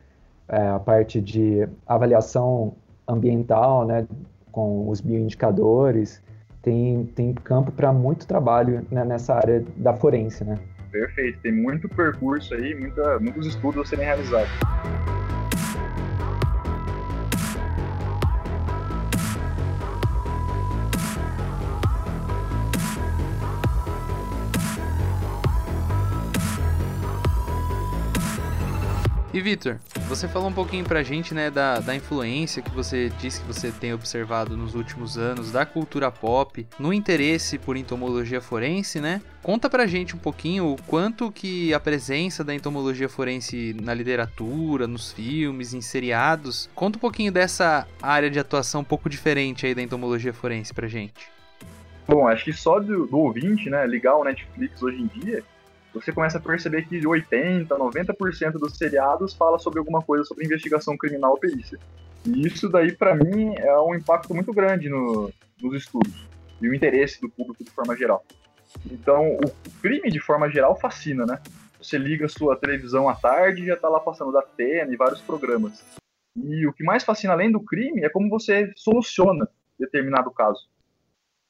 É, 0.46 0.68
a 0.68 0.78
parte 0.78 1.18
de 1.18 1.66
avaliação 1.86 2.74
ambiental, 3.06 3.86
né? 3.86 4.06
Com 4.50 4.88
os 4.88 5.00
bioindicadores. 5.00 6.22
Tem, 6.62 7.04
tem 7.16 7.34
campo 7.34 7.72
para 7.72 7.92
muito 7.92 8.26
trabalho 8.26 8.86
né, 8.90 9.04
nessa 9.04 9.34
área 9.34 9.64
da 9.76 9.92
forense, 9.92 10.44
né? 10.44 10.58
Perfeito. 10.92 11.40
Tem 11.40 11.52
muito 11.52 11.88
percurso 11.88 12.54
aí, 12.54 12.74
muita, 12.74 13.18
muitos 13.18 13.46
estudos 13.46 13.82
a 13.82 13.84
serem 13.84 14.04
realizados. 14.04 14.50
E 29.34 29.40
Vitor, 29.40 29.78
você 30.08 30.28
falou 30.28 30.50
um 30.50 30.52
pouquinho 30.52 30.84
pra 30.84 31.02
gente, 31.02 31.32
né, 31.32 31.50
da, 31.50 31.80
da 31.80 31.96
influência 31.96 32.60
que 32.60 32.70
você 32.70 33.10
disse 33.18 33.40
que 33.40 33.46
você 33.46 33.72
tem 33.72 33.94
observado 33.94 34.58
nos 34.58 34.74
últimos 34.74 35.16
anos 35.16 35.50
da 35.50 35.64
cultura 35.64 36.10
pop, 36.10 36.66
no 36.78 36.92
interesse 36.92 37.56
por 37.58 37.74
entomologia 37.74 38.42
forense, 38.42 39.00
né? 39.00 39.22
Conta 39.42 39.70
pra 39.70 39.86
gente 39.86 40.14
um 40.14 40.18
pouquinho 40.18 40.72
o 40.72 40.82
quanto 40.82 41.32
que 41.32 41.72
a 41.72 41.80
presença 41.80 42.44
da 42.44 42.54
entomologia 42.54 43.08
forense 43.08 43.74
na 43.80 43.94
literatura, 43.94 44.86
nos 44.86 45.12
filmes, 45.12 45.72
em 45.72 45.80
seriados. 45.80 46.68
Conta 46.74 46.98
um 46.98 47.00
pouquinho 47.00 47.32
dessa 47.32 47.88
área 48.02 48.28
de 48.28 48.38
atuação 48.38 48.82
um 48.82 48.84
pouco 48.84 49.08
diferente 49.08 49.64
aí 49.64 49.74
da 49.74 49.80
entomologia 49.80 50.34
forense 50.34 50.74
pra 50.74 50.86
gente. 50.86 51.32
Bom, 52.06 52.28
acho 52.28 52.44
que 52.44 52.52
só 52.52 52.78
do, 52.78 53.06
do 53.06 53.18
ouvinte, 53.18 53.70
né, 53.70 53.86
ligar 53.86 54.14
o 54.16 54.24
Netflix 54.24 54.82
hoje 54.82 55.00
em 55.00 55.06
dia, 55.06 55.42
você 55.92 56.12
começa 56.12 56.38
a 56.38 56.40
perceber 56.40 56.86
que 56.86 57.00
80%, 57.00 57.68
90% 57.68 58.52
dos 58.52 58.76
seriados 58.76 59.34
fala 59.34 59.58
sobre 59.58 59.78
alguma 59.78 60.02
coisa 60.02 60.24
sobre 60.24 60.44
investigação 60.44 60.96
criminal 60.96 61.32
ou 61.32 61.38
perícia. 61.38 61.78
E 62.24 62.46
isso 62.46 62.68
daí, 62.68 62.92
para 62.92 63.14
mim, 63.14 63.54
é 63.56 63.78
um 63.80 63.94
impacto 63.94 64.34
muito 64.34 64.52
grande 64.52 64.88
no, 64.88 65.30
nos 65.60 65.74
estudos 65.74 66.26
e 66.60 66.68
o 66.68 66.74
interesse 66.74 67.20
do 67.20 67.28
público 67.28 67.62
de 67.64 67.70
forma 67.70 67.96
geral. 67.96 68.24
Então, 68.90 69.36
o 69.36 69.80
crime, 69.82 70.10
de 70.10 70.20
forma 70.20 70.48
geral, 70.48 70.78
fascina, 70.78 71.26
né? 71.26 71.40
Você 71.80 71.98
liga 71.98 72.26
a 72.26 72.28
sua 72.28 72.56
televisão 72.56 73.08
à 73.08 73.14
tarde 73.14 73.62
e 73.62 73.66
já 73.66 73.76
tá 73.76 73.88
lá 73.88 73.98
passando 73.98 74.32
da 74.32 74.38
Atena 74.38 74.92
e 74.92 74.96
vários 74.96 75.20
programas. 75.20 75.84
E 76.36 76.66
o 76.66 76.72
que 76.72 76.84
mais 76.84 77.02
fascina, 77.02 77.32
além 77.32 77.50
do 77.50 77.60
crime, 77.60 78.04
é 78.04 78.08
como 78.08 78.30
você 78.30 78.72
soluciona 78.76 79.48
determinado 79.78 80.30
caso. 80.30 80.68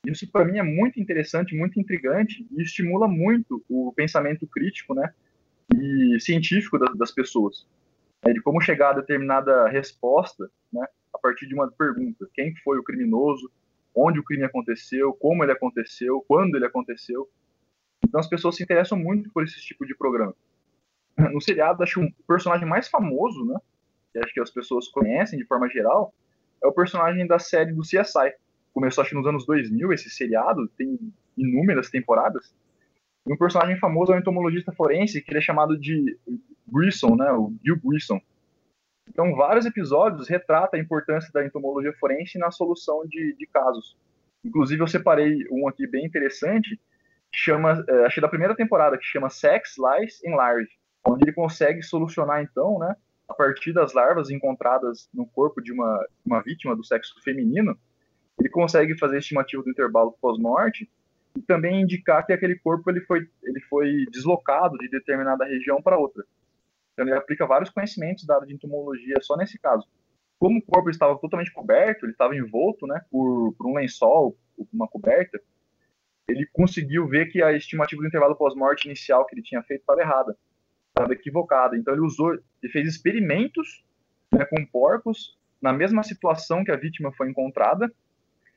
Isso 0.05 0.29
para 0.31 0.45
mim 0.45 0.59
é 0.59 0.63
muito 0.63 1.01
interessante, 1.01 1.57
muito 1.57 1.79
intrigante 1.79 2.47
e 2.51 2.63
estimula 2.63 3.07
muito 3.07 3.65
o 3.69 3.93
pensamento 3.93 4.47
crítico, 4.49 4.95
né, 4.95 5.15
e 5.75 6.19
científico 6.21 6.79
das, 6.79 6.97
das 6.97 7.13
pessoas, 7.13 7.67
né, 8.25 8.33
de 8.33 8.43
como 8.43 8.61
chegar 8.61 8.91
a 8.91 9.01
determinada 9.01 9.69
resposta, 9.69 10.51
né, 10.73 10.85
a 11.15 11.19
partir 11.19 11.47
de 11.47 11.55
uma 11.55 11.71
pergunta: 11.71 12.29
quem 12.35 12.55
foi 12.57 12.79
o 12.79 12.83
criminoso, 12.83 13.51
onde 13.95 14.19
o 14.19 14.25
crime 14.25 14.45
aconteceu, 14.45 15.13
como 15.13 15.45
ele 15.45 15.53
aconteceu, 15.53 16.25
quando 16.27 16.57
ele 16.57 16.67
aconteceu. 16.67 17.31
Então 18.05 18.19
as 18.19 18.29
pessoas 18.29 18.57
se 18.57 18.63
interessam 18.63 18.99
muito 18.99 19.31
por 19.31 19.45
esse 19.45 19.61
tipo 19.61 19.87
de 19.87 19.95
programa. 19.95 20.35
No 21.17 21.41
seriado, 21.41 21.83
acho 21.83 22.01
que 22.01 22.07
o 22.07 22.27
personagem 22.27 22.67
mais 22.67 22.89
famoso, 22.89 23.45
né, 23.45 23.57
que 24.13 24.19
acho 24.19 24.35
que 24.35 24.41
as 24.41 24.51
pessoas 24.51 24.89
conhecem 24.89 25.39
de 25.39 25.45
forma 25.45 25.69
geral, 25.69 26.13
é 26.61 26.67
o 26.67 26.73
personagem 26.73 27.25
da 27.25 27.39
série 27.39 27.73
do 27.73 27.83
CSI, 27.83 28.35
começou 28.73 29.03
acho 29.03 29.11
que 29.11 29.17
nos 29.17 29.27
anos 29.27 29.47
2000, 29.47 29.93
esse 29.93 30.11
seriado, 30.11 30.69
tem 30.77 30.99
inúmeras 31.37 31.91
temporadas. 31.91 32.55
E 33.27 33.33
um 33.33 33.37
personagem 33.37 33.79
famoso 33.79 34.13
é 34.13 34.17
um 34.17 34.19
entomologista 34.19 34.73
forense, 34.73 35.21
que 35.23 35.31
ele 35.31 35.39
é 35.39 35.43
chamado 35.43 35.79
de 35.79 36.19
Grissom, 36.67 37.15
né, 37.17 37.31
o 37.33 37.55
Gil 37.65 37.79
Grissom. 37.85 38.21
Então, 39.09 39.35
vários 39.35 39.67
episódios 39.67 40.29
retratam 40.29 40.79
a 40.79 40.83
importância 40.83 41.31
da 41.33 41.45
entomologia 41.45 41.93
forense 41.95 42.39
na 42.39 42.51
solução 42.51 43.07
de, 43.07 43.35
de 43.37 43.47
casos. 43.47 43.97
Inclusive, 44.45 44.83
eu 44.83 44.89
separei 44.89 45.47
um 45.51 45.69
aqui 45.69 45.87
bem 45.87 46.05
interessante, 46.05 46.81
que 47.31 47.39
chama, 47.39 47.85
é, 47.89 48.09
que 48.09 48.21
da 48.21 48.29
primeira 48.29 48.55
temporada, 48.55 48.99
que 48.99 49.05
chama 49.05 49.31
Sex, 49.31 49.77
Lies 49.79 50.21
and 50.27 50.35
Larvae, 50.35 50.69
onde 51.07 51.25
ele 51.25 51.33
consegue 51.33 51.83
solucionar, 51.83 52.43
então, 52.43 52.79
né, 52.79 52.97
a 53.29 53.35
partir 53.35 53.73
das 53.73 53.93
larvas 53.93 54.31
encontradas 54.31 55.09
no 55.13 55.27
corpo 55.27 55.61
de 55.61 55.73
uma, 55.73 56.07
uma 56.25 56.43
vítima 56.43 56.77
do 56.77 56.85
sexo 56.85 57.15
feminino, 57.23 57.77
ele 58.43 58.49
consegue 58.49 58.99
fazer 58.99 59.19
estimativa 59.19 59.63
do 59.63 59.71
intervalo 59.71 60.17
pós-morte 60.21 60.91
e 61.37 61.41
também 61.41 61.81
indicar 61.81 62.27
que 62.27 62.33
aquele 62.33 62.57
corpo 62.59 62.91
ele 62.91 63.01
foi, 63.03 63.29
ele 63.45 63.61
foi 63.61 64.05
deslocado 64.11 64.77
de 64.79 64.89
determinada 64.89 65.45
região 65.45 65.81
para 65.81 65.97
outra. 65.97 66.25
Então 66.93 67.07
ele 67.07 67.15
aplica 67.15 67.47
vários 67.47 67.71
conhecimentos 67.71 68.27
da 68.27 68.35
área 68.35 68.47
de 68.47 68.53
entomologia 68.53 69.15
só 69.21 69.37
nesse 69.37 69.59
caso. 69.61 69.87
Como 70.41 70.59
o 70.59 70.63
corpo 70.63 70.91
estava 70.91 71.17
totalmente 71.19 71.53
coberto, 71.53 72.05
ele 72.05 72.13
estava 72.13 72.37
envolto 72.37 72.85
né, 72.85 73.01
por, 73.13 73.55
por 73.57 73.71
um 73.71 73.75
lençol, 73.75 74.37
uma 74.73 74.89
coberta, 74.89 75.41
ele 76.29 76.45
conseguiu 76.53 77.07
ver 77.07 77.27
que 77.27 77.41
a 77.41 77.53
estimativa 77.53 78.03
do 78.03 78.09
intervalo 78.09 78.35
pós-morte 78.35 78.87
inicial 78.87 79.25
que 79.25 79.37
ele 79.37 79.43
tinha 79.43 79.63
feito 79.63 79.83
estava 79.83 80.01
errada, 80.01 80.37
estava 80.89 81.13
equivocada. 81.13 81.77
Então 81.77 81.95
ele 81.95 82.03
usou, 82.03 82.33
ele 82.33 82.73
fez 82.73 82.89
experimentos 82.89 83.85
né, 84.33 84.45
com 84.45 84.67
porcos 84.67 85.39
na 85.61 85.73
mesma 85.73 86.03
situação 86.03 86.65
que 86.65 86.73
a 86.73 86.77
vítima 86.77 87.13
foi 87.13 87.31
encontrada 87.31 87.89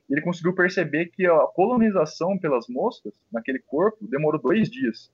ele 0.10 0.22
conseguiu 0.22 0.53
perceber 0.53 1.08
que 1.08 1.26
a 1.26 1.39
colonização 1.53 2.38
pelas 2.38 2.68
moscas 2.68 3.14
naquele 3.32 3.60
corpo 3.60 4.08
demorou 4.08 4.39
dois 4.39 4.70
dias. 4.70 5.12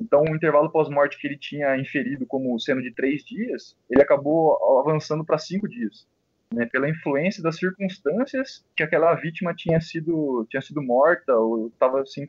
Então, 0.00 0.22
o 0.22 0.36
intervalo 0.36 0.70
pós-morte 0.70 1.18
que 1.18 1.26
ele 1.26 1.38
tinha 1.38 1.76
inferido 1.76 2.26
como 2.26 2.58
sendo 2.60 2.82
de 2.82 2.92
três 2.92 3.24
dias, 3.24 3.76
ele 3.90 4.02
acabou 4.02 4.78
avançando 4.80 5.24
para 5.24 5.38
cinco 5.38 5.68
dias, 5.68 6.06
né, 6.52 6.66
pela 6.66 6.88
influência 6.88 7.42
das 7.42 7.56
circunstâncias 7.56 8.64
que 8.76 8.82
aquela 8.82 9.14
vítima 9.14 9.54
tinha 9.54 9.80
sido, 9.80 10.46
tinha 10.50 10.60
sido 10.60 10.82
morta 10.82 11.34
ou 11.34 11.70
tava, 11.78 12.04
se, 12.04 12.26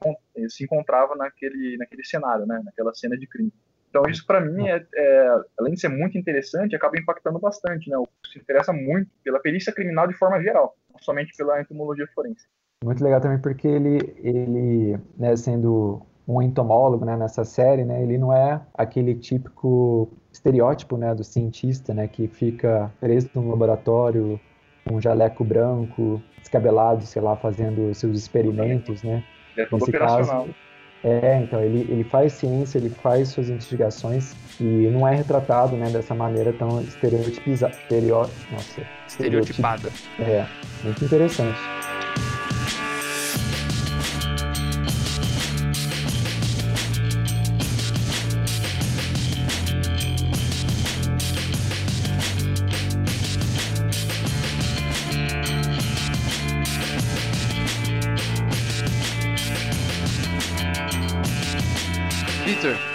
se 0.50 0.64
encontrava 0.64 1.16
naquele, 1.16 1.78
naquele 1.78 2.06
cenário, 2.06 2.46
né, 2.46 2.62
naquela 2.64 2.94
cena 2.94 3.18
de 3.18 3.28
crime. 3.28 3.52
Então, 3.90 4.04
isso 4.10 4.26
para 4.26 4.42
mim, 4.42 4.68
é, 4.68 4.86
é, 4.94 5.42
além 5.60 5.74
de 5.74 5.80
ser 5.80 5.90
muito 5.90 6.18
interessante, 6.18 6.76
acaba 6.76 6.98
impactando 6.98 7.40
bastante. 7.40 7.90
Né? 7.90 7.98
Se 8.32 8.40
interessa 8.40 8.74
muito 8.74 9.10
pela 9.24 9.40
perícia 9.40 9.74
criminal 9.74 10.08
de 10.08 10.14
forma 10.14 10.42
geral, 10.42 10.76
não 10.92 11.00
somente 11.00 11.36
pela 11.36 11.62
entomologia 11.62 12.08
forense. 12.14 12.46
Muito 12.84 13.04
legal 13.04 13.20
também 13.20 13.40
porque 13.40 13.68
ele, 13.68 14.14
ele 14.22 15.00
né, 15.18 15.36
sendo 15.36 16.06
um 16.28 16.42
entomólogo 16.42 17.06
né, 17.06 17.16
nessa 17.16 17.44
série, 17.46 17.86
né, 17.86 18.04
ele 18.04 18.18
não 18.18 18.32
é 18.34 18.62
aquele 18.74 19.16
típico 19.16 20.12
estereótipo 20.32 20.98
né, 20.98 21.16
do 21.16 21.24
cientista 21.24 21.94
né, 21.94 22.08
que 22.08 22.28
fica 22.28 22.92
preso 23.00 23.30
no 23.34 23.50
laboratório 23.50 24.40
com 24.88 24.96
um 24.96 25.02
jaleco 25.02 25.44
branco, 25.44 26.22
descabelado, 26.40 27.04
sei 27.06 27.22
lá, 27.22 27.36
fazendo 27.36 27.94
seus 27.94 28.18
experimentos, 28.18 29.04
né? 29.04 29.24
É 29.56 29.66
todo 29.66 29.80
Nesse 29.80 29.90
operacional. 29.90 30.46
Caso, 30.46 30.56
é, 31.04 31.40
então, 31.42 31.62
ele, 31.62 31.86
ele 31.90 32.04
faz 32.04 32.34
ciência, 32.34 32.78
ele 32.78 32.90
faz 32.90 33.30
suas 33.30 33.50
investigações 33.50 34.34
e 34.60 34.64
não 34.64 35.08
é 35.08 35.16
retratado 35.16 35.76
né, 35.76 35.90
dessa 35.90 36.16
maneira 36.16 36.52
tão 36.54 36.82
estereotipizada. 36.82 37.74
Estereó... 37.74 38.28
Nossa, 38.52 38.82
estereotipada. 39.08 39.90
É, 40.20 40.46
muito 40.84 41.06
interessante. 41.06 41.60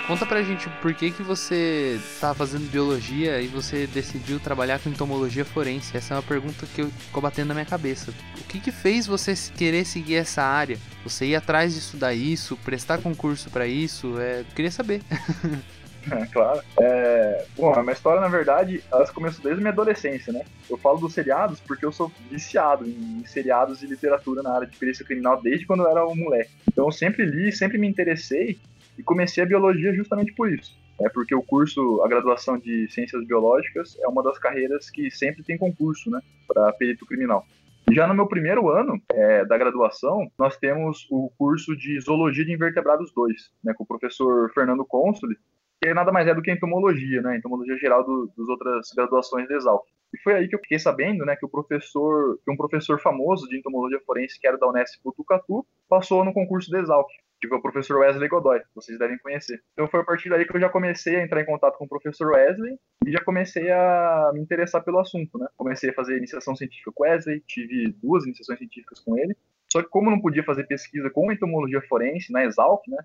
Conta 0.07 0.25
pra 0.25 0.43
gente 0.43 0.69
por 0.81 0.95
que, 0.95 1.11
que 1.11 1.23
você 1.23 2.01
tá 2.19 2.35
fazendo 2.35 2.71
biologia 2.71 3.39
e 3.41 3.47
você 3.47 3.87
decidiu 3.87 4.41
trabalhar 4.41 4.81
com 4.81 4.89
entomologia 4.89 5.45
forense. 5.45 5.95
Essa 5.95 6.15
é 6.15 6.17
uma 6.17 6.23
pergunta 6.23 6.67
que 6.75 6.81
eu 6.81 6.87
ficou 6.89 7.23
batendo 7.23 7.49
na 7.49 7.55
minha 7.55 7.67
cabeça. 7.67 8.13
O 8.41 8.45
que, 8.45 8.61
que 8.61 8.73
fez 8.73 9.07
você 9.07 9.35
querer 9.55 9.85
seguir 9.85 10.17
essa 10.17 10.43
área? 10.43 10.79
Você 11.05 11.27
ir 11.27 11.37
atrás 11.37 11.75
de 11.75 11.81
estudar 11.81 12.15
isso, 12.15 12.57
prestar 12.65 13.03
concurso 13.03 13.51
para 13.51 13.67
isso? 13.67 14.19
É, 14.19 14.43
queria 14.55 14.71
saber. 14.71 15.03
É, 16.11 16.27
claro. 16.27 16.61
É, 16.81 17.45
bom, 17.57 17.73
a 17.73 17.81
minha 17.81 17.93
história, 17.93 18.21
na 18.21 18.27
verdade, 18.27 18.83
ela 18.91 19.07
começou 19.13 19.41
desde 19.41 19.61
a 19.61 19.63
minha 19.63 19.73
adolescência, 19.73 20.33
né? 20.33 20.43
Eu 20.69 20.77
falo 20.77 20.99
dos 20.99 21.15
seriados 21.15 21.61
porque 21.61 21.87
eu 21.87 21.93
sou 21.93 22.11
viciado 22.29 22.85
em 22.89 23.23
seriados 23.25 23.85
e 23.85 23.87
literatura 23.87 24.43
na 24.43 24.53
área 24.53 24.67
de 24.67 24.77
perícia 24.77 25.05
criminal 25.05 25.41
desde 25.41 25.65
quando 25.65 25.85
eu 25.85 25.91
era 25.91 26.05
um 26.05 26.17
moleque. 26.17 26.51
Então 26.69 26.87
eu 26.87 26.91
sempre 26.91 27.25
li, 27.25 27.53
sempre 27.53 27.79
me 27.79 27.87
interessei 27.87 28.59
e 28.99 29.03
comecei 29.03 29.43
a 29.43 29.47
biologia 29.47 29.95
justamente 29.95 30.33
por 30.35 30.53
isso. 30.53 30.77
É 31.01 31.09
porque 31.09 31.35
o 31.35 31.43
curso, 31.43 32.03
a 32.03 32.09
graduação 32.09 32.59
de 32.59 32.89
ciências 32.89 33.25
biológicas 33.27 33.99
é 34.01 34.07
uma 34.07 34.23
das 34.23 34.39
carreiras 34.39 34.91
que 34.91 35.11
sempre 35.11 35.43
tem 35.43 35.59
concurso, 35.59 36.11
né, 36.11 36.21
para 36.47 36.73
perito 36.73 37.07
criminal. 37.07 37.45
Já 37.91 38.07
no 38.07 38.15
meu 38.15 38.27
primeiro 38.27 38.71
ano 38.71 39.01
é, 39.13 39.45
da 39.45 39.59
graduação, 39.59 40.31
nós 40.39 40.57
temos 40.57 41.07
o 41.11 41.31
curso 41.37 41.77
de 41.77 42.01
Zoologia 42.01 42.45
de 42.45 42.53
Invertebrados 42.53 43.13
2, 43.13 43.51
né, 43.65 43.75
com 43.75 43.85
o 43.85 43.87
professor 43.87 44.51
Fernando 44.53 44.85
Consoli, 44.85 45.37
que 45.83 45.93
nada 45.93 46.13
mais 46.13 46.29
é 46.29 46.35
do 46.35 46.43
que 46.43 46.53
entomologia, 46.53 47.21
né, 47.21 47.37
entomologia 47.37 47.77
geral 47.77 48.05
do, 48.05 48.31
dos 48.37 48.49
outras 48.49 48.91
graduações 48.95 49.49
de 49.49 49.55
Exalc. 49.55 49.85
E 50.15 50.19
foi 50.23 50.35
aí 50.35 50.49
que 50.49 50.55
eu 50.55 50.61
fiquei 50.61 50.79
sabendo, 50.79 51.25
né, 51.25 51.37
que 51.37 51.47
o 51.47 51.49
professor, 51.49 52.39
que 52.45 52.51
um 52.51 52.57
professor 52.57 53.01
famoso 53.01 53.49
de 53.49 53.59
entomologia 53.59 54.01
forense, 54.07 54.39
que 54.39 54.47
era 54.47 54.59
da 54.59 54.69
Unesp 54.69 55.01
Botucatu, 55.03 55.67
passou 55.89 56.25
no 56.25 56.35
concurso 56.35 56.71
de 56.71 56.79
Exalc 56.79 57.09
que 57.43 57.49
foi 57.49 57.59
o 57.59 57.63
professor 57.63 57.99
Wesley 57.99 58.29
Godoy, 58.29 58.63
vocês 58.73 58.97
devem 58.97 59.19
conhecer. 59.19 59.61
Então 59.73 59.89
foi 59.89 60.01
a 60.01 60.05
partir 60.05 60.29
daí 60.29 60.47
que 60.47 60.57
eu 60.57 60.61
já 60.61 60.69
comecei 60.69 61.17
a 61.17 61.25
entrar 61.25 61.43
em 61.43 61.45
contato 61.45 61.77
com 61.77 61.85
o 61.85 61.89
professor 61.89 62.29
Wesley 62.29 62.79
e 63.05 63.11
já 63.11 63.21
comecei 63.21 63.69
a 63.69 64.31
me 64.33 64.41
interessar 64.41 64.85
pelo 64.85 65.01
assunto, 65.01 65.37
né? 65.37 65.49
Comecei 65.57 65.91
a 65.91 65.93
fazer 65.93 66.17
iniciação 66.17 66.55
científica 66.55 66.93
com 66.95 67.03
Wesley, 67.03 67.43
tive 67.45 67.93
duas 68.01 68.25
iniciações 68.25 68.61
científicas 68.61 69.01
com 69.01 69.19
ele. 69.19 69.37
Só 69.73 69.83
que 69.83 69.89
como 69.89 70.09
não 70.09 70.21
podia 70.21 70.45
fazer 70.45 70.65
pesquisa 70.65 71.11
com 71.11 71.33
entomologia 71.33 71.83
forense 71.83 72.33
na 72.33 72.45
Exalc, 72.45 72.87
né? 72.87 73.05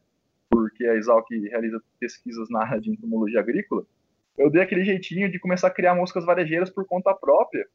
Porque 0.51 0.85
a 0.85 0.93
Exalc 0.93 1.25
realiza 1.31 1.81
pesquisas 1.99 2.47
na 2.51 2.61
área 2.61 2.79
de 2.79 2.91
entomologia 2.91 3.39
agrícola, 3.39 3.85
eu 4.37 4.49
dei 4.49 4.61
aquele 4.61 4.83
jeitinho 4.83 5.29
de 5.31 5.39
começar 5.39 5.67
a 5.67 5.71
criar 5.71 5.95
moscas 5.95 6.25
varejeiras 6.25 6.69
por 6.69 6.85
conta 6.85 7.13
própria 7.13 7.65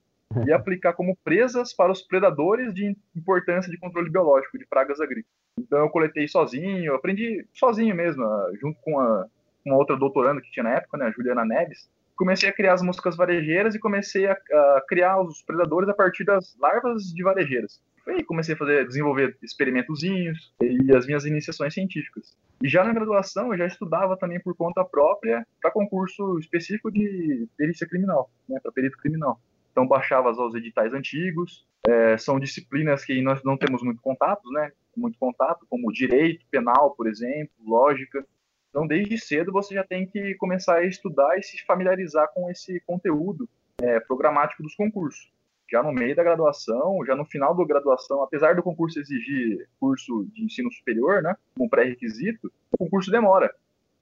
e 0.47 0.53
aplicar 0.53 0.93
como 0.93 1.17
presas 1.25 1.75
para 1.75 1.93
os 1.93 2.03
predadores 2.03 2.73
de 2.73 2.97
importância 3.15 3.71
de 3.71 3.79
controle 3.79 4.11
biológico 4.11 4.59
de 4.59 4.67
pragas 4.67 5.01
agrícolas. 5.01 5.33
Então 5.59 5.81
eu 5.81 5.91
coletei 5.91 6.27
sozinho, 6.29 6.95
aprendi 6.95 7.47
sozinho 7.53 7.95
mesmo, 7.95 8.25
junto 8.61 8.81
com 8.81 8.99
a, 8.99 9.27
uma 9.65 9.77
outra 9.77 9.97
doutoranda 9.97 10.41
que 10.41 10.51
tinha 10.51 10.65
na 10.65 10.77
época, 10.77 10.97
né, 10.97 11.07
a 11.07 11.11
Juliana 11.11 11.45
Neves. 11.45 11.91
Comecei 12.17 12.49
a 12.49 12.53
criar 12.53 12.75
as 12.75 12.83
moscas 12.83 13.17
varejeiras 13.17 13.75
e 13.75 13.81
comecei 13.81 14.27
a, 14.27 14.33
a 14.33 14.83
criar 14.89 15.21
os 15.21 15.43
predadores 15.43 15.89
a 15.89 15.95
partir 15.95 16.25
das 16.25 16.57
larvas 16.59 17.05
de 17.05 17.23
varejeiras. 17.23 17.81
Aí 18.07 18.25
comecei 18.25 18.55
a 18.55 18.59
fazer, 18.59 18.87
desenvolver 18.87 19.37
experimentozinhos 19.43 20.53
e 20.61 20.95
as 20.95 21.07
minhas 21.07 21.25
iniciações 21.25 21.73
científicas. 21.73 22.37
E 22.63 22.69
já 22.69 22.85
na 22.85 22.93
graduação 22.93 23.53
eu 23.53 23.59
já 23.59 23.67
estudava 23.67 24.17
também 24.17 24.41
por 24.41 24.57
conta 24.57 24.85
própria 24.85 25.47
para 25.61 25.71
concurso 25.71 26.39
específico 26.39 26.91
de 26.91 27.47
perícia 27.57 27.87
criminal, 27.87 28.31
né, 28.49 28.59
para 28.61 28.73
perito 28.73 28.99
criminal. 28.99 29.41
Então 29.71 29.87
baixava 29.87 30.31
os 30.31 30.55
editais 30.55 30.93
antigos, 30.93 31.67
é, 31.89 32.17
são 32.17 32.39
disciplinas 32.39 33.05
que 33.05 33.21
nós 33.23 33.43
não 33.43 33.57
temos 33.57 33.83
muito 33.83 34.01
contatos, 34.01 34.51
né? 34.53 34.71
Muito 34.97 35.19
contato, 35.19 35.67
como 35.69 35.93
direito 35.93 36.45
penal, 36.51 36.95
por 36.95 37.09
exemplo, 37.09 37.53
lógica. 37.67 38.25
Então, 38.71 38.87
desde 38.87 39.19
cedo 39.19 39.53
você 39.53 39.75
já 39.75 39.85
tem 39.85 40.07
que 40.07 40.35
começar 40.37 40.77
a 40.77 40.87
estudar 40.87 41.39
e 41.39 41.43
se 41.43 41.63
familiarizar 41.65 42.29
com 42.33 42.51
esse 42.51 42.81
conteúdo 42.87 43.49
é, 43.81 43.99
programático 44.01 44.63
dos 44.63 44.75
concursos. 44.75 45.31
Já 45.71 45.83
no 45.83 45.93
meio 45.93 46.15
da 46.15 46.23
graduação, 46.23 47.05
já 47.07 47.17
no 47.17 47.25
final 47.25 47.55
da 47.57 47.65
graduação, 47.65 48.23
apesar 48.23 48.55
do 48.55 48.63
concurso 48.63 49.01
exigir 49.01 49.69
curso 49.81 50.27
de 50.33 50.45
ensino 50.45 50.71
superior, 50.71 51.23
né, 51.23 51.35
como 51.55 51.71
pré-requisito, 51.71 52.53
o 52.71 52.79
concurso 52.79 53.11
demora. 53.11 53.55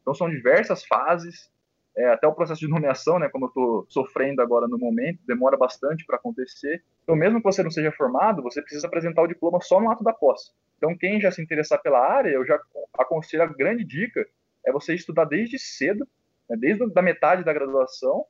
Então, 0.03 0.15
são 0.15 0.29
diversas 0.29 0.85
fases, 0.85 1.51
é, 1.97 2.09
até 2.09 2.27
o 2.27 2.35
processo 2.35 2.61
de 2.61 2.69
nomeação, 2.69 3.19
né, 3.19 3.29
como 3.29 3.47
eu 3.47 3.49
estou 3.49 3.87
sofrendo 3.89 4.41
agora 4.43 4.67
no 4.67 4.79
momento, 4.79 5.21
demora 5.27 5.57
bastante 5.57 6.05
para 6.05 6.17
acontecer. 6.17 6.83
Então, 7.03 7.15
mesmo 7.15 7.39
que 7.39 7.45
você 7.45 7.63
não 7.63 7.71
seja 7.71 7.93
formado, 7.93 8.43
você 8.43 8.63
precisa 8.63 8.87
apresentar 8.87 9.23
o 9.23 9.29
diploma 9.29 9.61
só 9.61 9.81
no 9.81 9.91
ato 9.91 10.03
da 10.03 10.13
posse. 10.13 10.53
Então, 10.77 10.97
quem 10.97 11.21
já 11.21 11.31
se 11.31 11.43
interessar 11.43 11.81
pela 11.83 12.01
área, 12.01 12.31
eu 12.31 12.45
já 12.45 12.59
aconselho 12.99 13.43
a 13.43 13.47
grande 13.47 13.85
dica 13.85 14.27
é 14.65 14.73
você 14.73 14.95
estudar 14.95 15.25
desde 15.25 15.59
cedo, 15.59 16.07
né, 16.49 16.57
desde 16.57 16.85
a 16.95 17.03
metade 17.03 17.45
da 17.45 17.53
graduação, 17.53 18.25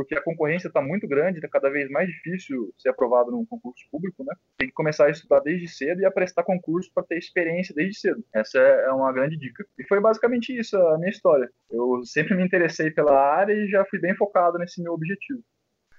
porque 0.00 0.14
a 0.14 0.22
concorrência 0.22 0.68
está 0.68 0.80
muito 0.80 1.06
grande, 1.06 1.36
está 1.36 1.48
cada 1.48 1.68
vez 1.68 1.90
mais 1.90 2.08
difícil 2.08 2.72
ser 2.78 2.88
aprovado 2.88 3.30
num 3.30 3.44
concurso 3.44 3.84
público, 3.92 4.24
né? 4.24 4.34
Tem 4.56 4.66
que 4.66 4.74
começar 4.74 5.04
a 5.04 5.10
estudar 5.10 5.40
desde 5.40 5.68
cedo 5.68 6.00
e 6.00 6.06
a 6.06 6.10
prestar 6.10 6.42
concurso 6.42 6.90
para 6.94 7.02
ter 7.02 7.18
experiência 7.18 7.74
desde 7.74 8.00
cedo. 8.00 8.24
Essa 8.34 8.58
é, 8.58 8.84
é 8.86 8.92
uma 8.92 9.12
grande 9.12 9.36
dica. 9.36 9.62
E 9.78 9.84
foi 9.84 10.00
basicamente 10.00 10.58
isso 10.58 10.74
a 10.74 10.96
minha 10.96 11.10
história. 11.10 11.50
Eu 11.70 12.00
sempre 12.02 12.34
me 12.34 12.42
interessei 12.42 12.90
pela 12.90 13.12
área 13.12 13.52
e 13.52 13.68
já 13.68 13.84
fui 13.84 14.00
bem 14.00 14.16
focado 14.16 14.56
nesse 14.56 14.82
meu 14.82 14.94
objetivo. 14.94 15.42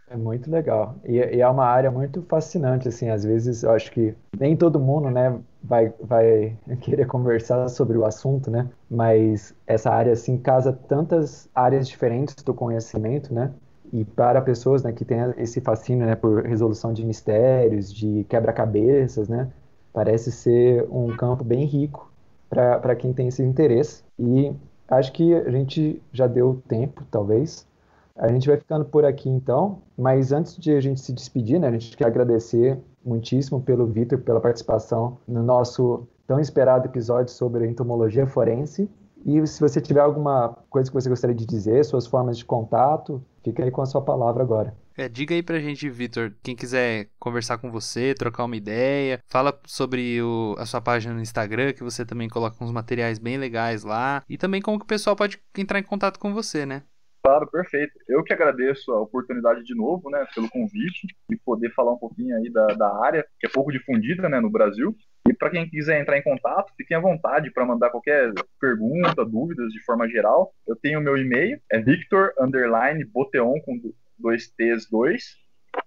É 0.10 0.18
muito 0.18 0.49
legal. 0.49 0.95
E, 1.06 1.18
e, 1.18 1.39
é 1.39 1.47
uma 1.47 1.66
área 1.66 1.91
muito 1.91 2.24
fascinante, 2.24 2.88
assim, 2.88 3.08
às 3.10 3.24
vezes 3.24 3.62
eu 3.62 3.70
acho 3.72 3.91
que 3.91 4.16
nem 4.36 4.58
todo 4.58 4.80
mundo, 4.80 5.12
né, 5.12 5.39
vai, 5.64 5.93
vai 6.02 6.58
querer 6.82 7.06
conversar 7.06 7.68
sobre 7.70 7.99
o 7.99 8.04
assunto, 8.04 8.49
né, 8.49 8.68
mas 8.89 9.56
essa 9.68 9.91
área, 9.91 10.12
assim, 10.12 10.39
casa 10.39 10.74
tantas 10.74 11.47
áreas 11.54 11.88
diferentes 11.88 12.36
do 12.43 12.54
conhecimento, 12.54 13.32
né, 13.34 13.54
e 13.92 14.06
para 14.06 14.42
pessoas 14.42 14.84
né, 14.84 14.92
que 14.92 15.04
têm 15.04 15.20
esse 15.38 15.60
fascínio 15.60 16.06
né, 16.06 16.16
por 16.16 16.44
resolução 16.44 16.94
de 16.94 17.06
mistérios, 17.06 17.94
de 17.94 18.26
quebra-cabeças, 18.30 19.28
né, 19.28 19.50
parece 19.92 20.32
ser 20.32 20.88
um 20.89 21.16
campo 21.16 21.44
bem 21.44 21.66
rico 21.66 22.12
para 22.50 22.96
quem 22.96 23.14
tem 23.14 23.28
esse 23.28 23.44
interesse. 23.44 24.04
E 24.18 24.54
acho 24.88 25.12
que 25.12 25.34
a 25.34 25.50
gente 25.50 26.02
já 26.12 26.28
deu 26.28 26.62
tempo, 26.68 27.04
talvez. 27.10 27.68
A 28.16 28.28
gente 28.28 28.48
vai 28.48 28.58
ficando 28.58 28.86
por 28.86 29.06
aqui 29.06 29.30
então, 29.30 29.80
mas 29.98 30.32
antes 30.32 30.58
de 30.58 30.72
a 30.72 30.82
gente 30.82 31.00
se 31.00 31.14
despedir, 31.14 31.60
né, 31.60 31.68
a 31.68 31.72
gente 31.72 31.96
quer 31.96 32.08
agradecer 32.08 32.78
muitíssimo 33.04 33.62
pelo 33.62 33.88
Vitor 33.88 34.20
pela 34.20 34.39
participação 34.39 35.18
no 35.28 35.42
nosso 35.42 36.08
tão 36.28 36.39
esperado 36.39 36.88
episódio 36.88 37.34
sobre 37.34 37.68
entomologia 37.68 38.26
forense. 38.28 38.89
E 39.26 39.46
se 39.46 39.60
você 39.60 39.82
tiver 39.82 40.02
alguma 40.02 40.56
coisa 40.70 40.89
que 40.89 40.94
você 40.94 41.10
gostaria 41.10 41.36
de 41.36 41.46
dizer, 41.46 41.84
suas 41.84 42.08
formas 42.08 42.38
de 42.38 42.46
contato, 42.46 43.22
fica 43.44 43.64
aí 43.64 43.72
com 43.72 43.82
a 43.82 43.86
sua 43.86 44.04
palavra 44.04 44.44
agora. 44.44 44.76
É, 44.98 45.08
diga 45.08 45.34
aí 45.34 45.42
pra 45.42 45.60
gente, 45.60 45.89
Vitor, 45.89 46.34
quem 46.44 46.56
quiser 46.56 47.10
conversar 47.20 47.58
com 47.58 47.72
você, 47.72 48.14
trocar 48.14 48.44
uma 48.44 48.56
ideia, 48.58 49.20
fala 49.28 49.58
sobre 49.66 50.22
o, 50.22 50.56
a 50.58 50.66
sua 50.66 50.82
página 50.82 51.14
no 51.14 51.22
Instagram, 51.22 51.74
que 51.74 51.84
você 51.84 52.06
também 52.06 52.28
coloca 52.28 52.64
uns 52.64 52.72
materiais 52.72 53.18
bem 53.18 53.38
legais 53.38 53.84
lá, 53.84 54.24
e 54.30 54.38
também 54.38 54.62
como 54.62 54.78
que 54.78 54.86
o 54.86 54.88
pessoal 54.88 55.16
pode 55.16 55.39
entrar 55.58 55.80
em 55.80 55.84
contato 55.84 56.20
com 56.20 56.34
você, 56.34 56.66
né? 56.66 56.84
Claro, 57.24 57.48
perfeito. 57.50 57.94
Eu 58.08 58.24
que 58.24 58.34
agradeço 58.34 58.92
a 58.92 59.00
oportunidade 59.00 59.64
de 59.64 59.76
novo, 59.76 60.10
né, 60.10 60.26
pelo 60.34 60.50
convite 60.50 61.08
e 61.32 61.38
poder 61.38 61.72
falar 61.74 61.94
um 61.94 61.98
pouquinho 61.98 62.36
aí 62.36 62.52
da, 62.52 62.66
da 62.68 63.06
área, 63.06 63.26
que 63.39 63.46
é 63.46 63.50
pouco 63.50 63.72
difundida, 63.72 64.28
né, 64.28 64.39
no 64.39 64.50
Brasil. 64.50 64.96
E 65.28 65.34
para 65.34 65.51
quem 65.51 65.69
quiser 65.69 66.01
entrar 66.01 66.17
em 66.17 66.24
contato, 66.24 66.74
fiquem 66.76 66.97
à 66.97 66.99
vontade 66.99 67.51
para 67.51 67.65
mandar 67.65 67.89
qualquer 67.89 68.34
pergunta, 68.59 69.24
dúvidas 69.24 69.72
de 69.72 69.84
forma 69.84 70.07
geral. 70.09 70.53
Eu 70.67 70.76
tenho 70.76 70.99
o 70.99 71.01
meu 71.01 71.15
e-mail, 71.15 71.59
é 71.72 71.80
victor 71.80 72.34
underline 72.39 73.05
boteon 73.05 73.59
com 73.61 73.80
dois 74.17 74.49
T's 74.49 74.89
dois, 74.89 75.38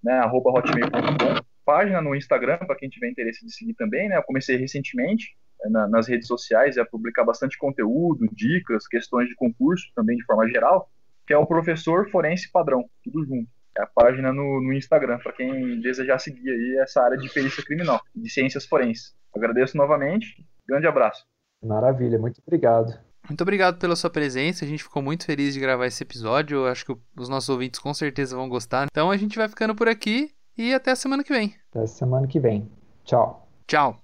né, 0.02 0.14
arroba 0.14 0.50
hotmail.com. 0.50 1.44
Página 1.64 2.00
no 2.00 2.14
Instagram, 2.14 2.58
para 2.58 2.76
quem 2.76 2.90
tiver 2.90 3.08
interesse 3.08 3.44
de 3.44 3.52
seguir 3.52 3.74
também, 3.74 4.08
né? 4.08 4.18
Eu 4.18 4.22
comecei 4.22 4.56
recentemente 4.56 5.34
é, 5.64 5.68
na, 5.70 5.88
nas 5.88 6.06
redes 6.06 6.28
sociais 6.28 6.76
a 6.76 6.84
publicar 6.84 7.24
bastante 7.24 7.56
conteúdo, 7.56 8.28
dicas, 8.32 8.86
questões 8.86 9.28
de 9.28 9.34
concurso 9.34 9.90
também 9.96 10.16
de 10.16 10.24
forma 10.24 10.46
geral, 10.46 10.90
que 11.26 11.32
é 11.32 11.38
o 11.38 11.46
professor 11.46 12.10
forense 12.10 12.52
padrão, 12.52 12.84
tudo 13.02 13.24
junto. 13.24 13.48
É 13.76 13.82
a 13.82 13.86
página 13.86 14.32
no, 14.32 14.60
no 14.60 14.72
Instagram, 14.74 15.18
para 15.18 15.32
quem 15.32 15.80
desejar 15.80 16.18
seguir 16.18 16.50
aí 16.50 16.78
essa 16.80 17.02
área 17.02 17.16
de 17.16 17.28
perícia 17.32 17.64
criminal, 17.64 18.00
de 18.14 18.30
ciências 18.30 18.66
forenses. 18.66 19.14
Agradeço 19.34 19.76
novamente. 19.76 20.46
Grande 20.66 20.86
abraço. 20.86 21.24
Maravilha, 21.62 22.18
muito 22.18 22.40
obrigado. 22.46 22.98
Muito 23.28 23.40
obrigado 23.40 23.78
pela 23.78 23.96
sua 23.96 24.10
presença. 24.10 24.64
A 24.64 24.68
gente 24.68 24.82
ficou 24.82 25.02
muito 25.02 25.24
feliz 25.24 25.54
de 25.54 25.60
gravar 25.60 25.86
esse 25.86 26.02
episódio. 26.02 26.58
Eu 26.58 26.66
acho 26.66 26.84
que 26.84 26.96
os 27.16 27.28
nossos 27.28 27.48
ouvintes 27.48 27.80
com 27.80 27.92
certeza 27.94 28.36
vão 28.36 28.48
gostar. 28.48 28.86
Então 28.90 29.10
a 29.10 29.16
gente 29.16 29.36
vai 29.36 29.48
ficando 29.48 29.74
por 29.74 29.88
aqui 29.88 30.30
e 30.56 30.74
até 30.74 30.90
a 30.90 30.96
semana 30.96 31.24
que 31.24 31.32
vem. 31.32 31.54
Até 31.70 31.84
a 31.84 31.86
semana 31.86 32.26
que 32.26 32.38
vem. 32.38 32.70
Tchau. 33.04 33.48
Tchau. 33.66 34.03